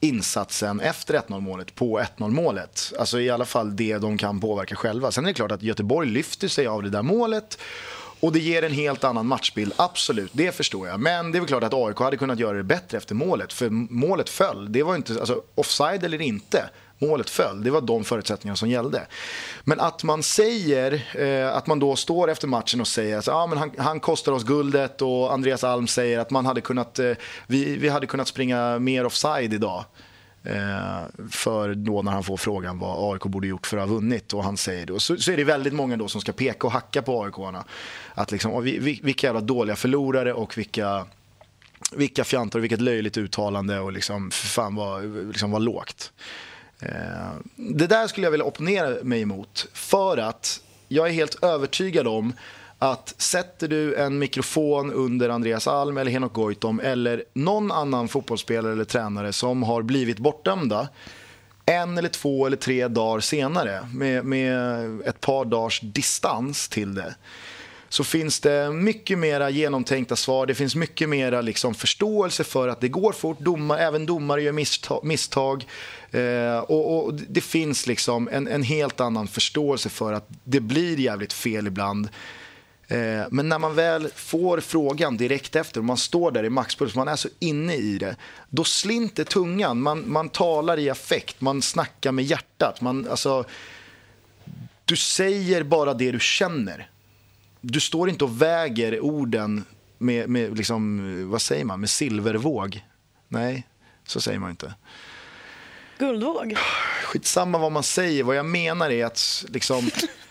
insatsen 0.00 0.80
efter 0.80 1.14
1-0 1.14 1.40
målet 1.40 1.74
på 1.74 2.00
1-0 2.00 2.30
målet. 2.30 2.92
Alltså 2.98 3.20
i 3.20 3.30
alla 3.30 3.44
fall 3.44 3.76
det 3.76 3.98
de 3.98 4.18
kan 4.18 4.40
påverka 4.40 4.76
själva. 4.76 5.10
Sen 5.10 5.24
är 5.24 5.28
det 5.28 5.34
klart 5.34 5.52
att 5.52 5.62
Göteborg 5.62 6.08
lyfter 6.08 6.48
sig 6.48 6.66
av 6.66 6.82
det 6.82 6.90
där 6.90 7.02
målet 7.02 7.58
och 8.24 8.32
det 8.32 8.38
ger 8.38 8.62
en 8.62 8.72
helt 8.72 9.04
annan 9.04 9.26
matchbild, 9.26 9.72
absolut, 9.76 10.30
det 10.34 10.52
förstår 10.52 10.88
jag. 10.88 11.00
Men 11.00 11.32
det 11.32 11.38
är 11.38 11.40
väl 11.40 11.48
klart 11.48 11.62
att 11.62 11.74
AIK 11.74 11.98
hade 11.98 12.16
kunnat 12.16 12.38
göra 12.38 12.56
det 12.56 12.62
bättre 12.62 12.98
efter 12.98 13.14
målet, 13.14 13.52
för 13.52 13.70
målet 13.70 14.28
föll. 14.28 14.72
Det 14.72 14.82
var 14.82 14.96
inte, 14.96 15.12
alltså 15.12 15.42
offside 15.54 16.04
eller 16.04 16.20
inte, 16.20 16.70
målet 16.98 17.30
föll. 17.30 17.64
Det 17.64 17.70
var 17.70 17.80
de 17.80 18.04
förutsättningarna 18.04 18.56
som 18.56 18.68
gällde. 18.68 19.06
Men 19.64 19.80
att 19.80 20.04
man 20.04 20.22
säger, 20.22 21.06
eh, 21.14 21.56
att 21.56 21.66
man 21.66 21.78
då 21.78 21.96
står 21.96 22.30
efter 22.30 22.48
matchen 22.48 22.80
och 22.80 22.88
säger 22.88 23.18
att 23.18 23.28
ah, 23.28 23.46
men 23.46 23.58
han, 23.58 23.70
han 23.78 24.00
kostar 24.00 24.32
oss 24.32 24.44
guldet 24.44 25.02
och 25.02 25.32
Andreas 25.32 25.64
Alm 25.64 25.86
säger 25.86 26.18
att 26.18 26.30
man 26.30 26.46
hade 26.46 26.60
kunnat, 26.60 26.98
eh, 26.98 27.12
vi, 27.46 27.76
vi 27.76 27.88
hade 27.88 28.06
kunnat 28.06 28.28
springa 28.28 28.78
mer 28.78 29.06
offside 29.06 29.54
idag. 29.54 29.84
Eh, 30.44 31.02
för 31.30 31.74
då 31.74 32.02
när 32.02 32.12
han 32.12 32.24
får 32.24 32.36
frågan 32.36 32.78
vad 32.78 33.12
AIK 33.12 33.22
borde 33.22 33.46
gjort 33.46 33.66
för 33.66 33.76
att 33.76 33.88
ha 33.88 33.94
vunnit 33.94 34.34
och 34.34 34.44
han 34.44 34.56
säger 34.56 34.86
det. 34.86 35.00
Så, 35.00 35.16
så 35.16 35.32
är 35.32 35.36
det 35.36 35.44
väldigt 35.44 35.72
många 35.72 35.96
då 35.96 36.08
som 36.08 36.20
ska 36.20 36.32
peka 36.32 36.66
och 36.66 36.72
hacka 36.72 37.02
på 37.02 37.24
AIK-arna. 37.24 37.64
Att 38.14 38.32
liksom, 38.32 38.62
vi, 38.62 38.78
vi, 38.78 39.00
vilka 39.02 39.26
jävla 39.26 39.40
dåliga 39.40 39.76
förlorare 39.76 40.32
och 40.32 40.58
vilka, 40.58 41.06
vilka 41.92 42.24
fjantar 42.24 42.58
och 42.58 42.62
vilket 42.62 42.80
löjligt 42.80 43.16
uttalande 43.16 43.80
och 43.80 43.92
liksom, 43.92 44.30
för 44.30 44.46
fan 44.46 44.74
vad, 44.74 45.04
liksom 45.26 45.50
vad 45.50 45.62
lågt. 45.62 46.12
Eh, 46.80 47.34
det 47.56 47.86
där 47.86 48.06
skulle 48.06 48.26
jag 48.26 48.30
vilja 48.30 48.46
opponera 48.46 49.04
mig 49.04 49.20
emot 49.20 49.66
för 49.72 50.16
att 50.16 50.60
jag 50.88 51.08
är 51.08 51.12
helt 51.12 51.44
övertygad 51.44 52.06
om 52.06 52.32
att 52.78 53.14
sätter 53.18 53.68
du 53.68 53.94
en 53.94 54.18
mikrofon 54.18 54.92
under 54.92 55.28
Andreas 55.28 55.68
Alm 55.68 55.96
eller 55.96 56.10
Henok 56.10 56.32
Goitom 56.32 56.80
eller 56.80 57.24
någon 57.32 57.72
annan 57.72 58.08
fotbollsspelare 58.08 58.72
eller 58.72 58.84
tränare 58.84 59.32
som 59.32 59.62
har 59.62 59.82
blivit 59.82 60.18
bortdömda 60.18 60.88
en 61.66 61.98
eller 61.98 62.08
två 62.08 62.46
eller 62.46 62.56
tre 62.56 62.88
dagar 62.88 63.20
senare 63.20 63.88
med, 63.94 64.24
med 64.24 65.00
ett 65.00 65.20
par 65.20 65.44
dagars 65.44 65.80
distans 65.80 66.68
till 66.68 66.94
det 66.94 67.14
så 67.94 68.04
finns 68.04 68.40
det 68.40 68.70
mycket 68.70 69.18
mera 69.18 69.50
genomtänkta 69.50 70.16
svar. 70.16 70.46
Det 70.46 70.54
finns 70.54 70.74
mycket 70.74 71.08
mera 71.08 71.40
liksom 71.40 71.74
förståelse 71.74 72.44
för 72.44 72.68
att 72.68 72.80
det 72.80 72.88
går 72.88 73.12
fort. 73.12 73.40
Domar, 73.40 73.78
även 73.78 74.06
domare 74.06 74.42
gör 74.42 74.52
misstag. 74.52 75.04
misstag. 75.04 75.66
Eh, 76.10 76.58
och, 76.58 77.04
och 77.04 77.14
det 77.14 77.40
finns 77.40 77.86
liksom 77.86 78.28
en, 78.32 78.48
en 78.48 78.62
helt 78.62 79.00
annan 79.00 79.28
förståelse 79.28 79.88
för 79.88 80.12
att 80.12 80.28
det 80.44 80.60
blir 80.60 81.00
jävligt 81.00 81.32
fel 81.32 81.66
ibland. 81.66 82.08
Eh, 82.94 83.26
men 83.30 83.48
när 83.48 83.58
man 83.58 83.74
väl 83.74 84.08
får 84.14 84.60
frågan 84.60 85.16
direkt 85.16 85.56
efter 85.56 85.80
och 85.80 85.84
man 85.84 85.96
står 85.96 86.30
där 86.30 86.44
i 86.44 86.50
maxpuls, 86.50 86.94
man 86.94 87.08
är 87.08 87.16
så 87.16 87.28
inne 87.38 87.74
i 87.74 87.98
det, 87.98 88.16
då 88.50 88.64
slinter 88.64 89.24
tungan. 89.24 89.80
Man, 89.80 90.12
man 90.12 90.28
talar 90.28 90.78
i 90.78 90.90
affekt, 90.90 91.40
man 91.40 91.62
snackar 91.62 92.12
med 92.12 92.24
hjärtat. 92.24 92.80
Man, 92.80 93.08
alltså, 93.10 93.44
du 94.84 94.96
säger 94.96 95.62
bara 95.62 95.94
det 95.94 96.12
du 96.12 96.20
känner. 96.20 96.90
Du 97.60 97.80
står 97.80 98.08
inte 98.08 98.24
och 98.24 98.42
väger 98.42 99.00
orden 99.00 99.64
med, 99.98 100.28
med 100.28 100.56
liksom, 100.56 101.30
vad 101.30 101.42
säger 101.42 101.64
man, 101.64 101.80
med 101.80 101.90
silvervåg. 101.90 102.84
Nej, 103.28 103.66
så 104.06 104.20
säger 104.20 104.38
man 104.38 104.50
inte. 104.50 104.74
Guldvåg. 105.98 106.54
Skitsamma 107.04 107.58
vad 107.58 107.72
man 107.72 107.82
säger, 107.82 108.22
vad 108.22 108.36
jag 108.36 108.46
menar 108.46 108.90
är 108.90 109.04
att 109.04 109.44
liksom, 109.48 109.90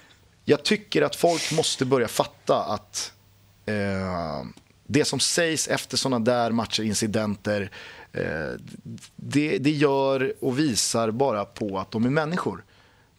jag 0.45 0.63
tycker 0.63 1.01
att 1.01 1.15
folk 1.15 1.51
måste 1.51 1.85
börja 1.85 2.07
fatta 2.07 2.63
att 2.63 3.13
eh, 3.65 4.45
det 4.87 5.05
som 5.05 5.19
sägs 5.19 5.67
efter 5.67 5.97
såna 5.97 6.19
där 6.19 6.51
matcher, 6.51 6.83
incidenter, 6.83 7.71
eh, 8.11 8.59
det, 9.15 9.57
det 9.57 9.71
gör 9.71 10.33
och 10.39 10.59
visar 10.59 11.11
bara 11.11 11.45
på 11.45 11.79
att 11.79 11.91
de 11.91 12.05
är 12.05 12.09
människor. 12.09 12.63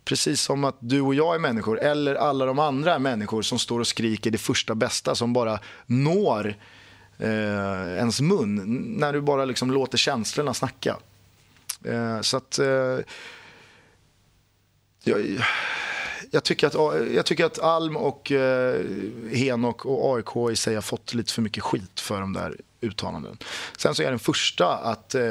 Precis 0.05 0.41
som 0.41 0.64
att 0.64 0.77
du 0.79 1.01
och 1.01 1.14
jag 1.14 1.35
är 1.35 1.39
människor, 1.39 1.81
eller 1.81 2.14
alla 2.14 2.47
de 2.47 2.59
andra 2.59 2.95
är 2.95 2.99
människor 2.99 3.43
som 3.43 3.59
står 3.59 3.81
och 3.81 3.87
skriker 3.87 4.31
det 4.31 4.39
första 4.39 4.75
bästa 4.75 5.14
som 5.14 5.33
bara 5.33 5.59
når 5.87 6.57
eh, 7.18 7.97
ens 7.97 8.20
mun 8.20 8.85
när 8.99 9.12
du 9.12 9.20
bara 9.20 9.45
liksom 9.45 9.70
låter 9.70 9.99
känslorna 9.99 10.55
snacka. 10.55 10.97
Eh, 11.85 12.20
så 12.20 12.37
att... 12.37 12.59
Eh, 12.59 12.99
jag, 15.05 15.45
jag, 16.31 16.45
tycker 16.45 16.66
att, 16.66 16.75
jag 17.14 17.27
tycker 17.27 17.45
att 17.45 17.59
Alm 17.59 17.97
och 17.97 18.33
eh, 18.33 18.85
Henok 19.33 19.85
och 19.85 20.16
AIK 20.16 20.53
i 20.53 20.57
sig 20.57 20.75
har 20.75 20.83
fått 20.83 21.14
lite 21.14 21.33
för 21.33 21.43
mycket 21.43 21.62
skit 21.62 22.01
för 22.01 22.20
de 22.20 22.33
där 22.33 22.57
uttalanden. 22.81 23.39
Sen 23.79 23.95
så 23.95 24.03
är 24.03 24.05
jag 24.05 24.12
den 24.12 24.18
första 24.18 24.77
att 24.77 25.14
eh, 25.14 25.22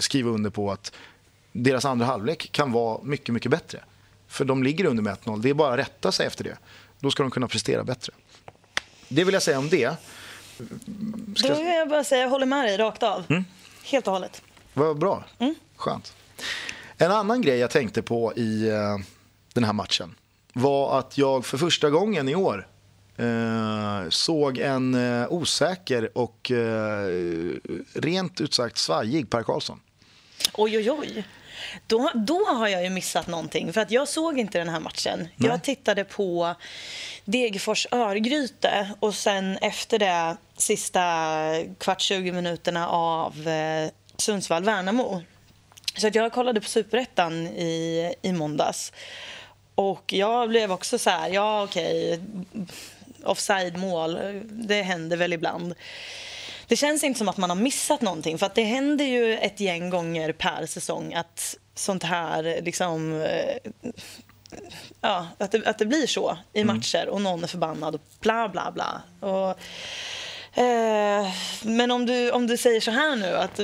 skriva 0.00 0.30
under 0.30 0.50
på 0.50 0.72
att 0.72 0.92
deras 1.52 1.84
andra 1.84 2.06
halvlek 2.06 2.52
kan 2.52 2.72
vara 2.72 3.02
mycket, 3.02 3.34
mycket 3.34 3.50
bättre. 3.50 3.80
För 4.28 4.44
de 4.44 4.62
ligger 4.62 4.84
under 4.84 5.02
med 5.02 5.16
1-0. 5.18 5.42
Det 5.42 5.50
är 5.50 5.54
bara 5.54 5.72
att 5.72 5.78
rätta 5.78 6.12
sig 6.12 6.26
efter 6.26 6.44
det. 6.44 6.58
Då 7.00 7.10
ska 7.10 7.22
de 7.22 7.30
kunna 7.30 7.48
prestera 7.48 7.84
bättre. 7.84 8.12
Det 9.08 9.24
vill 9.24 9.32
jag 9.32 9.42
säga 9.42 9.58
om 9.58 9.68
det. 9.68 9.94
Då 10.58 11.54
vill 11.54 11.66
jag 11.66 11.88
bara 11.88 12.04
säga, 12.04 12.22
jag 12.22 12.30
håller 12.30 12.46
med 12.46 12.64
dig 12.64 12.76
rakt 12.76 13.02
av. 13.02 13.24
Mm. 13.28 13.44
Helt 13.84 14.06
och 14.06 14.12
hållet. 14.12 14.42
Vad 14.74 14.98
bra. 14.98 15.24
Skönt. 15.76 16.14
En 16.96 17.12
annan 17.12 17.42
grej 17.42 17.58
jag 17.58 17.70
tänkte 17.70 18.02
på 18.02 18.32
i 18.36 18.68
eh, 18.68 18.98
den 19.52 19.64
här 19.64 19.72
matchen 19.72 20.14
var 20.56 20.98
att 20.98 21.18
jag 21.18 21.46
för 21.46 21.58
första 21.58 21.90
gången 21.90 22.28
i 22.28 22.34
år 22.34 22.66
Eh, 23.18 24.08
såg 24.08 24.58
en 24.58 24.94
eh, 24.94 25.32
osäker 25.32 26.18
och 26.18 26.50
eh, 26.50 27.08
rent 27.94 28.40
ut 28.40 28.54
sagt 28.54 28.78
svajig 28.78 29.30
Per 29.30 29.42
Karlsson. 29.42 29.80
Oj, 30.54 30.78
oj, 30.78 30.90
oj. 30.90 31.24
Då, 31.86 32.10
då 32.14 32.44
har 32.44 32.68
jag 32.68 32.84
ju 32.84 32.90
missat 32.90 33.26
någonting. 33.26 33.72
För 33.72 33.80
att 33.80 33.90
jag 33.90 34.08
såg 34.08 34.38
inte 34.38 34.58
den 34.58 34.68
här 34.68 34.80
matchen. 34.80 35.18
Nej. 35.18 35.50
Jag 35.50 35.62
tittade 35.62 36.04
på 36.04 36.54
Degerfors 37.24 37.86
Örgryte 37.90 38.90
och 39.00 39.14
sen 39.14 39.56
efter 39.56 39.98
det 39.98 40.36
sista 40.56 41.02
kvart 41.78 42.00
20 42.00 42.32
minuterna 42.32 42.88
av 42.88 43.48
eh, 43.48 43.90
Sundsvall-Värnamo. 44.16 45.22
Så 45.96 46.06
att 46.06 46.14
jag 46.14 46.32
kollade 46.32 46.60
på 46.60 46.68
Superettan 46.68 47.46
i, 47.46 48.14
i 48.22 48.32
måndags. 48.32 48.92
Och 49.76 50.12
jag 50.12 50.48
blev 50.48 50.72
också 50.72 50.98
så 50.98 51.10
här, 51.10 51.28
ja 51.28 51.62
okej, 51.62 52.20
offside-mål, 53.24 54.18
det 54.44 54.82
händer 54.82 55.16
väl 55.16 55.32
ibland. 55.32 55.74
Det 56.66 56.76
känns 56.76 57.04
inte 57.04 57.18
som 57.18 57.28
att 57.28 57.36
man 57.36 57.50
har 57.50 57.56
missat 57.56 58.00
någonting 58.00 58.38
för 58.38 58.46
att 58.46 58.54
det 58.54 58.62
händer 58.62 59.04
ju 59.04 59.38
ett 59.38 59.60
gäng 59.60 59.90
gånger 59.90 60.32
per 60.32 60.66
säsong 60.66 61.14
att 61.14 61.56
sånt 61.74 62.02
här 62.02 62.60
liksom 62.62 63.22
eh, 63.22 63.70
ja, 65.00 65.26
att 65.38 65.50
det, 65.50 65.66
att 65.66 65.78
det 65.78 65.86
blir 65.86 66.06
så 66.06 66.38
i 66.52 66.64
matcher 66.64 67.08
och 67.08 67.20
någon 67.20 67.44
är 67.44 67.48
förbannad 67.48 67.94
och 67.94 68.00
bla 68.20 68.48
bla 68.48 68.72
bla. 68.72 69.02
Och, 69.20 69.58
eh, 70.62 71.26
men 71.62 71.90
om 71.90 72.06
du, 72.06 72.30
om 72.30 72.46
du 72.46 72.56
säger 72.56 72.80
så 72.80 72.90
här 72.90 73.16
nu 73.16 73.36
att 73.36 73.60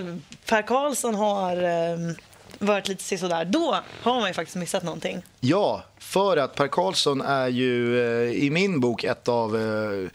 Per 0.47 0.63
Karlsson 0.63 1.15
har 1.15 1.57
eh, 1.63 2.15
varit 2.63 2.89
lite 2.89 3.19
sådär, 3.19 3.45
då 3.45 3.79
har 4.03 4.21
man 4.21 4.29
ju 4.29 4.35
faktiskt 4.35 4.57
missat 4.57 4.83
någonting. 4.83 5.23
Ja, 5.41 5.85
för 5.99 6.37
att 6.37 6.55
Per 6.55 6.69
Karlsson 6.69 7.21
är 7.21 7.49
ju 7.49 8.01
eh, 8.01 8.45
i 8.45 8.51
min 8.51 8.81
bok 8.81 9.05
ett 9.05 9.29
av 9.29 9.57
eh, 9.57 10.11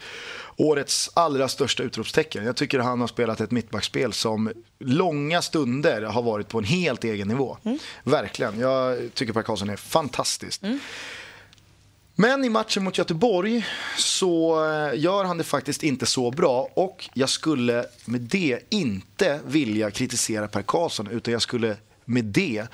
årets 0.56 1.10
allra 1.14 1.48
största 1.48 1.82
utropstecken. 1.82 2.44
Jag 2.44 2.56
tycker 2.56 2.78
han 2.78 3.00
har 3.00 3.06
spelat 3.06 3.40
ett 3.40 3.50
mittbackspel 3.50 4.12
som 4.12 4.52
långa 4.78 5.42
stunder 5.42 6.02
har 6.02 6.22
varit 6.22 6.48
på 6.48 6.58
en 6.58 6.64
helt 6.64 7.04
egen 7.04 7.28
nivå. 7.28 7.58
Verkligen. 8.04 8.60
Jag 8.60 9.14
tycker 9.14 9.32
Per 9.32 9.42
Karlsson 9.42 9.70
är 9.70 9.76
fantastisk. 9.76 10.62
Men 12.20 12.44
i 12.44 12.48
matchen 12.48 12.84
mot 12.84 12.98
Göteborg 12.98 13.66
så 13.96 14.64
eh, 14.64 15.00
gör 15.00 15.24
han 15.24 15.38
det 15.38 15.44
faktiskt 15.44 15.82
inte 15.82 16.06
så 16.06 16.30
bra 16.30 16.68
och 16.74 17.08
jag 17.14 17.28
skulle 17.28 17.84
med 18.04 18.20
det 18.20 18.60
inte 18.70 19.40
vilja 19.46 19.90
kritisera 19.90 20.48
Per 20.48 20.62
Karlsson 20.62 21.06
utan 21.06 21.32
jag 21.32 21.42
skulle 21.42 21.76
med 22.08 22.24
det 22.24 22.66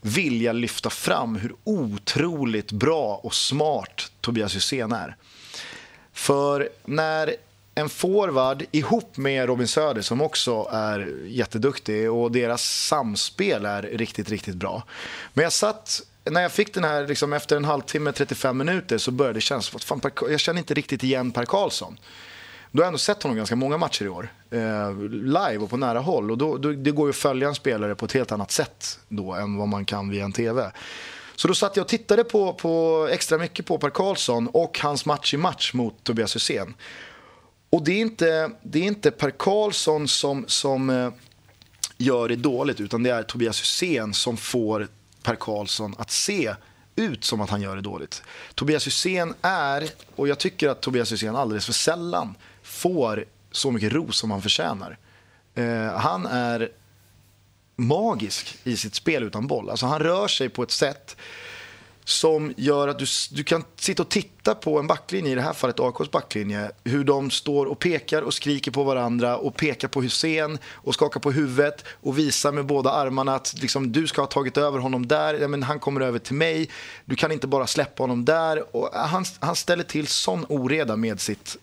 vilja 0.00 0.52
lyfta 0.52 0.90
fram 0.90 1.36
hur 1.36 1.54
otroligt 1.64 2.72
bra 2.72 3.20
och 3.22 3.34
smart 3.34 4.12
Tobias 4.20 4.56
Hysén 4.56 4.92
är. 4.92 5.16
För 6.12 6.68
när 6.84 7.36
en 7.74 7.88
forward 7.88 8.64
ihop 8.70 9.16
med 9.16 9.46
Robin 9.46 9.68
Söder 9.68 10.02
som 10.02 10.20
också 10.20 10.68
är 10.72 11.16
jätteduktig 11.26 12.10
och 12.10 12.32
deras 12.32 12.62
samspel 12.62 13.64
är 13.64 13.82
riktigt, 13.82 14.30
riktigt 14.30 14.54
bra. 14.54 14.82
Men 15.32 15.42
jag 15.42 15.52
satt, 15.52 16.02
när 16.24 16.42
jag 16.42 16.52
fick 16.52 16.74
den 16.74 16.84
här 16.84 17.06
liksom 17.06 17.32
efter 17.32 17.56
en 17.56 17.64
halvtimme, 17.64 18.12
35 18.12 18.58
minuter 18.58 18.98
så 18.98 19.10
började 19.10 19.36
det 19.36 19.40
kännas 19.40 19.66
som 19.66 19.76
att 19.76 19.84
fan, 19.84 20.00
jag 20.30 20.40
känner 20.40 20.58
inte 20.58 20.74
riktigt 20.74 21.02
igen 21.02 21.32
Per 21.32 21.44
Karlsson. 21.44 21.98
Då 22.72 22.80
har 22.80 22.84
jag 22.84 22.88
ändå 22.88 22.98
sett 22.98 23.22
honom 23.22 23.36
ganska 23.36 23.56
många 23.56 23.76
matcher 23.76 24.04
i 24.04 24.08
år. 24.08 24.32
Eh, 24.50 24.98
live 25.10 25.58
och 25.58 25.70
på 25.70 25.76
nära 25.76 25.98
håll. 25.98 26.30
Och 26.30 26.38
då, 26.38 26.58
då, 26.58 26.72
det 26.72 26.90
går 26.90 27.06
ju 27.06 27.10
att 27.10 27.16
följa 27.16 27.48
en 27.48 27.54
spelare 27.54 27.94
på 27.94 28.04
ett 28.04 28.12
helt 28.12 28.32
annat 28.32 28.50
sätt 28.50 29.00
då 29.08 29.32
än 29.32 29.56
vad 29.56 29.68
man 29.68 29.84
kan 29.84 30.10
via 30.10 30.24
en 30.24 30.32
TV. 30.32 30.72
Så 31.36 31.48
då 31.48 31.54
satt 31.54 31.76
jag 31.76 31.84
och 31.84 31.88
tittade 31.88 32.24
på, 32.24 32.52
på 32.52 33.08
extra 33.12 33.38
mycket 33.38 33.66
på 33.66 33.78
Per 33.78 33.90
Karlsson 33.90 34.48
och 34.48 34.78
hans 34.78 35.06
match 35.06 35.34
i 35.34 35.36
match 35.36 35.74
mot 35.74 36.04
Tobias 36.04 36.36
Hysén. 36.36 36.74
Och 37.70 37.84
det 37.84 37.92
är 37.92 38.00
inte, 38.00 38.50
det 38.62 38.78
är 38.78 38.82
inte 38.82 39.10
Per 39.10 39.30
Karlsson 39.30 40.08
som, 40.08 40.44
som 40.48 40.90
eh, 40.90 41.12
gör 41.96 42.28
det 42.28 42.36
dåligt 42.36 42.80
utan 42.80 43.02
det 43.02 43.10
är 43.10 43.22
Tobias 43.22 43.60
Hysén 43.60 44.14
som 44.14 44.36
får 44.36 44.88
Per 45.22 45.34
Karlsson 45.34 45.94
att 45.98 46.10
se 46.10 46.54
ut 46.96 47.24
som 47.24 47.40
att 47.40 47.50
han 47.50 47.62
gör 47.62 47.76
det 47.76 47.82
dåligt. 47.82 48.22
Tobias 48.54 48.86
Hysén 48.86 49.34
är, 49.42 49.88
och 50.16 50.28
jag 50.28 50.38
tycker 50.38 50.68
att 50.68 50.80
Tobias 50.80 51.12
Hysén 51.12 51.36
alldeles 51.36 51.66
för 51.66 51.72
sällan 51.72 52.34
får 52.80 53.24
så 53.50 53.70
mycket 53.70 53.92
ros 53.92 54.18
som 54.18 54.30
han 54.30 54.42
förtjänar. 54.42 54.98
Eh, 55.54 55.92
han 55.94 56.26
är 56.26 56.68
magisk 57.76 58.56
i 58.64 58.76
sitt 58.76 58.94
spel 58.94 59.22
utan 59.22 59.46
boll. 59.46 59.70
Alltså 59.70 59.86
han 59.86 59.98
rör 59.98 60.28
sig 60.28 60.48
på 60.48 60.62
ett 60.62 60.70
sätt 60.70 61.16
som 62.04 62.54
gör 62.56 62.88
att 62.88 62.98
du, 62.98 63.06
du 63.30 63.44
kan 63.44 63.64
sitta 63.76 64.02
och 64.02 64.08
titta 64.08 64.54
på 64.54 64.78
en 64.78 64.86
backlinje, 64.86 65.32
i 65.32 65.34
det 65.34 65.40
här 65.40 65.52
fallet 65.52 65.80
AIKs 65.80 66.10
backlinje, 66.10 66.70
hur 66.84 67.04
de 67.04 67.30
står 67.30 67.66
och 67.66 67.78
pekar 67.78 68.22
och 68.22 68.34
skriker 68.34 68.70
på 68.70 68.84
varandra 68.84 69.36
och 69.36 69.56
pekar 69.56 69.88
på 69.88 70.02
Hussein 70.02 70.58
och 70.72 70.94
skakar 70.94 71.20
på 71.20 71.32
huvudet 71.32 71.84
och 72.00 72.18
visar 72.18 72.52
med 72.52 72.66
båda 72.66 72.90
armarna 72.90 73.34
att 73.34 73.54
liksom, 73.60 73.92
du 73.92 74.06
ska 74.06 74.22
ha 74.22 74.26
tagit 74.26 74.56
över 74.56 74.78
honom 74.78 75.06
där, 75.06 75.34
ja, 75.34 75.48
men 75.48 75.62
han 75.62 75.78
kommer 75.78 76.00
över 76.00 76.18
till 76.18 76.34
mig, 76.34 76.70
du 77.04 77.16
kan 77.16 77.32
inte 77.32 77.46
bara 77.46 77.66
släppa 77.66 78.02
honom 78.02 78.24
där. 78.24 78.76
Och 78.76 78.94
eh, 78.94 79.06
han, 79.06 79.24
han 79.40 79.56
ställer 79.56 79.84
till 79.84 80.06
sån 80.06 80.46
oreda 80.48 80.96
med 80.96 81.20
sitt 81.20 81.56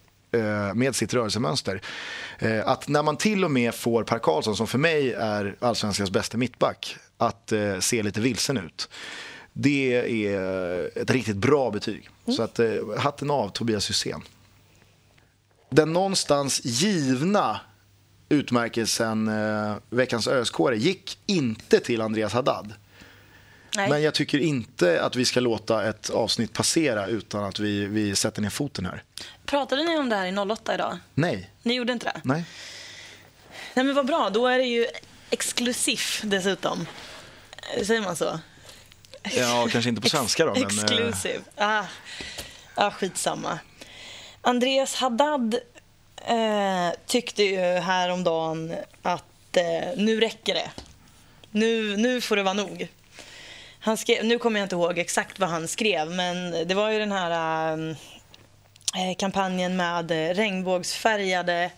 med 0.76 0.96
sitt 0.96 1.14
rörelsemönster. 1.14 1.82
Eh, 2.40 2.68
Att 2.68 2.88
när 2.88 3.04
man 3.04 3.18
till 3.18 3.44
och 3.46 3.52
med 3.52 3.76
får 3.76 4.04
Per 4.04 4.20
Karlsson, 4.20 4.58
som 4.58 4.68
för 4.68 4.78
mig 4.78 5.14
är 5.14 5.56
allsvenskans 5.60 6.12
bästa 6.12 6.38
mittback, 6.38 6.96
att 7.18 7.52
eh, 7.52 7.80
se 7.80 8.04
lite 8.04 8.22
vilsen 8.22 8.58
ut. 8.58 8.90
Det 9.54 9.94
är 10.28 10.92
ett 10.98 11.12
riktigt 11.12 11.38
bra 11.38 11.72
betyg. 11.72 12.10
Så 12.36 12.44
att, 12.44 12.60
eh, 12.60 12.70
hatten 12.98 13.32
av 13.32 13.50
Tobias 13.50 13.90
Hysén. 13.90 14.22
Den 15.70 15.94
någonstans 15.94 16.62
givna 16.64 17.60
utmärkelsen 18.30 19.28
eh, 19.28 19.76
Veckans 19.90 20.28
ösk 20.28 20.56
gick 20.76 21.20
inte 21.26 21.80
till 21.80 22.02
Andreas 22.02 22.34
Haddad. 22.34 22.74
Nej. 23.76 23.90
Men 23.90 24.02
jag 24.02 24.14
tycker 24.14 24.40
inte 24.40 25.02
att 25.02 25.16
vi 25.16 25.26
ska 25.26 25.40
låta 25.40 25.90
ett 25.90 26.10
avsnitt 26.10 26.54
passera 26.54 27.08
utan 27.08 27.44
att 27.44 27.60
vi, 27.60 27.86
vi 27.86 28.16
sätter 28.16 28.42
ner 28.42 28.50
foten 28.50 28.86
här. 28.86 29.04
Pratade 29.48 29.84
ni 29.84 29.98
om 29.98 30.10
det 30.10 30.16
här 30.16 30.26
i 30.26 30.52
08 30.52 30.74
idag? 30.74 30.98
Nej, 31.16 31.50
Ni 31.64 31.74
gjorde 31.74 31.94
inte 31.94 32.06
det? 32.06 32.22
nej. 32.24 32.44
Nej 33.74 33.86
men 33.86 33.96
vad 33.96 34.06
bra, 34.06 34.30
då 34.30 34.48
är 34.48 34.58
det 34.58 34.64
ju 34.66 34.88
exklusiv 35.30 36.00
dessutom. 36.24 36.88
Eh, 37.78 37.84
Säger 37.84 38.02
man 38.02 38.16
så? 38.16 38.40
Ja, 39.24 39.68
kanske 39.72 39.90
inte 39.90 40.02
på 40.02 40.10
svenska 40.10 40.46
då. 40.46 40.54
Men, 40.54 40.62
eh, 40.62 40.68
Exclusive. 40.68 41.40
Ah. 41.56 41.84
ah, 42.76 42.92
skitsamma. 42.92 43.60
Andreas 44.42 44.96
Haddad 44.96 45.56
eh, 46.26 46.90
tyckte 47.06 47.44
ju 47.44 47.60
häromdagen 47.80 48.76
att 49.02 49.58
eh, 49.58 49.90
nu 49.98 50.20
räcker 50.20 50.54
det. 50.54 50.70
Nu, 51.52 51.98
nu 51.98 52.22
får 52.22 52.36
det 52.36 52.44
vara 52.44 52.54
nog. 52.54 52.88
Han 53.80 53.98
skrev, 53.98 54.26
nu 54.26 54.40
kommer 54.40 54.60
jag 54.60 54.66
inte 54.66 54.76
ihåg 54.76 54.98
exakt 55.00 55.40
vad 55.40 55.50
han 55.50 55.68
skrev, 55.68 56.12
men 56.12 56.68
det 56.68 56.74
var 56.76 56.90
ju 56.90 57.00
den 57.00 57.12
här 57.12 57.72
eh, 57.90 57.96
kampanjen 59.18 59.78
med 59.78 60.12
eh, 60.12 60.34
regnbågsfärgade 60.34 61.72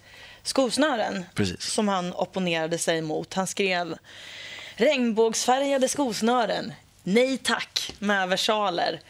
skosnören 0.44 1.26
Precis. 1.36 1.62
som 1.62 1.88
han 1.88 2.14
opponerade 2.14 2.78
sig 2.78 3.02
mot. 3.02 3.34
Han 3.34 3.48
skrev 3.48 3.98
regnbågsfärgade 4.76 5.88
skosnören, 5.88 6.74
nej 7.04 7.38
tack, 7.38 7.94
med 8.00 8.30
versaler. 8.30 9.02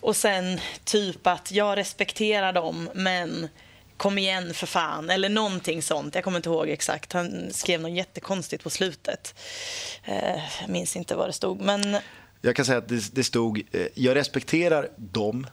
Och 0.00 0.16
sen 0.16 0.60
typ 0.84 1.26
att 1.26 1.52
jag 1.52 1.76
respekterar 1.78 2.52
dem, 2.52 2.90
men 2.94 3.48
kom 3.96 4.18
igen 4.18 4.54
för 4.54 4.66
fan, 4.66 5.10
eller 5.10 5.28
någonting 5.28 5.82
sånt. 5.82 6.14
Jag 6.14 6.24
kommer 6.24 6.36
inte 6.36 6.48
ihåg 6.48 6.68
exakt. 6.68 7.12
Han 7.12 7.52
skrev 7.52 7.80
något 7.80 7.92
jättekonstigt 7.92 8.64
på 8.64 8.70
slutet. 8.70 9.34
Eh, 10.04 10.40
jag 10.60 10.68
minns 10.68 10.96
inte 10.96 11.14
vad 11.14 11.28
det 11.28 11.32
stod, 11.32 11.60
men 11.60 11.96
Jag 12.40 12.56
kan 12.56 12.64
säga 12.64 12.78
att 12.78 12.88
det, 12.88 13.14
det 13.14 13.24
stod, 13.24 13.62
eh, 13.72 13.86
jag 13.94 14.16
respekterar 14.16 14.88
dem, 14.96 15.46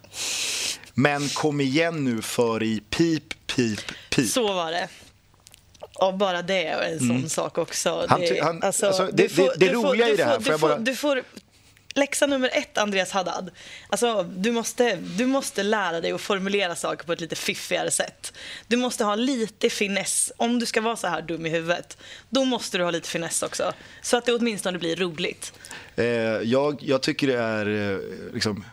men 1.01 1.29
kom 1.29 1.61
igen 1.61 2.05
nu 2.05 2.21
för 2.21 2.63
i 2.63 2.81
pip, 2.89 3.23
pip, 3.55 3.79
pip. 4.09 4.29
så 4.29 4.53
var 4.53 4.71
det. 4.71 4.87
Och 5.93 6.13
bara 6.17 6.41
det 6.41 6.65
är 6.65 6.81
en 6.93 6.99
sån 6.99 7.29
sak 7.29 7.57
också. 7.57 7.89
Mm. 7.89 8.07
Han 8.09 8.21
han- 8.41 8.63
alltså, 8.63 9.09
det- 9.13 9.27
du 9.35 9.43
det- 9.43 9.53
det 9.57 9.73
roliga 9.73 10.07
i 10.07 10.11
du 10.11 10.17
det 10.17 10.23
här, 10.23 10.35
får- 10.35 10.41
får 10.41 10.51
jag 10.51 10.59
får- 10.59 10.67
bara- 10.67 10.77
Du 10.79 10.95
får 10.95 11.23
läxa 11.95 12.25
nummer 12.27 12.49
ett, 12.53 12.77
Andreas 12.77 13.11
Haddad. 13.11 13.49
Alltså, 13.89 14.23
du, 14.23 14.51
måste, 14.51 14.95
du 14.95 15.25
måste 15.25 15.63
lära 15.63 16.01
dig 16.01 16.11
att 16.11 16.21
formulera 16.21 16.75
saker 16.75 17.05
på 17.05 17.13
ett 17.13 17.21
lite 17.21 17.35
fiffigare 17.35 17.91
sätt. 17.91 18.33
Du 18.67 18.77
måste 18.77 19.03
ha 19.03 19.15
lite 19.15 19.69
finess. 19.69 20.31
Om 20.37 20.59
du 20.59 20.65
ska 20.65 20.81
vara 20.81 20.95
så 20.95 21.07
här 21.07 21.21
dum 21.21 21.45
i 21.45 21.49
huvudet, 21.49 21.97
då 22.29 22.45
måste 22.45 22.77
du 22.77 22.83
ha 22.83 22.91
lite 22.91 23.09
finess 23.09 23.43
också. 23.43 23.73
Så 24.01 24.17
att 24.17 24.25
det 24.25 24.33
åtminstone 24.33 24.77
blir 24.79 24.95
roligt. 24.95 25.53
Eh, 25.95 26.05
jag, 26.43 26.77
jag 26.81 27.01
tycker 27.01 27.27
det 27.27 27.37
är 27.39 27.91
eh, 27.93 27.99
liksom, 28.33 28.65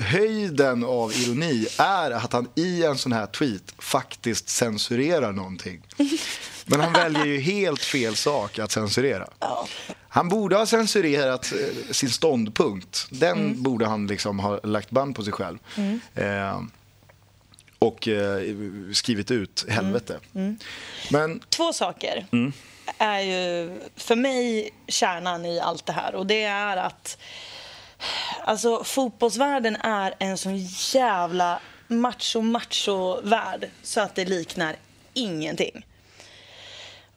höjden 0.00 0.84
av 0.84 1.12
ironi 1.12 1.66
är 1.78 2.10
att 2.10 2.32
han 2.32 2.48
i 2.54 2.84
en 2.84 2.98
sån 2.98 3.12
här 3.12 3.26
tweet 3.26 3.74
faktiskt 3.78 4.48
censurerar 4.48 5.32
någonting. 5.32 5.82
Men 6.64 6.80
han 6.80 6.92
väljer 6.92 7.26
ju 7.26 7.40
helt 7.40 7.82
fel 7.82 8.16
sak 8.16 8.58
att 8.58 8.72
censurera. 8.72 9.28
Han 10.08 10.28
borde 10.28 10.56
ha 10.56 10.66
censurerat 10.66 11.52
eh, 11.52 11.92
sin 11.92 12.10
ståndpunkt. 12.10 13.06
Den 13.10 13.62
borde 13.62 13.86
han 13.86 14.06
liksom 14.06 14.38
ha 14.38 14.60
lagt 14.62 14.90
band 14.90 15.16
på 15.16 15.22
sig 15.22 15.32
själv. 15.32 15.58
Eh, 16.14 16.60
och 17.78 18.08
eh, 18.08 18.42
skrivit 18.92 19.30
ut 19.30 19.64
helvete. 19.68 20.20
Men 21.10 21.40
Två 21.48 21.72
saker 21.72 22.26
är 22.98 23.20
ju 23.20 23.80
för 23.96 24.16
mig 24.16 24.70
kärnan 24.88 25.46
i 25.46 25.60
allt 25.60 25.86
det 25.86 25.92
här. 25.92 26.14
Och 26.14 26.26
det 26.26 26.42
är 26.42 26.76
att 26.76 27.18
alltså, 28.44 28.84
fotbollsvärlden 28.84 29.76
är 29.76 30.14
en 30.18 30.38
sån 30.38 30.56
jävla 30.94 31.60
macho-macho-värld 31.88 33.70
så 33.82 34.00
att 34.00 34.14
det 34.14 34.24
liknar 34.24 34.76
ingenting. 35.14 35.86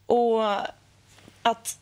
Och 0.06 0.44
att, 1.42 1.80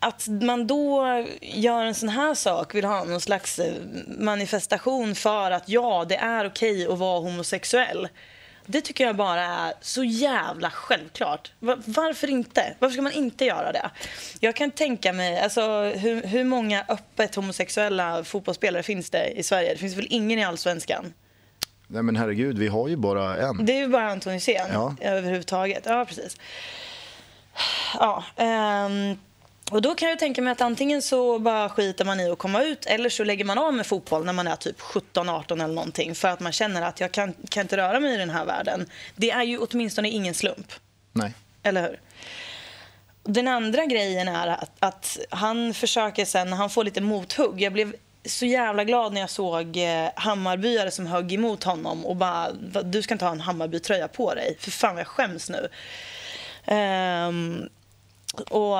att 0.00 0.28
man 0.28 0.66
då 0.66 1.04
gör 1.40 1.84
en 1.84 1.94
sån 1.94 2.08
här 2.08 2.34
sak, 2.34 2.74
vill 2.74 2.84
ha 2.84 3.04
någon 3.04 3.20
slags 3.20 3.60
manifestation 4.06 5.14
för 5.14 5.50
att 5.50 5.68
ja, 5.68 6.04
det 6.08 6.16
är 6.16 6.46
okej 6.46 6.86
att 6.86 6.98
vara 6.98 7.20
homosexuell. 7.20 8.08
Det 8.66 8.80
tycker 8.80 9.06
jag 9.06 9.16
bara 9.16 9.40
är 9.44 9.72
så 9.80 10.04
jävla 10.04 10.70
självklart. 10.70 11.52
Va- 11.58 11.78
Varför 11.86 12.30
inte? 12.30 12.74
Varför 12.78 12.92
ska 12.92 13.02
man 13.02 13.12
inte 13.12 13.44
göra 13.44 13.72
det? 13.72 13.90
Jag 14.40 14.56
kan 14.56 14.70
tänka 14.70 15.12
mig, 15.12 15.40
alltså 15.40 15.82
hur, 15.82 16.22
hur 16.22 16.44
många 16.44 16.84
öppet 16.88 17.34
homosexuella 17.34 18.24
fotbollsspelare 18.24 18.82
finns 18.82 19.10
det 19.10 19.30
i 19.30 19.42
Sverige? 19.42 19.72
Det 19.72 19.78
finns 19.78 19.96
väl 19.96 20.06
ingen 20.10 20.38
i 20.38 20.44
Allsvenskan? 20.44 21.12
Nej 21.86 22.02
men 22.02 22.16
herregud, 22.16 22.58
vi 22.58 22.68
har 22.68 22.88
ju 22.88 22.96
bara 22.96 23.36
en. 23.36 23.66
Det 23.66 23.72
är 23.72 23.78
ju 23.78 23.88
bara 23.88 24.10
Anton 24.10 24.32
Hysén 24.32 24.68
Ja. 24.72 24.96
överhuvudtaget. 25.00 25.82
Ja, 25.86 26.04
precis. 26.04 26.36
Ja, 27.98 28.24
ehm, 28.36 29.18
och 29.70 29.82
då 29.82 29.94
kan 29.94 30.08
jag 30.08 30.18
tänka 30.18 30.42
mig 30.42 30.52
att 30.52 30.60
antingen 30.60 31.02
så 31.02 31.38
bara 31.38 31.68
skiter 31.68 32.04
man 32.04 32.20
i 32.20 32.30
att 32.30 32.38
komma 32.38 32.62
ut 32.62 32.86
eller 32.86 33.08
så 33.08 33.24
lägger 33.24 33.44
man 33.44 33.58
av 33.58 33.74
med 33.74 33.86
fotboll 33.86 34.24
när 34.24 34.32
man 34.32 34.46
är 34.46 34.56
typ 34.56 34.80
17-18 34.80 35.52
eller 35.52 35.74
någonting 35.74 36.14
för 36.14 36.28
att 36.28 36.40
man 36.40 36.52
känner 36.52 36.82
att 36.82 37.00
jag 37.00 37.12
kan, 37.12 37.34
kan 37.48 37.60
inte 37.62 37.76
röra 37.76 38.00
mig 38.00 38.14
i 38.14 38.16
den 38.16 38.30
här 38.30 38.44
världen. 38.44 38.90
Det 39.16 39.30
är 39.30 39.42
ju 39.42 39.58
åtminstone 39.58 40.08
ingen 40.08 40.34
slump, 40.34 40.72
Nej. 41.12 41.34
eller 41.62 41.82
hur? 41.82 42.00
Den 43.22 43.48
andra 43.48 43.84
grejen 43.86 44.28
är 44.28 44.46
att, 44.48 44.70
att 44.78 45.18
han 45.30 45.74
försöker 45.74 46.24
sen, 46.24 46.52
han 46.52 46.70
får 46.70 46.84
lite 46.84 47.00
mothugg. 47.00 47.60
Jag 47.60 47.72
blev 47.72 47.94
så 48.24 48.46
jävla 48.46 48.84
glad 48.84 49.12
när 49.12 49.20
jag 49.20 49.30
såg 49.30 49.76
eh, 49.76 50.08
Hammarbyare 50.16 50.90
som 50.90 51.06
högg 51.06 51.32
emot 51.32 51.64
honom 51.64 52.06
och 52.06 52.16
bara, 52.16 52.48
"Va, 52.72 52.82
du 52.82 53.02
ska 53.02 53.14
inte 53.14 53.24
ha 53.24 53.32
en 53.32 53.40
Hammarbytröja 53.40 54.08
på 54.08 54.34
dig. 54.34 54.56
För 54.60 54.70
fan 54.70 54.94
vad 54.94 55.00
jag 55.00 55.06
skäms 55.06 55.50
nu. 55.50 55.68
Ehm, 56.64 57.68
och 58.50 58.78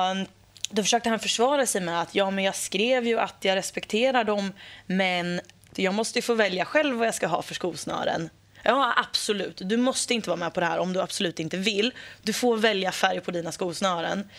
då 0.75 0.83
försökte 0.83 1.09
han 1.09 1.19
försvara 1.19 1.65
sig 1.65 1.81
med 1.81 2.01
att 2.01 2.15
ja, 2.15 2.31
men 2.31 2.43
jag 2.43 2.55
skrev 2.55 3.07
ju 3.07 3.19
att 3.19 3.35
jag 3.41 3.55
respekterar 3.55 4.23
dem, 4.23 4.53
men 4.85 5.41
jag 5.75 5.93
måste 5.93 6.19
ju 6.19 6.23
få 6.23 6.33
välja 6.33 6.65
själv 6.65 6.95
vad 6.95 7.07
jag 7.07 7.15
ska 7.15 7.27
ha 7.27 7.41
för 7.41 7.53
skosnören. 7.53 8.29
Ja, 8.63 8.93
absolut. 8.97 9.61
Du 9.63 9.77
måste 9.77 10.13
inte 10.13 10.29
vara 10.29 10.39
med 10.39 10.53
på 10.53 10.59
det 10.59 10.65
här 10.65 10.79
om 10.79 10.93
du 10.93 11.01
absolut 11.01 11.39
inte 11.39 11.57
vill. 11.57 11.93
Du 12.21 12.33
får 12.33 12.57
välja 12.57 12.91
färg 12.91 13.21
på 13.21 13.31
dina 13.31 13.51
skosnören. 13.51 14.29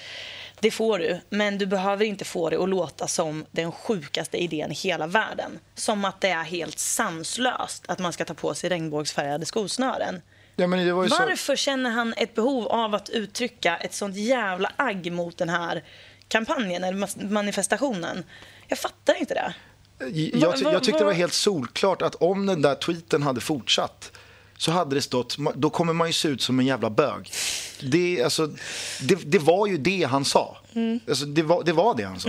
Det 0.60 0.70
får 0.70 0.98
du, 0.98 1.20
men 1.28 1.58
du 1.58 1.66
behöver 1.66 2.04
inte 2.04 2.24
få 2.24 2.50
det 2.50 2.62
att 2.62 2.68
låta 2.68 3.08
som 3.08 3.46
den 3.50 3.72
sjukaste 3.72 4.36
idén 4.36 4.72
i 4.72 4.74
hela 4.74 5.06
världen. 5.06 5.58
Som 5.74 6.04
att 6.04 6.20
det 6.20 6.30
är 6.30 6.42
helt 6.42 6.78
sanslöst 6.78 7.84
att 7.88 7.98
man 7.98 8.12
ska 8.12 8.24
ta 8.24 8.34
på 8.34 8.54
sig 8.54 8.70
regnbågsfärgade 8.70 9.46
skosnören. 9.46 10.22
Ja, 10.56 10.66
men 10.66 10.86
det 10.86 10.92
var 10.92 11.04
ju 11.04 11.10
så... 11.10 11.16
Varför 11.16 11.56
känner 11.56 11.90
han 11.90 12.14
ett 12.16 12.34
behov 12.34 12.68
av 12.68 12.94
att 12.94 13.08
uttrycka 13.08 13.76
ett 13.76 13.94
sånt 13.94 14.16
jävla 14.16 14.72
agg 14.76 15.12
mot 15.12 15.38
den 15.38 15.48
här 15.48 15.82
kampanjen 16.28 16.84
eller 16.84 17.28
manifestationen? 17.32 18.24
Jag 18.68 18.78
fattar 18.78 19.14
inte 19.20 19.34
det. 19.34 19.54
Jag, 20.38 20.58
jag 20.60 20.84
tyckte 20.84 20.98
det 21.00 21.04
var 21.04 21.12
va- 21.12 21.16
helt 21.18 21.32
solklart 21.32 22.02
att 22.02 22.14
om 22.14 22.46
den 22.46 22.62
där 22.62 22.74
tweeten 22.74 23.22
hade 23.22 23.40
fortsatt 23.40 24.12
så 24.58 24.70
hade 24.72 24.94
det 24.94 25.02
stått, 25.02 25.38
"Ma- 25.38 25.52
då 25.56 25.70
kommer 25.70 25.92
man 25.92 26.06
ju 26.06 26.12
se 26.12 26.28
ut 26.28 26.42
som 26.42 26.60
en 26.60 26.66
jävla 26.66 26.90
bög. 26.90 27.30
Det, 27.82 28.22
alltså, 28.22 28.46
det, 29.02 29.14
det 29.14 29.38
var 29.38 29.66
ju 29.66 29.76
det 29.78 30.02
han 30.04 30.24
sa. 30.24 30.56
Alltså, 31.08 31.24
det, 31.26 31.42
var, 31.42 31.64
det 31.64 31.72
var 31.72 31.94
det 31.96 32.02
han 32.04 32.20
sa. 32.20 32.28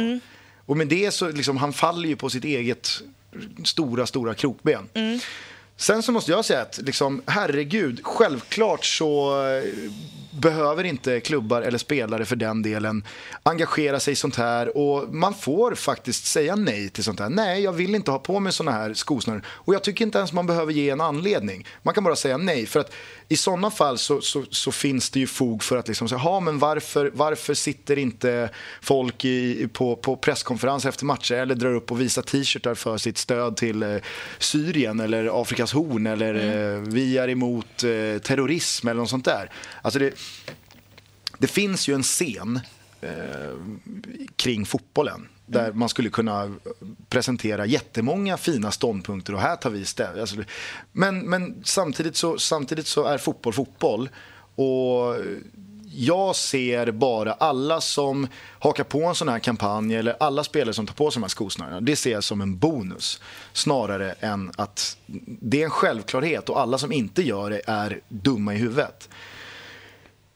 Och 0.66 0.78
med 0.78 0.88
det 0.88 1.12
så, 1.12 1.30
liksom, 1.32 1.58
han 1.58 1.74
faller 1.74 2.10
ju 2.10 2.16
på 2.16 2.30
sitt 2.30 2.44
eget 2.44 2.90
stora, 3.66 4.06
stora 4.08 4.34
krokben. 4.34 4.90
Sen 5.78 6.04
så 6.04 6.12
måste 6.12 6.32
jag 6.32 6.46
säga 6.46 6.62
att, 6.62 6.78
liksom, 6.78 7.22
herregud, 7.26 8.00
självklart 8.04 8.86
så 8.86 9.42
eh, 9.46 9.64
behöver 10.38 10.84
inte 10.84 11.20
klubbar 11.20 11.62
eller 11.62 11.78
spelare 11.78 12.26
för 12.26 12.36
den 12.36 12.62
delen 12.62 13.04
engagera 13.44 14.00
sig 14.00 14.12
i 14.12 14.16
sånt 14.16 14.36
här. 14.36 14.78
Och 14.78 15.14
man 15.14 15.34
får 15.34 15.76
faktiskt 15.76 16.26
säga 16.26 16.56
nej 16.56 16.90
till 16.90 17.04
sånt 17.04 17.20
här. 17.20 17.30
Nej, 17.30 17.64
jag 17.64 17.72
vill 17.72 17.96
inte 17.96 18.12
ha 18.12 18.20
på 18.20 18.40
mig 18.40 18.54
såna 18.54 18.72
här 18.72 18.94
skosnören. 18.94 19.42
Och 19.48 19.74
jag 19.74 19.84
tycker 19.84 20.06
inte 20.06 20.18
ens 20.18 20.34
man 20.34 20.48
behöver 20.48 20.74
ge 20.74 20.90
en 20.90 21.02
anledning. 21.02 21.68
Man 21.84 21.94
kan 21.94 22.04
bara 22.04 22.16
säga 22.16 22.38
nej. 22.38 22.66
För 22.66 22.80
att 22.80 22.94
i 23.30 23.38
sådana 23.38 23.72
fall 23.72 23.98
så, 23.98 24.22
så, 24.22 24.44
så 24.50 24.72
finns 24.72 25.10
det 25.10 25.20
ju 25.20 25.28
fog 25.28 25.64
för 25.64 25.78
att 25.78 25.88
liksom 25.88 26.10
säga, 26.10 26.22
ja 26.24 26.40
men 26.40 26.60
varför, 26.60 27.12
varför 27.14 27.54
sitter 27.54 27.98
inte 27.98 28.50
folk 28.82 29.26
i, 29.26 29.68
på, 29.74 29.96
på 29.96 30.18
presskonferens 30.18 30.86
efter 30.86 31.06
matcher 31.06 31.36
eller 31.36 31.56
drar 31.56 31.74
upp 31.74 31.92
och 31.92 32.02
visar 32.02 32.22
t-shirtar 32.22 32.76
för 32.76 32.98
sitt 32.98 33.18
stöd 33.18 33.58
till 33.58 33.84
eh, 33.84 33.98
Syrien 34.40 35.00
eller 35.00 35.42
Afrikas 35.42 35.67
horn 35.72 36.08
eller 36.08 36.34
eh, 36.34 36.82
vi 36.82 37.18
är 37.18 37.30
emot 37.30 37.84
eh, 37.84 38.22
terrorism 38.22 38.88
eller 38.88 39.02
något 39.02 39.10
sånt 39.10 39.26
där. 39.26 39.52
Alltså 39.82 40.00
det, 40.00 40.14
det 41.38 41.48
finns 41.48 41.90
ju 41.90 41.94
en 41.94 42.04
scen 42.04 42.60
eh, 43.02 43.12
kring 44.36 44.66
fotbollen 44.66 45.28
där 45.46 45.74
man 45.74 45.90
skulle 45.90 46.10
kunna 46.10 46.56
presentera 47.10 47.66
jättemånga 47.66 48.38
fina 48.38 48.72
ståndpunkter 48.72 49.34
och 49.34 49.42
här 49.42 49.56
tar 49.56 49.70
vi 49.70 49.86
ställning. 49.86 50.22
Alltså, 50.22 50.44
men, 50.92 51.20
men 51.20 51.62
samtidigt, 51.64 52.16
så, 52.16 52.38
samtidigt 52.38 52.88
så 52.88 53.06
är 53.06 53.18
fotboll 53.18 53.54
fotboll. 53.54 54.10
Och 54.56 55.16
jag 55.92 56.36
ser 56.36 56.92
bara 56.92 57.34
alla 57.34 57.82
som 57.82 58.28
hakar 58.60 58.84
på 58.84 59.04
en 59.04 59.16
sån 59.16 59.30
här 59.30 59.40
kampanj 59.40 59.96
eller 59.96 60.16
alla 60.20 60.44
spelare 60.44 60.74
som 60.74 60.88
tar 60.88 60.94
på 60.94 61.12
sig 61.12 61.20
de 61.20 61.24
här 61.24 61.30
skosnörena. 61.30 61.82
Det 61.82 61.96
ser 61.96 62.12
jag 62.12 62.24
som 62.24 62.42
en 62.42 62.58
bonus 62.58 63.22
snarare 63.54 64.12
än 64.12 64.52
att 64.58 64.98
det 65.26 65.62
är 65.62 65.66
en 65.66 65.70
självklarhet 65.70 66.50
och 66.50 66.60
alla 66.60 66.78
som 66.78 66.92
inte 66.92 67.22
gör 67.22 67.50
det 67.50 67.62
är 67.68 68.02
dumma 68.10 68.54
i 68.54 68.58
huvudet. 68.58 69.10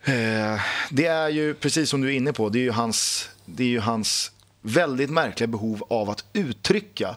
Eh, 0.03 0.61
det 0.89 1.05
är 1.05 1.29
ju, 1.29 1.53
precis 1.53 1.89
som 1.89 2.01
du 2.01 2.07
är 2.07 2.17
inne 2.17 2.33
på, 2.33 2.49
det 2.49 2.59
är 2.59 2.63
ju 2.63 2.71
hans, 2.71 3.29
det 3.45 3.63
är 3.63 3.67
ju 3.67 3.79
hans 3.79 4.31
väldigt 4.61 5.09
märkliga 5.09 5.47
behov 5.47 5.83
av 5.89 6.09
att 6.09 6.25
uttrycka 6.33 7.15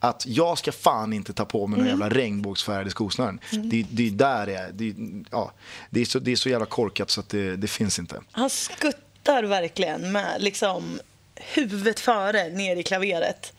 att 0.00 0.26
jag 0.26 0.58
ska 0.58 0.72
fan 0.72 1.12
inte 1.12 1.32
ta 1.32 1.44
på 1.44 1.66
mig 1.66 1.78
några 1.78 1.90
jävla 1.90 2.08
regnbågsfärgade 2.08 2.90
skosnören. 2.90 3.40
Det, 3.50 3.86
det 3.90 4.06
är 4.06 4.10
där 4.10 4.46
det 4.46 4.54
är. 4.54 4.72
Det, 4.72 4.94
ja, 5.30 5.52
det, 5.90 6.00
är 6.00 6.04
så, 6.04 6.18
det 6.18 6.32
är 6.32 6.36
så 6.36 6.48
jävla 6.48 6.66
korkat 6.66 7.10
så 7.10 7.20
att 7.20 7.28
det, 7.28 7.56
det 7.56 7.68
finns 7.68 7.98
inte. 7.98 8.20
Han 8.30 8.50
skuttar 8.50 9.42
verkligen 9.42 10.12
med 10.12 10.36
liksom 10.42 11.00
huvudet 11.34 12.00
före 12.00 12.48
ner 12.48 12.76
i 12.76 12.82
klaveret. 12.82 13.52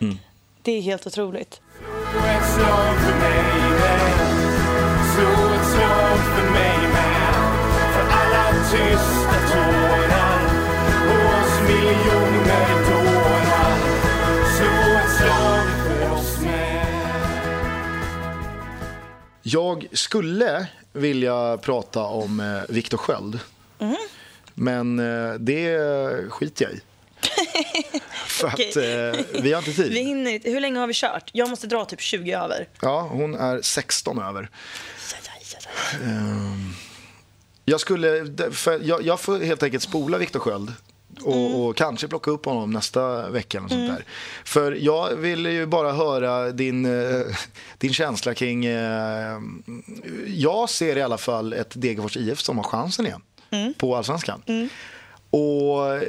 Det 0.61 0.71
är 0.71 0.81
helt 0.81 1.07
otroligt. 1.07 1.61
Slå 2.11 2.19
ett 2.19 2.53
slag 2.53 2.95
för 2.95 3.21
Jag 19.43 19.87
skulle 19.91 20.67
vilja 20.93 21.57
prata 21.57 22.03
om 22.03 22.39
eh, 22.39 22.61
Viktor 22.69 22.97
Sköld. 22.97 23.39
Men 24.53 24.99
eh, 24.99 25.33
det 25.33 25.77
skiter 26.29 26.65
jag 26.65 26.73
i. 26.73 26.81
För 28.27 28.47
att 28.47 28.59
eh, 28.75 29.41
vi 29.41 29.53
har 29.53 29.59
inte 29.59 29.73
tid. 29.73 29.91
Vi 29.93 30.03
hinner, 30.03 30.31
inte- 30.31 30.49
hur 30.49 30.59
länge 30.59 30.79
har 30.79 30.87
vi 30.87 30.93
kört? 30.93 31.29
Jag 31.33 31.49
måste 31.49 31.67
dra 31.67 31.85
typ 31.85 32.01
20 32.01 32.31
över. 32.33 32.67
Ja, 32.81 33.01
hon 33.11 33.35
är 33.35 33.61
16 33.61 34.19
över. 34.21 34.49
Jag, 37.65 37.79
skulle, 37.79 38.25
för 38.51 38.79
jag, 38.83 39.01
jag 39.05 39.19
får 39.19 39.39
helt 39.39 39.63
enkelt 39.63 39.83
spola 39.83 40.17
Viktor 40.17 40.39
Sköld 40.39 40.73
och, 41.23 41.65
och 41.65 41.75
kanske 41.77 42.07
plocka 42.07 42.31
upp 42.31 42.45
honom 42.45 42.71
nästa 42.71 43.29
vecka. 43.29 43.57
Eller 43.57 43.67
sånt 43.69 43.87
där. 43.97 44.05
För 44.45 44.71
jag 44.71 45.15
vill 45.15 45.45
ju 45.45 45.65
bara 45.65 45.91
höra 45.91 46.51
din, 46.51 46.85
eh, 46.85 47.21
din 47.77 47.93
känsla 47.93 48.33
kring... 48.33 48.65
eh, 48.65 49.39
Jag 50.27 50.69
ser 50.69 50.97
i 50.97 51.01
alla 51.01 51.17
fall 51.17 51.53
ett 51.53 51.71
Degerfors 51.81 52.17
IF 52.17 52.39
som 52.39 52.57
har 52.57 52.63
chansen 52.63 53.05
igen 53.05 53.21
på 53.77 53.95
allsvenskan. 53.95 54.41
Och 55.29 55.93
eh, 55.95 56.01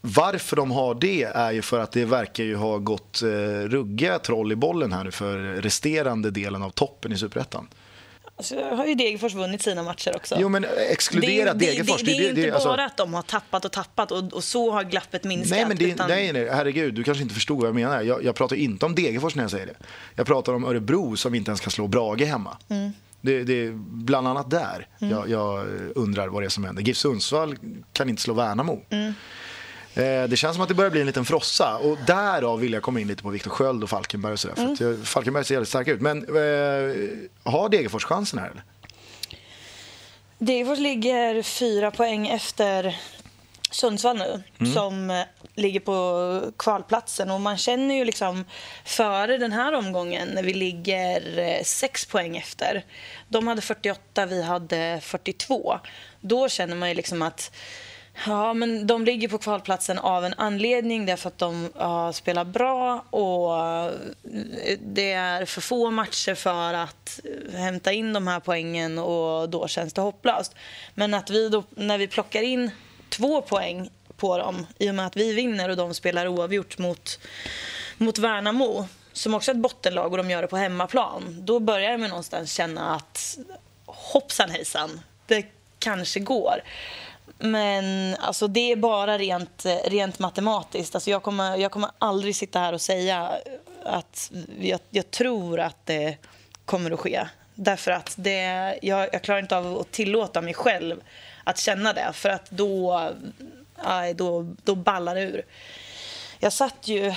varför 0.00 0.56
de 0.56 0.70
har 0.70 0.94
det 0.94 1.22
är 1.22 1.50
ju 1.52 1.62
för 1.62 1.78
att 1.78 1.92
det 1.92 2.04
verkar 2.04 2.44
ju 2.44 2.56
ha 2.56 2.78
gått 2.78 3.22
eh, 3.22 3.28
ruggiga 3.68 4.18
troll 4.18 4.52
i 4.52 4.56
bollen 4.56 4.92
här 4.92 5.04
nu 5.04 5.10
för 5.10 5.36
resterande 5.38 6.30
delen 6.30 6.62
av 6.62 6.70
toppen 6.70 7.12
i 7.12 7.18
Superettan. 7.18 7.68
Så 8.42 8.74
har 8.74 8.86
ju 8.86 8.94
Degerfors 8.94 9.34
vunnit 9.34 9.62
sina 9.62 9.82
matcher 9.82 10.16
också. 10.16 10.36
Jo 10.40 10.48
men 10.48 10.66
exkludera 10.90 11.54
det, 11.54 11.58
det, 11.58 11.66
Degerfors. 11.66 12.00
det, 12.02 12.06
det, 12.06 12.16
är 12.18 12.22
ju 12.22 12.28
inte 12.28 12.54
alltså- 12.54 12.68
bara 12.68 12.84
att 12.84 12.96
de 12.96 13.14
har 13.14 13.22
tappat 13.22 13.64
och 13.64 13.72
tappat 13.72 14.12
och, 14.12 14.32
och 14.32 14.44
så 14.44 14.70
har 14.70 14.84
glappet 14.84 15.24
minskat. 15.24 15.50
Nej, 15.58 15.66
men 15.68 15.76
det, 15.76 15.84
utan- 15.84 16.08
nej, 16.08 16.32
nej, 16.32 16.48
herregud, 16.52 16.94
du 16.94 17.04
kanske 17.04 17.22
inte 17.22 17.34
förstod 17.34 17.58
vad 17.58 17.68
jag 17.68 17.74
menar. 17.74 18.02
Jag, 18.02 18.24
jag 18.24 18.34
pratar 18.34 18.56
inte 18.56 18.86
om 18.86 18.94
Degerfors 18.94 19.34
när 19.34 19.44
jag 19.44 19.50
säger 19.50 19.66
det. 19.66 19.74
Jag 20.14 20.26
pratar 20.26 20.52
om 20.54 20.64
Örebro 20.64 21.16
som 21.16 21.34
inte 21.34 21.50
ens 21.50 21.60
kan 21.60 21.70
slå 21.70 21.86
Brage 21.86 22.20
hemma. 22.22 22.56
Mm. 22.68 22.92
Det, 23.20 23.42
det 23.42 23.52
är 23.66 23.72
bland 24.04 24.28
annat 24.28 24.50
där 24.50 24.86
Mm. 25.00 25.14
jag, 25.14 25.30
jag 25.30 25.66
undrar 25.94 26.28
vad 26.28 26.42
det 26.42 26.46
är 26.46 26.50
som 26.50 26.64
händer. 26.64 26.82
GIF 26.82 26.96
Sundsvall 26.96 27.56
kan 27.92 28.08
inte 28.08 28.22
slå 28.22 28.34
Värnamo. 28.34 28.82
Mm. 28.90 29.12
Eh, 29.94 30.22
Det 30.28 30.36
känns 30.36 30.54
som 30.54 30.62
att 30.62 30.68
det 30.68 30.74
börjar 30.74 30.90
bli 30.90 31.00
en 31.00 31.06
liten 31.06 31.24
frossa 31.24 31.76
och 31.76 31.98
därav 32.06 32.60
vill 32.60 32.72
jag 32.72 32.82
komma 32.82 33.00
in 33.00 33.08
lite 33.08 33.22
på 33.22 33.30
Viktor 33.30 33.50
Sköld 33.50 33.82
och 33.82 33.90
Falkenberg 33.90 34.32
och 34.32 34.40
sådär. 34.40 34.54
För 34.54 34.72
att 34.72 34.80
jag, 34.80 35.06
Falkenberg 35.06 35.44
ser 35.44 35.54
jävligt 35.54 35.68
starka 35.68 35.90
ut. 35.92 36.00
Men 36.00 36.18
eh, 36.18 37.52
har 37.52 37.68
Degerfors 37.68 38.04
chansen 38.04 38.38
här 38.38 38.50
eller? 38.50 38.62
Degerfors 40.38 40.78
ligger 40.78 41.42
fyra 41.42 41.90
poäng 41.90 42.28
efter 42.28 42.96
Sundsvall 43.70 44.18
nu, 44.18 44.42
som 44.74 45.10
eh, 45.10 45.22
ligger 45.54 45.80
på 45.80 46.42
kvalplatsen. 46.56 47.30
Och 47.30 47.40
man 47.40 47.56
känner 47.58 47.94
ju 47.94 48.04
liksom 48.04 48.44
före 48.84 49.38
den 49.38 49.52
här 49.52 49.72
omgången, 49.72 50.28
när 50.28 50.42
vi 50.42 50.54
ligger 50.54 51.38
eh, 51.38 51.62
sex 51.64 52.06
poäng 52.06 52.36
efter. 52.36 52.84
De 53.28 53.46
hade 53.46 53.60
48, 53.62 54.26
vi 54.26 54.42
hade 54.42 54.98
42. 55.02 55.78
Då 56.20 56.48
känner 56.48 56.76
man 56.76 56.88
ju 56.88 56.94
liksom 56.94 57.22
att 57.22 57.52
Ja, 58.26 58.54
men 58.54 58.86
de 58.86 59.04
ligger 59.04 59.28
på 59.28 59.38
kvalplatsen 59.38 59.98
av 59.98 60.24
en 60.24 60.34
anledning. 60.34 61.06
Därför 61.06 61.28
att 61.28 61.38
de 61.38 61.70
har 61.74 62.12
spelar 62.12 62.44
bra 62.44 63.04
och 63.10 63.66
eh, 63.66 63.92
det 64.80 65.12
är 65.12 65.44
för 65.44 65.60
få 65.60 65.90
matcher 65.90 66.34
för 66.34 66.74
att 66.74 67.20
hämta 67.52 67.92
in 67.92 68.12
de 68.12 68.26
här 68.26 68.40
poängen 68.40 68.98
och 68.98 69.50
då 69.50 69.68
känns 69.68 69.92
det 69.92 70.00
hopplöst. 70.00 70.54
Men 70.94 71.14
att 71.14 71.30
vi 71.30 71.48
då, 71.48 71.64
när 71.70 71.98
vi 71.98 72.08
plockar 72.08 72.42
in 72.42 72.70
två 73.08 73.42
poäng 73.42 73.90
på 74.16 74.38
dem 74.38 74.66
i 74.78 74.90
och 74.90 74.94
med 74.94 75.06
att 75.06 75.16
vi 75.16 75.32
vinner 75.32 75.68
och 75.68 75.76
de 75.76 75.94
spelar 75.94 76.26
oavgjort 76.26 76.78
mot, 76.78 77.20
mot 77.98 78.18
Värnamo 78.18 78.88
som 79.12 79.34
också 79.34 79.50
är 79.50 79.54
ett 79.54 79.60
bottenlag 79.60 80.12
och 80.12 80.18
de 80.18 80.30
gör 80.30 80.42
det 80.42 80.48
på 80.48 80.56
hemmaplan. 80.56 81.36
Då 81.38 81.60
börjar 81.60 81.90
jag 81.90 82.00
någonstans 82.00 82.52
känna 82.52 82.94
att 82.94 83.38
hoppsan 83.86 84.50
hejsan, 84.50 85.00
det 85.26 85.46
kanske 85.78 86.20
går. 86.20 86.62
Men 87.40 88.16
alltså, 88.20 88.46
det 88.46 88.72
är 88.72 88.76
bara 88.76 89.18
rent, 89.18 89.66
rent 89.84 90.18
matematiskt. 90.18 90.94
Alltså, 90.94 91.10
jag, 91.10 91.22
kommer, 91.22 91.56
jag 91.56 91.70
kommer 91.70 91.90
aldrig 91.98 92.36
sitta 92.36 92.58
här 92.58 92.72
och 92.72 92.80
säga 92.80 93.30
att 93.84 94.32
jag, 94.60 94.80
jag 94.90 95.10
tror 95.10 95.60
att 95.60 95.86
det 95.86 96.16
kommer 96.64 96.90
att 96.90 97.00
ske. 97.00 97.26
Därför 97.54 97.90
att 97.90 98.14
det, 98.18 98.78
jag, 98.82 99.08
jag 99.12 99.22
klarar 99.22 99.40
inte 99.40 99.56
av 99.56 99.78
att 99.78 99.90
tillåta 99.92 100.40
mig 100.40 100.54
själv 100.54 101.00
att 101.44 101.58
känna 101.58 101.92
det. 101.92 102.10
För 102.12 102.28
att 102.28 102.50
då, 102.50 103.10
aj, 103.76 104.14
då, 104.14 104.54
då 104.64 104.74
ballar 104.74 105.14
det 105.14 105.20
ur. 105.22 105.42
Jag 106.38 106.52
satt 106.52 106.88
ju... 106.88 107.14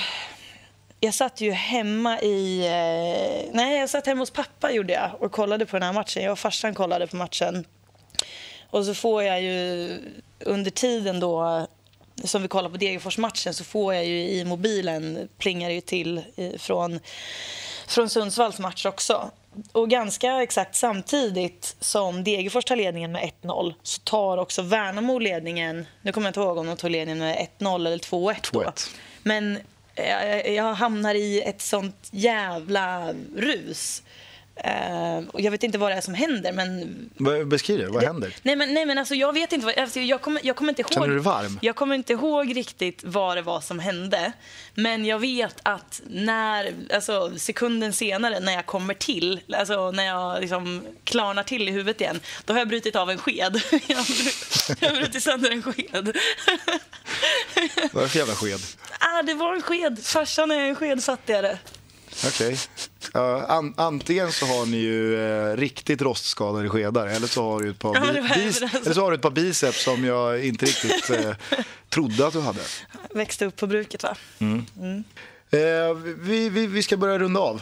Jag 1.00 1.14
satt 1.14 1.42
ju 1.42 1.52
hemma 1.52 2.20
i... 2.20 2.66
Eh, 2.66 3.56
nej, 3.56 3.80
jag 3.80 3.90
satt 3.90 4.06
hemma 4.06 4.22
hos 4.22 4.32
pappa 4.32 4.72
gjorde 4.72 4.94
jag 4.94 5.12
och 5.20 5.32
kollade 5.32 5.66
på 5.66 5.76
den 5.76 5.84
här 5.84 5.94
matchen. 5.94 6.24
Jag 6.24 6.32
och 6.32 6.40
farsan 6.40 6.74
kollade 6.76 7.08
på 7.08 7.16
matchen. 7.16 7.66
Och 8.74 8.86
så 8.86 8.94
får 8.94 9.24
jag 9.24 9.42
ju 9.42 10.00
under 10.40 10.72
tiden 10.72 11.20
då 11.20 11.68
som 12.24 12.42
vi 12.42 12.48
kollar 12.48 12.70
på 12.70 12.78
Degerfors-matchen 12.78 13.54
så 13.54 13.64
får 13.64 13.94
jag 13.94 14.06
ju 14.06 14.20
i 14.30 14.46
mobilen, 14.46 15.30
plingar 15.38 15.70
det 15.70 15.76
ju 15.76 15.82
till 15.82 16.22
i- 16.36 16.58
från, 16.58 17.00
från 17.88 18.10
Sundsvalls 18.10 18.60
match 18.60 18.86
också. 18.86 19.32
Och 19.72 19.90
ganska 19.90 20.44
exakt 20.44 20.76
samtidigt 20.76 21.76
som 21.80 22.24
Degerfors 22.24 22.66
tar 22.66 22.76
ledningen 22.76 23.12
med 23.12 23.32
1-0 23.44 23.74
så 23.84 24.02
tar 24.02 24.38
också 24.38 24.62
Värnamo 24.62 25.20
ledningen, 25.20 25.86
nu 26.02 26.12
kommer 26.12 26.28
jag 26.28 26.30
inte 26.30 26.40
ihåg 26.40 26.58
om 26.58 26.68
de 26.68 26.78
tog 26.78 26.92
ledningen 26.92 27.20
med 27.20 27.48
1-0 27.60 27.76
eller 27.88 27.98
2-1 27.98 28.36
då. 28.52 28.60
2-1. 28.62 28.90
Men 29.24 29.60
jag, 29.96 30.50
jag 30.54 30.74
hamnar 30.74 31.16
i 31.16 31.42
ett 31.42 31.62
sånt 31.62 32.08
jävla 32.12 33.14
rus. 33.36 34.04
Eh, 34.56 35.18
och 35.28 35.42
jag 35.42 35.52
vet 35.52 35.64
inte 35.64 35.78
vad 35.78 35.92
det 35.92 35.96
är 35.96 36.02
som 36.02 36.14
händer, 36.14 36.54
men 36.54 37.50
Beskriv 37.50 37.80
det, 37.80 37.88
vad 37.88 38.04
händer? 38.04 38.36
Nej 38.42 38.56
men, 38.56 38.74
nej, 38.74 38.86
men 38.86 38.98
alltså, 38.98 39.16
jag 39.16 39.34
vet 39.34 39.54
inte. 39.54 39.66
Vad, 39.66 39.78
alltså, 39.78 40.00
jag, 40.00 40.22
kommer, 40.22 40.42
jag 40.44 40.56
kommer 40.56 40.70
inte 40.72 40.82
ihåg. 40.82 40.94
Känner 40.94 41.08
du 41.08 41.14
dig 41.14 41.24
varm? 41.24 41.60
Jag 41.62 41.76
kommer 41.76 41.96
inte 41.96 42.14
ihåg 42.14 42.56
riktigt 42.56 43.02
vad 43.04 43.38
det 43.38 43.42
var 43.42 43.62
som 43.62 43.80
hände. 43.80 44.32
Men 44.74 45.06
jag 45.06 45.20
vet 45.20 45.56
att 45.64 46.02
när, 46.08 46.74
alltså, 46.94 47.32
sekunden 47.38 47.94
senare 47.94 48.40
när 48.40 48.54
jag 48.54 48.66
kommer 48.66 48.94
till, 48.94 49.40
alltså 49.54 49.92
när 49.92 50.04
jag 50.04 50.42
liksom 50.42 50.82
klarnar 51.04 51.44
till 51.44 51.68
i 51.70 51.72
huvudet 51.72 52.02
igen, 52.02 52.20
då 52.46 52.54
har 52.54 52.60
jag 52.60 52.68
brutit 52.68 52.96
av 52.96 53.10
en 53.10 53.18
sked. 53.18 53.62
jag, 53.88 53.98
har 53.98 54.04
bru- 54.04 54.78
jag 54.80 54.90
har 54.90 54.96
brutit 54.96 55.24
sönder 55.24 55.52
en 55.52 55.64
sked. 55.64 56.18
Vad 57.92 58.04
är 58.04 58.06
det 58.06 58.10
för 58.10 58.20
jävla 58.20 58.36
sked? 58.36 58.60
ah, 59.00 59.22
det 59.22 59.34
var 59.34 59.54
en 59.56 59.62
sked. 59.62 60.06
Farsan 60.06 60.52
är 60.52 60.60
en 60.60 60.76
sked 60.76 61.04
fattigare. 61.04 61.58
Okej. 62.28 62.58
Ja, 63.14 63.46
an, 63.46 63.74
antingen 63.78 64.32
så 64.32 64.46
har 64.46 64.66
ni 64.66 64.78
ju 64.78 65.26
eh, 65.52 65.58
riktigt 65.58 66.02
rostskadade 66.02 66.70
skedar 66.70 67.08
eller 67.08 67.28
så 67.28 67.44
har 67.52 67.60
du 67.62 67.70
ett 67.70 67.80
par, 67.80 68.14
bi- 68.14 68.22
bis, 68.46 68.62
alltså- 68.62 68.78
eller 68.78 68.94
så 68.94 69.02
har 69.02 69.12
du 69.12 69.16
ett 69.16 69.22
par 69.22 69.32
biceps 69.32 69.84
som 69.84 70.06
jag 70.06 70.46
inte 70.46 70.66
riktigt 70.66 71.10
eh, 71.10 71.32
trodde 71.90 72.28
att 72.28 72.34
du 72.34 72.42
hade. 72.42 72.60
Växte 73.14 73.46
upp 73.46 73.56
på 73.56 73.68
bruket 73.68 74.04
va? 74.04 74.16
Eh, 75.52 75.94
vi, 76.20 76.50
vi, 76.50 76.68
vi 76.68 76.84
ska 76.84 76.98
börja 76.98 77.20
runda 77.20 77.40
av. 77.40 77.62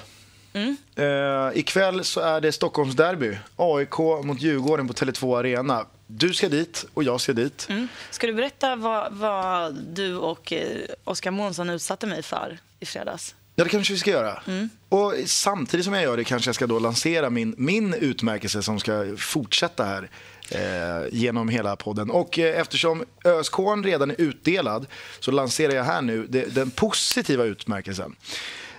Mm. 0.53 0.77
Eh, 0.95 1.59
ikväll 1.59 2.03
så 2.03 2.19
är 2.19 2.41
det 2.41 2.51
Stockholmsderby. 2.51 3.37
AIK 3.55 3.97
mot 4.23 4.41
Djurgården 4.41 4.87
på 4.87 4.93
Tele2 4.93 5.39
Arena. 5.39 5.85
Du 6.07 6.33
ska 6.33 6.49
dit 6.49 6.85
och 6.93 7.03
jag 7.03 7.21
ska 7.21 7.33
dit. 7.33 7.67
Mm. 7.69 7.87
Ska 8.09 8.27
du 8.27 8.33
berätta 8.33 8.75
vad, 8.75 9.13
vad 9.13 9.75
du 9.75 10.15
och 10.15 10.53
eh, 10.53 10.77
Oskar 11.03 11.31
Månsson 11.31 11.69
utsatte 11.69 12.07
mig 12.07 12.23
för 12.23 12.57
i 12.79 12.85
fredags? 12.85 13.35
Ja, 13.62 13.66
det 13.66 13.70
kanske 13.70 13.93
vi 13.93 13.99
ska 13.99 14.12
göra. 14.12 14.43
Mm. 14.47 14.70
Och 14.89 15.14
samtidigt 15.26 15.86
som 15.86 15.93
jag 15.93 16.03
gör 16.03 16.18
det 16.18 16.24
kanske 16.24 16.47
jag 16.47 16.55
ska 16.55 16.68
då 16.68 16.80
lansera 16.80 17.30
min, 17.30 17.55
min 17.57 17.93
utmärkelse 17.93 18.64
som 18.64 18.80
ska 18.80 19.16
fortsätta 19.18 19.86
här 19.86 20.09
eh, 20.49 21.07
genom 21.12 21.49
hela 21.49 21.76
podden. 21.76 22.12
Och 22.12 22.39
eh, 22.39 22.59
eftersom 22.59 23.03
ÖSK 23.26 23.59
redan 23.84 24.12
är 24.12 24.22
utdelad 24.22 24.86
så 25.20 25.32
lanserar 25.32 25.74
jag 25.74 25.84
här 25.84 26.01
nu 26.01 26.28
det, 26.30 26.55
den 26.55 26.72
positiva 26.72 27.43
utmärkelsen. 27.43 28.16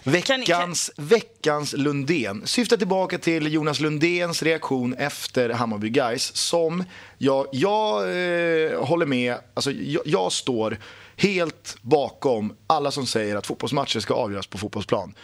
Veckans, 0.02 0.90
veckans 0.96 1.72
Lundén 1.72 2.46
syftar 2.46 2.76
tillbaka 2.76 3.18
till 3.18 3.52
Jonas 3.52 3.80
Lundéns 3.80 4.42
reaktion 4.42 4.94
efter 4.94 5.50
Hammarby 5.50 5.88
Guys 5.88 6.36
som 6.36 6.84
jag, 7.18 7.46
jag 7.52 8.02
eh, 8.02 8.84
håller 8.84 9.06
med, 9.06 9.36
alltså 9.54 9.70
jag, 9.72 10.02
jag 10.06 10.32
står 10.32 10.78
helt 11.22 11.76
bakom 11.82 12.56
alla 12.66 12.90
som 12.90 13.06
säger 13.06 13.36
att 13.36 13.46
fotbollsmatcher 13.46 14.00
ska 14.00 14.14
avgöras 14.14 14.46
på 14.46 14.58
fotbollsplan 14.58 15.14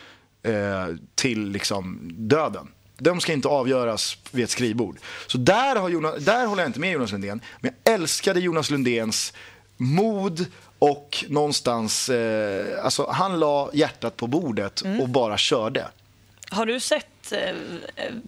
eh, 0.42 0.86
till 1.14 1.48
liksom 1.48 2.10
döden. 2.12 2.68
De 2.98 3.20
ska 3.20 3.32
inte 3.32 3.48
avgöras 3.48 4.16
vid 4.30 4.44
ett 4.44 4.50
skrivbord. 4.50 4.98
Så 5.26 5.38
där, 5.38 5.76
har 5.76 5.88
Jonas, 5.88 6.24
där 6.24 6.46
håller 6.46 6.62
jag 6.62 6.68
inte 6.68 6.80
med 6.80 6.92
Jonas 6.92 7.12
Lundén. 7.12 7.40
Men 7.60 7.74
jag 7.84 7.94
älskade 7.94 8.40
Jonas 8.40 8.70
Lundéns 8.70 9.32
mod 9.76 10.46
och 10.78 11.24
någonstans, 11.28 12.08
eh, 12.08 12.84
alltså 12.84 13.10
han 13.10 13.40
la 13.40 13.70
hjärtat 13.72 14.16
på 14.16 14.26
bordet 14.26 14.82
och 15.00 15.08
bara 15.08 15.38
körde. 15.38 15.88
Har 16.50 16.66
du 16.66 16.80
sett 16.80 17.32
eh, 17.32 17.54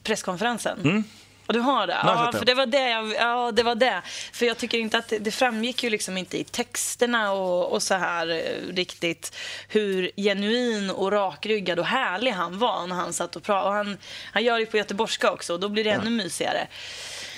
presskonferensen? 0.03 1.05
Och 1.51 1.55
du 1.55 1.61
har 1.61 1.87
det? 1.87 1.93
Jag 1.93 2.17
Ja, 2.17 2.33
för 2.39 2.45
det 2.45 2.55
var 2.55 2.67
det, 2.67 2.89
jag, 2.91 3.15
ja, 3.15 3.53
det 3.53 3.63
var 3.63 3.75
det. 3.75 4.03
För 4.33 4.47
jag 4.47 4.59
tycker 4.59 4.79
inte 4.79 4.99
att 4.99 5.09
det, 5.09 5.19
det 5.19 5.31
framgick 5.31 5.83
ju 5.85 5.91
liksom 5.91 6.17
inte 6.17 6.39
i 6.39 6.45
texterna 6.45 7.33
och, 7.33 7.73
och 7.73 7.83
så 7.83 7.95
här 7.95 8.29
eh, 8.31 8.75
riktigt 8.75 9.37
hur 9.69 10.11
genuin 10.17 10.91
och 10.91 11.13
rakryggad 11.13 11.79
och 11.79 11.87
härlig 11.87 12.31
han 12.31 12.59
var 12.59 12.87
när 12.87 12.97
han 12.97 13.13
satt 13.13 13.37
och 13.37 13.43
pratade. 13.43 13.69
Och 13.69 13.73
han, 13.77 13.99
han 14.33 14.45
gör 14.45 14.59
det 14.59 14.67
på 14.67 14.77
göteborgska 14.77 15.33
också 15.33 15.53
och 15.55 15.61
då 15.61 15.69
blir 15.69 15.85
det 15.85 15.91
ännu 15.91 16.11
mysigare. 16.11 16.69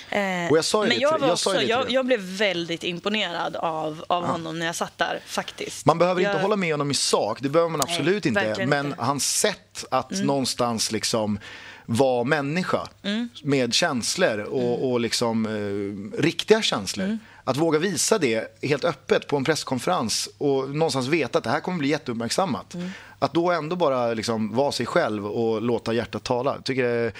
Eh, 0.09 0.51
Och 0.51 0.57
jag 0.57 0.87
men 0.87 0.99
jag, 0.99 1.19
var 1.19 1.27
jag 1.27 1.33
också, 1.33 1.61
jag, 1.61 1.91
jag 1.91 2.05
blev 2.05 2.19
väldigt 2.19 2.83
imponerad 2.83 3.55
av, 3.55 4.05
av 4.07 4.25
honom 4.25 4.59
när 4.59 4.65
jag 4.65 4.75
satt 4.75 4.97
där, 4.97 5.19
faktiskt. 5.25 5.85
Man 5.85 5.97
behöver 5.97 6.21
inte 6.21 6.41
hålla 6.41 6.55
med 6.55 6.73
honom 6.73 6.91
i 6.91 6.93
sak, 6.93 7.37
det 7.41 7.49
behöver 7.49 7.69
man 7.71 7.81
absolut 7.81 8.25
inte. 8.25 8.45
verkligen 8.45 8.69
Men 8.69 8.85
inte. 8.85 9.03
hans 9.03 9.39
sätt 9.39 9.85
att 9.91 10.11
Mm. 10.11 10.27
någonstans 10.27 10.91
liksom 10.91 11.39
vara 11.85 12.23
människa 12.23 12.87
Mm. 13.03 13.29
med 13.43 13.73
känslor 13.73 14.39
och, 14.39 14.91
och 14.91 14.99
liksom 14.99 15.45
eh, 15.45 16.21
riktiga 16.21 16.61
känslor. 16.61 17.05
Mm. 17.05 17.19
Att 17.43 17.57
våga 17.57 17.79
visa 17.79 18.17
det 18.17 18.57
helt 18.61 18.83
öppet 18.83 19.27
på 19.27 19.37
en 19.37 19.43
presskonferens 19.43 20.29
och 20.37 20.69
någonstans 20.69 21.07
veta 21.07 21.37
att 21.37 21.43
det 21.43 21.49
här 21.49 21.59
kommer 21.59 21.77
bli 21.77 21.87
jätteuppmärksammat. 21.87 22.73
Mm. 22.73 22.89
Att 23.19 23.33
då 23.33 23.51
ändå 23.51 23.75
bara 23.75 24.13
liksom 24.13 24.55
vara 24.55 24.71
sig 24.71 24.85
själv 24.85 25.27
och 25.27 25.61
låta 25.61 25.93
hjärtat 25.93 26.23
tala. 26.23 26.55
Jag 26.55 26.63
tycker 26.65 26.83
det 26.83 26.89
är 26.89 27.13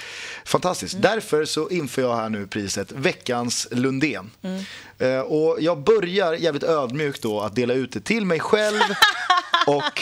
fantastiskt. 0.46 0.94
Mm. 0.94 1.02
Därför 1.02 1.46
så 1.46 1.70
inför 1.70 2.02
jag 2.02 2.16
här 2.16 2.30
nu 2.30 2.48
priset 2.48 2.92
Veckans 2.92 3.68
Lundén. 3.72 4.32
Mm. 4.42 4.64
Eh, 4.98 5.20
och 5.20 5.58
jag 5.62 5.84
börjar 5.84 6.34
jävligt 6.34 6.64
ödmjukt 6.64 7.22
då 7.22 7.42
att 7.42 7.56
dela 7.56 7.74
ut 7.74 7.92
det 7.92 8.02
till 8.02 8.26
mig 8.26 8.40
själv 8.40 8.82
och 9.68 10.02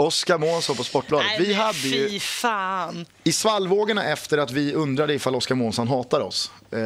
Oskar 0.00 0.38
Månsson 0.38 0.76
på 0.76 0.84
Sportbladet. 0.84 1.26
Nej, 1.38 1.46
Vi 1.46 1.52
hade 1.54 1.78
ju 1.78 2.20
fan. 2.20 3.06
i 3.24 3.32
svallvågorna 3.32 4.04
efter 4.04 4.38
att 4.38 4.50
vi 4.50 4.74
undrade 4.74 5.14
ifall 5.14 5.34
Oskar 5.34 5.54
Månsson 5.54 5.88
hatar 5.88 6.20
oss 6.20 6.50
eh, 6.70 6.78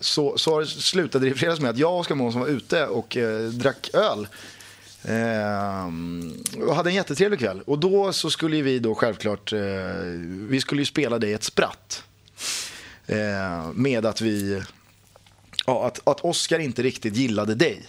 så, 0.00 0.38
så 0.38 0.66
slutade 0.66 1.26
det 1.26 1.30
i 1.32 1.34
fredags 1.34 1.60
med 1.60 1.70
att 1.70 1.78
jag 1.78 1.92
och 1.92 2.00
Oskar 2.00 2.14
Månsson 2.14 2.40
var 2.40 2.48
ute 2.48 2.86
och 2.86 3.16
eh, 3.16 3.40
drack 3.48 3.90
öl. 3.94 4.28
Eh, 5.04 5.86
och 6.68 6.76
hade 6.76 6.90
en 6.90 6.94
jättetrevlig 6.94 7.38
kväll. 7.38 7.62
Och 7.66 7.78
då 7.78 8.12
så 8.12 8.30
skulle 8.30 8.62
vi 8.62 8.78
då 8.78 8.94
självklart, 8.94 9.52
eh, 9.52 9.60
vi 10.48 10.60
skulle 10.60 10.80
ju 10.80 10.86
spela 10.86 11.18
dig 11.18 11.32
ett 11.32 11.44
spratt. 11.44 12.04
Eh, 13.06 13.72
med 13.74 14.06
att 14.06 14.20
vi, 14.20 14.62
ja, 15.66 15.86
att, 15.86 16.08
att 16.08 16.20
Oscar 16.20 16.58
inte 16.58 16.82
riktigt 16.82 17.16
gillade 17.16 17.54
dig. 17.54 17.82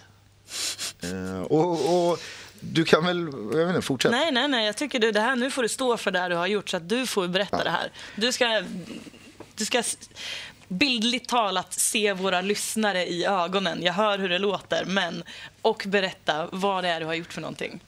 Och, 1.47 2.09
och 2.11 2.19
du 2.71 2.85
kan 2.85 3.05
väl, 3.05 3.17
jag 3.51 3.65
vet 3.65 3.75
inte, 3.75 3.81
fortsätta. 3.81 4.15
Nej, 4.15 4.31
nej, 4.31 4.47
nej. 4.47 4.65
Jag 4.65 4.77
tycker 4.77 4.99
du, 4.99 5.11
det 5.11 5.19
här, 5.19 5.35
nu 5.35 5.51
får 5.51 5.61
du 5.61 5.69
stå 5.69 5.97
för 5.97 6.11
det 6.11 6.27
du 6.29 6.35
har 6.35 6.47
gjort 6.47 6.69
så 6.69 6.77
att 6.77 6.89
du 6.89 7.07
får 7.07 7.27
berätta 7.27 7.63
det 7.63 7.69
här. 7.69 7.91
Du 8.15 8.31
ska, 8.31 8.63
du 9.55 9.65
ska 9.65 9.83
bildligt 10.67 11.29
talat 11.29 11.73
se 11.73 12.13
våra 12.13 12.41
lyssnare 12.41 13.05
i 13.05 13.25
ögonen. 13.25 13.83
Jag 13.83 13.93
hör 13.93 14.19
hur 14.19 14.29
det 14.29 14.39
låter, 14.39 14.85
men 14.85 15.23
och 15.61 15.83
berätta 15.87 16.49
vad 16.51 16.83
det 16.83 16.89
är 16.89 16.99
du 16.99 17.05
har 17.05 17.13
gjort 17.13 17.33
för 17.33 17.41
någonting. 17.41 17.81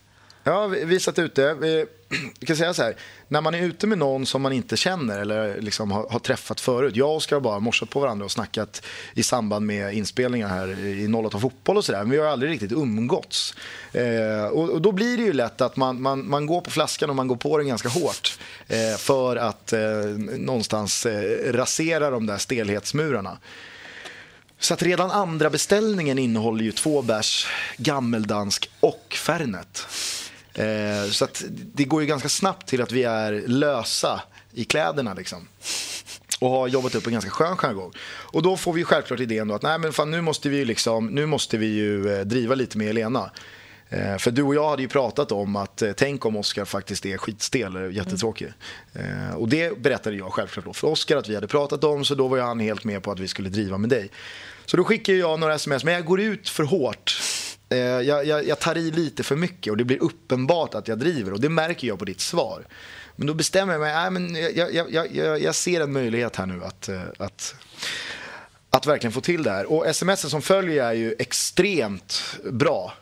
Ja, 0.47 0.67
vi- 0.67 0.99
satt 0.99 1.19
ute. 1.19 1.53
Vi, 1.53 1.85
vi 2.39 2.45
kan 2.45 2.55
säga 2.55 2.73
så 2.73 2.83
här, 2.83 2.95
när 3.27 3.41
man 3.41 3.55
är 3.55 3.61
ute 3.61 3.87
med 3.87 3.97
någon 3.97 4.25
som 4.25 4.41
man 4.41 4.53
inte 4.53 4.77
känner 4.77 5.19
eller 5.19 5.61
liksom 5.61 5.91
har, 5.91 6.09
har 6.09 6.19
träffat 6.19 6.59
förut. 6.59 6.95
Jag 6.95 7.09
och 7.09 7.15
Oskar 7.15 7.35
har 7.35 7.41
bara 7.41 7.59
morsat 7.59 7.89
på 7.89 7.99
varandra 7.99 8.25
och 8.25 8.31
snackat 8.31 8.85
i 9.13 9.23
samband 9.23 9.65
med 9.65 9.93
inspelningar 9.93 10.47
här 10.47 10.79
i 10.79 11.07
08 11.13 11.39
Fotboll 11.39 11.77
och 11.77 11.85
sådär. 11.85 11.99
Men 11.99 12.09
vi 12.09 12.17
har 12.17 12.25
aldrig 12.27 12.51
riktigt 12.51 12.71
umgåtts. 12.71 13.55
Eh, 13.93 14.45
och, 14.45 14.69
och 14.69 14.81
då 14.81 14.91
blir 14.91 15.17
det 15.17 15.23
ju 15.23 15.33
lätt 15.33 15.61
att 15.61 15.75
man, 15.77 16.01
man, 16.01 16.29
man 16.29 16.45
går 16.45 16.61
på 16.61 16.71
flaskan 16.71 17.09
och 17.09 17.15
man 17.15 17.27
går 17.27 17.35
på 17.35 17.57
den 17.57 17.67
ganska 17.67 17.89
hårt. 17.89 18.39
Eh, 18.67 18.97
för 18.97 19.35
att 19.35 19.73
eh, 19.73 19.79
någonstans 20.37 21.05
eh, 21.05 21.53
rasera 21.53 22.09
de 22.09 22.25
där 22.25 22.37
stelhetsmurarna. 22.37 23.37
Så 24.59 24.73
att 24.73 24.83
redan 24.83 25.11
andra 25.11 25.49
beställningen 25.49 26.19
innehåller 26.19 26.63
ju 26.63 26.71
två 26.71 27.01
bärs 27.01 27.47
gammeldansk 27.77 28.69
och 28.79 29.15
Fernet. 29.19 29.87
Eh, 30.55 31.09
så 31.11 31.25
att 31.25 31.43
det 31.49 31.83
går 31.83 32.01
ju 32.01 32.07
ganska 32.07 32.29
snabbt 32.29 32.67
till 32.67 32.81
att 32.81 32.91
vi 32.91 33.03
är 33.03 33.43
lösa 33.47 34.21
i 34.53 34.63
kläderna 34.63 35.13
liksom. 35.13 35.47
Och 36.39 36.49
har 36.49 36.67
jobbat 36.67 36.95
upp 36.95 37.07
en 37.07 37.13
ganska 37.13 37.31
skön 37.31 37.57
jargong. 37.57 37.91
Och 38.07 38.41
då 38.41 38.57
får 38.57 38.73
vi 38.73 38.79
ju 38.79 38.85
självklart 38.85 39.19
idén 39.19 39.47
då 39.47 39.55
att 39.55 39.61
nej 39.61 39.79
men 39.79 39.93
fan 39.93 40.11
nu 40.11 40.21
måste 40.21 40.49
vi 40.49 40.57
ju 40.57 40.65
liksom, 40.65 41.07
nu 41.07 41.25
måste 41.25 41.57
vi 41.57 41.65
ju 41.65 42.13
eh, 42.13 42.25
driva 42.25 42.55
lite 42.55 42.77
med 42.77 42.89
Elena. 42.89 43.31
Eh, 43.89 44.17
för 44.17 44.31
du 44.31 44.43
och 44.43 44.55
jag 44.55 44.69
hade 44.69 44.81
ju 44.81 44.87
pratat 44.87 45.31
om 45.31 45.55
att 45.55 45.81
eh, 45.81 45.91
tänk 45.91 46.25
om 46.25 46.35
Oscar 46.35 46.65
faktiskt 46.65 47.05
är 47.05 47.17
skitstel, 47.17 47.75
eller 47.75 47.89
jättetråkig. 47.89 48.53
Eh, 48.93 49.35
och 49.35 49.49
det 49.49 49.77
berättade 49.77 50.15
jag 50.15 50.33
självklart 50.33 50.65
då 50.65 50.73
för 50.73 50.87
Oscar 50.87 51.17
att 51.17 51.29
vi 51.29 51.35
hade 51.35 51.47
pratat 51.47 51.83
om, 51.83 52.05
så 52.05 52.15
då 52.15 52.27
var 52.27 52.37
ju 52.37 52.43
han 52.43 52.59
helt 52.59 52.83
med 52.83 53.03
på 53.03 53.11
att 53.11 53.19
vi 53.19 53.27
skulle 53.27 53.49
driva 53.49 53.77
med 53.77 53.89
dig. 53.89 54.09
Så 54.65 54.77
då 54.77 54.83
skickade 54.83 55.17
jag 55.17 55.39
några 55.39 55.55
sms, 55.55 55.83
men 55.83 55.93
jag 55.93 56.05
går 56.05 56.21
ut 56.21 56.49
för 56.49 56.63
hårt. 56.63 57.21
Eh, 57.75 58.01
jag, 58.01 58.25
jag, 58.25 58.47
jag 58.47 58.59
tar 58.59 58.77
i 58.77 58.91
lite 58.91 59.23
för 59.23 59.35
mycket 59.35 59.71
och 59.71 59.77
det 59.77 59.83
blir 59.83 60.03
uppenbart 60.03 60.73
att 60.75 60.87
jag 60.87 60.99
driver 60.99 61.33
och 61.33 61.41
det 61.41 61.49
märker 61.49 61.87
jag 61.87 61.99
på 61.99 62.05
ditt 62.05 62.21
svar. 62.21 62.67
Men 63.15 63.27
då 63.27 63.33
bestämmer 63.33 63.73
jag 63.73 63.81
mig, 63.81 63.93
nej, 63.93 64.11
men 64.11 64.35
jag, 64.55 64.91
jag, 64.91 65.41
jag, 65.41 65.55
ser 65.55 65.81
en 65.81 65.93
möjlighet 65.93 66.35
här 66.35 66.45
nu 66.45 66.63
att, 66.63 66.89
eh, 66.89 67.01
att, 67.17 67.55
att 68.69 68.85
verkligen 68.85 69.11
få 69.11 69.21
till 69.21 69.43
det 69.43 69.51
här. 69.51 69.71
Och 69.71 69.87
sms 69.87 70.29
som 70.29 70.41
följer 70.41 70.83
är 70.83 70.93
ju 70.93 71.15
extremt 71.19 72.37
bra. 72.51 72.93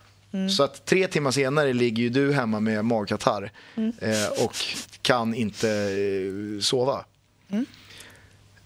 Så 0.58 0.64
att 0.64 0.86
tre 0.86 1.08
timmar 1.08 1.32
senare 1.32 1.74
ligger 1.74 2.04
ju 2.04 2.10
du 2.10 2.34
hemma 2.34 2.60
med 2.60 2.86
magkatarr 2.86 3.52
eh, 4.00 4.44
och 4.46 4.56
kan 5.02 5.34
inte 5.34 5.70
eh, 5.70 6.62
sova. 6.62 7.06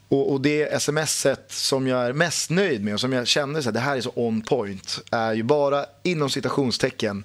Och, 0.10 0.32
och 0.32 0.42
det 0.42 0.82
smset 0.82 1.46
som 1.48 1.88
jag 1.88 2.06
är 2.06 2.14
mest 2.14 2.50
nöjd 2.50 2.84
med 2.84 2.94
och 2.94 3.00
som 3.00 3.14
jag 3.14 3.28
känner 3.28 3.62
så 3.62 3.68
här, 3.68 3.74
det 3.74 3.80
här 3.80 3.98
är 3.98 4.02
så 4.02 4.12
on 4.16 4.42
point 4.42 5.00
är 5.12 5.34
ju 5.34 5.44
bara 5.44 5.86
inom 6.04 6.30
citationstecken. 6.30 7.24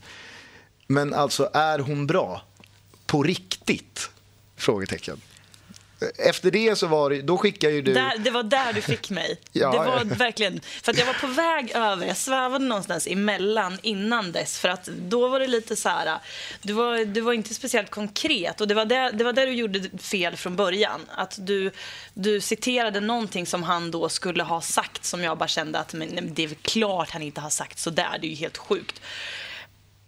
Men 0.86 1.14
alltså 1.14 1.50
är 1.52 1.78
hon 1.78 2.06
bra? 2.06 2.42
På 3.06 3.22
riktigt? 3.22 4.10
Frågetecken. 4.56 5.20
Efter 6.18 6.50
det 6.50 6.78
så 6.78 6.86
var 6.86 7.10
det, 7.10 7.22
då 7.22 7.38
skickade 7.38 7.72
ju 7.72 7.82
du... 7.82 7.94
Där, 7.94 8.18
det 8.18 8.30
var 8.30 8.42
där 8.42 8.72
du 8.72 8.80
fick 8.80 9.10
mig. 9.10 9.38
Ja, 9.52 9.70
det 9.70 9.78
var 9.78 9.86
ja. 9.86 10.02
verkligen, 10.04 10.60
för 10.82 10.92
att 10.92 10.98
jag 10.98 11.06
var 11.06 11.14
på 11.14 11.26
väg 11.26 11.72
över, 11.74 12.06
jag 12.06 12.16
svävade 12.16 12.64
någonstans 12.64 13.06
emellan 13.06 13.78
innan 13.82 14.32
dess. 14.32 14.58
För 14.58 14.68
att 14.68 14.84
då 14.84 15.28
var 15.28 15.40
det 15.40 15.46
lite 15.46 15.76
så 15.76 15.88
här, 15.88 16.18
du 16.62 16.72
var, 16.72 17.04
du 17.04 17.20
var 17.20 17.32
inte 17.32 17.54
speciellt 17.54 17.90
konkret. 17.90 18.60
Och 18.60 18.68
det 18.68 18.74
var 18.74 18.84
där, 18.84 19.12
det 19.12 19.24
var 19.24 19.32
där 19.32 19.46
du 19.46 19.52
gjorde 19.52 19.98
fel 19.98 20.36
från 20.36 20.56
början. 20.56 21.00
Att 21.14 21.36
du, 21.38 21.70
du 22.14 22.40
citerade 22.40 23.00
någonting 23.00 23.46
som 23.46 23.62
han 23.62 23.90
då 23.90 24.08
skulle 24.08 24.42
ha 24.42 24.60
sagt 24.60 25.04
som 25.04 25.22
jag 25.22 25.38
bara 25.38 25.48
kände 25.48 25.78
att 25.78 25.94
men, 25.94 26.34
det 26.34 26.44
är 26.44 26.54
klart 26.62 27.10
han 27.10 27.22
inte 27.22 27.40
har 27.40 27.50
sagt 27.50 27.78
så 27.78 27.90
där. 27.90 28.18
det 28.20 28.26
är 28.26 28.30
ju 28.30 28.36
helt 28.36 28.58
sjukt. 28.58 29.00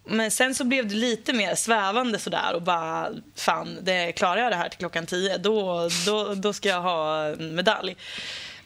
Men 0.06 0.30
sen 0.30 0.54
så 0.54 0.64
blev 0.64 0.88
det 0.88 0.94
lite 0.94 1.32
mer 1.32 1.54
svävande 1.54 2.18
sådär 2.18 2.54
och 2.54 2.62
bara, 2.62 3.08
fan, 3.34 3.78
det, 3.82 4.12
klarar 4.12 4.42
jag 4.42 4.52
det 4.52 4.56
här 4.56 4.68
till 4.68 4.78
klockan 4.78 5.06
tio, 5.06 5.38
då, 5.38 5.88
då, 6.06 6.34
då 6.34 6.52
ska 6.52 6.68
jag 6.68 6.80
ha 6.80 7.24
en 7.24 7.54
medalj. 7.54 7.96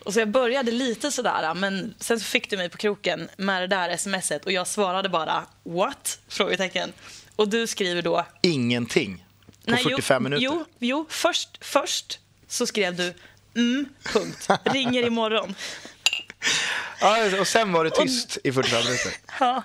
Och 0.05 0.15
så 0.15 0.21
jag 0.21 0.29
började 0.29 0.71
lite 0.71 1.11
sådär, 1.11 1.55
men 1.55 1.95
sen 2.01 2.21
så 2.21 2.27
fick 2.27 2.51
du 2.51 2.57
mig 2.57 2.69
på 2.69 2.77
kroken 2.77 3.29
med 3.37 3.63
det 3.63 3.67
där 3.67 3.97
smset 3.97 4.45
och 4.45 4.53
jag 4.53 4.67
svarade 4.67 5.09
bara 5.09 5.47
what? 5.63 6.19
Frågetecken. 6.29 6.93
Och 7.37 7.49
du 7.49 7.67
skriver 7.67 8.03
då... 8.03 8.27
Ingenting 8.41 9.25
på 9.65 9.71
Nej, 9.71 9.83
45 9.83 10.23
jo, 10.23 10.25
minuter. 10.25 10.45
Jo, 10.45 10.65
jo 10.79 11.07
först, 11.09 11.65
först 11.65 12.21
så 12.49 12.67
skrev 12.67 12.97
du 12.97 13.15
mm, 13.55 13.89
punkt, 14.03 14.49
ringer 14.65 15.07
imorgon. 15.07 15.55
Ja, 17.01 17.41
och 17.41 17.49
sen 17.49 17.73
var 17.73 17.85
det 17.85 17.91
tyst 17.91 18.39
i 18.45 18.53
45 18.53 18.85
minuter. 18.85 19.13
Ja. 19.41 19.63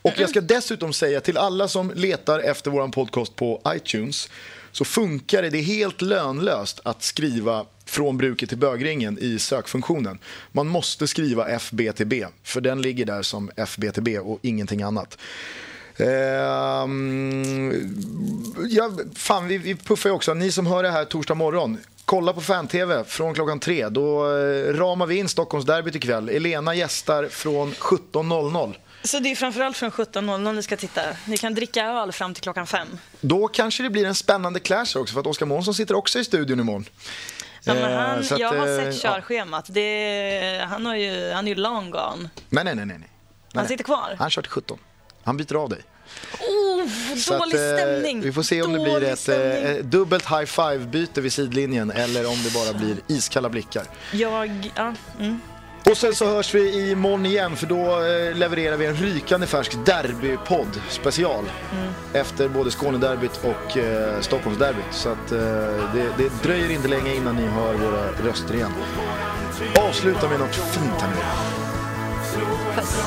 Och 0.03 0.13
jag 0.17 0.29
ska 0.29 0.41
dessutom 0.41 0.93
säga 0.93 1.21
till 1.21 1.37
alla 1.37 1.67
som 1.67 1.91
letar 1.95 2.39
efter 2.39 2.71
vår 2.71 2.87
podcast 2.87 3.35
på 3.35 3.61
iTunes 3.67 4.29
så 4.71 4.85
funkar 4.85 5.41
det, 5.41 5.49
det 5.49 5.57
är 5.57 5.63
helt 5.63 6.01
lönlöst 6.01 6.79
att 6.83 7.03
skriva 7.03 7.65
från 7.85 8.17
bruket 8.17 8.49
till 8.49 8.57
bögringen 8.57 9.17
i 9.21 9.39
sökfunktionen. 9.39 10.19
Man 10.51 10.67
måste 10.67 11.07
skriva 11.07 11.47
FBTB, 11.47 12.13
för 12.43 12.61
den 12.61 12.81
ligger 12.81 13.05
där 13.05 13.21
som 13.21 13.51
FBTB 13.55 14.19
och 14.19 14.39
ingenting 14.41 14.81
annat. 14.81 15.17
Ehm, 15.97 17.73
ja, 18.69 18.91
fan, 19.15 19.47
vi, 19.47 19.57
vi 19.57 19.75
puffar 19.75 20.09
ju 20.09 20.15
också. 20.15 20.33
Ni 20.33 20.51
som 20.51 20.67
hör 20.67 20.83
det 20.83 20.91
här 20.91 21.05
torsdag 21.05 21.35
morgon, 21.35 21.77
kolla 22.05 22.33
på 22.33 22.41
fan-tv 22.41 23.03
från 23.03 23.33
klockan 23.33 23.59
tre. 23.59 23.89
Då 23.89 24.37
eh, 24.37 24.73
ramar 24.73 25.05
vi 25.05 25.15
in 25.15 25.29
Stockholmsderbyt 25.29 25.95
ikväll. 25.95 26.29
Elena 26.29 26.75
gästar 26.75 27.27
från 27.27 27.71
17.00. 27.71 28.75
Så 29.03 29.19
det 29.19 29.31
är 29.31 29.35
framförallt 29.35 29.77
från 29.77 29.91
17.00 29.91 30.53
ni 30.53 30.63
ska 30.63 30.77
titta. 30.77 31.01
Ni 31.25 31.37
kan 31.37 31.53
dricka 31.53 31.85
öl 31.85 32.11
fram 32.11 32.33
till 32.33 32.43
klockan 32.43 32.67
fem. 32.67 32.87
Då 33.21 33.47
kanske 33.47 33.83
det 33.83 33.89
blir 33.89 34.05
en 34.05 34.15
spännande 34.15 34.59
clash 34.59 34.95
också, 34.95 35.13
för 35.13 35.19
att 35.19 35.27
Oskar 35.27 35.45
Månsson 35.45 35.73
sitter 35.73 35.95
också 35.95 36.19
i 36.19 36.23
studion 36.23 36.59
imorgon. 36.59 36.85
Ja, 37.63 37.73
men 37.73 37.91
Eh, 37.91 37.97
han, 37.97 38.19
att, 38.19 38.39
jag 38.39 38.53
har 38.53 38.67
eh, 38.67 38.91
sett 38.91 39.03
ja. 39.03 39.13
körschemat. 39.13 39.65
Det, 39.69 40.65
han, 40.69 40.85
har 40.85 40.95
ju, 40.95 41.31
han 41.31 41.47
är 41.47 41.49
ju 41.49 41.55
long 41.55 41.91
gone. 41.91 42.29
Nej, 42.49 42.63
nej, 42.63 42.75
nej. 42.75 42.85
nej. 42.85 43.09
Han 43.53 43.67
sitter 43.67 43.83
kvar. 43.83 44.15
Han 44.19 44.29
kör 44.29 44.41
till 44.41 44.51
17. 44.51 44.77
Han 45.23 45.37
byter 45.37 45.55
av 45.55 45.69
dig. 45.69 45.79
Oh, 46.39 47.17
Så 47.17 47.37
dålig 47.37 47.55
att, 47.55 47.61
eh, 47.61 47.77
stämning. 47.77 48.21
Vi 48.21 48.33
får 48.33 48.43
se 48.43 48.61
om 48.61 48.71
det 48.73 48.77
Dålig 48.77 48.95
blir 48.95 49.09
ett 49.09 49.29
eh, 49.79 49.85
dubbelt 49.85 50.25
high 50.25 50.45
five-byte 50.45 51.21
vid 51.21 51.33
sidlinjen 51.33 51.91
eller 51.91 52.25
om 52.25 52.43
det 52.43 52.53
bara 52.53 52.73
blir 52.73 52.97
iskalla 53.07 53.49
blickar. 53.49 53.85
Jag... 54.11 54.71
Ja, 54.75 54.93
mm. 55.19 55.41
Och 55.85 55.97
sen 55.97 56.15
så 56.15 56.25
hörs 56.25 56.55
vi 56.55 56.91
imorgon 56.91 57.25
igen 57.25 57.55
för 57.55 57.67
då 57.67 58.05
eh, 58.05 58.35
levererar 58.35 58.77
vi 58.77 58.85
en 58.85 58.95
rykande 58.95 59.47
färsk 59.47 59.85
derbypodd 59.85 60.81
special. 60.89 61.45
Efter 62.13 62.47
både 62.47 62.71
Skånederbyt 62.71 63.41
och 63.43 63.77
eh, 63.77 64.21
Stockholmsderbyt. 64.21 64.85
Så 64.91 65.09
att 65.09 65.31
eh, 65.31 65.39
det, 65.93 66.05
det 66.17 66.43
dröjer 66.43 66.71
inte 66.71 66.87
länge 66.87 67.15
innan 67.15 67.35
ni 67.35 67.45
hör 67.45 67.73
våra 67.73 68.29
röster 68.29 68.55
igen. 68.55 68.71
Avsluta 69.89 70.29
med 70.29 70.39
något 70.39 70.55
fint 70.55 71.01
här 71.01 71.09
nu. 71.09 71.21
Puss. 72.75 72.97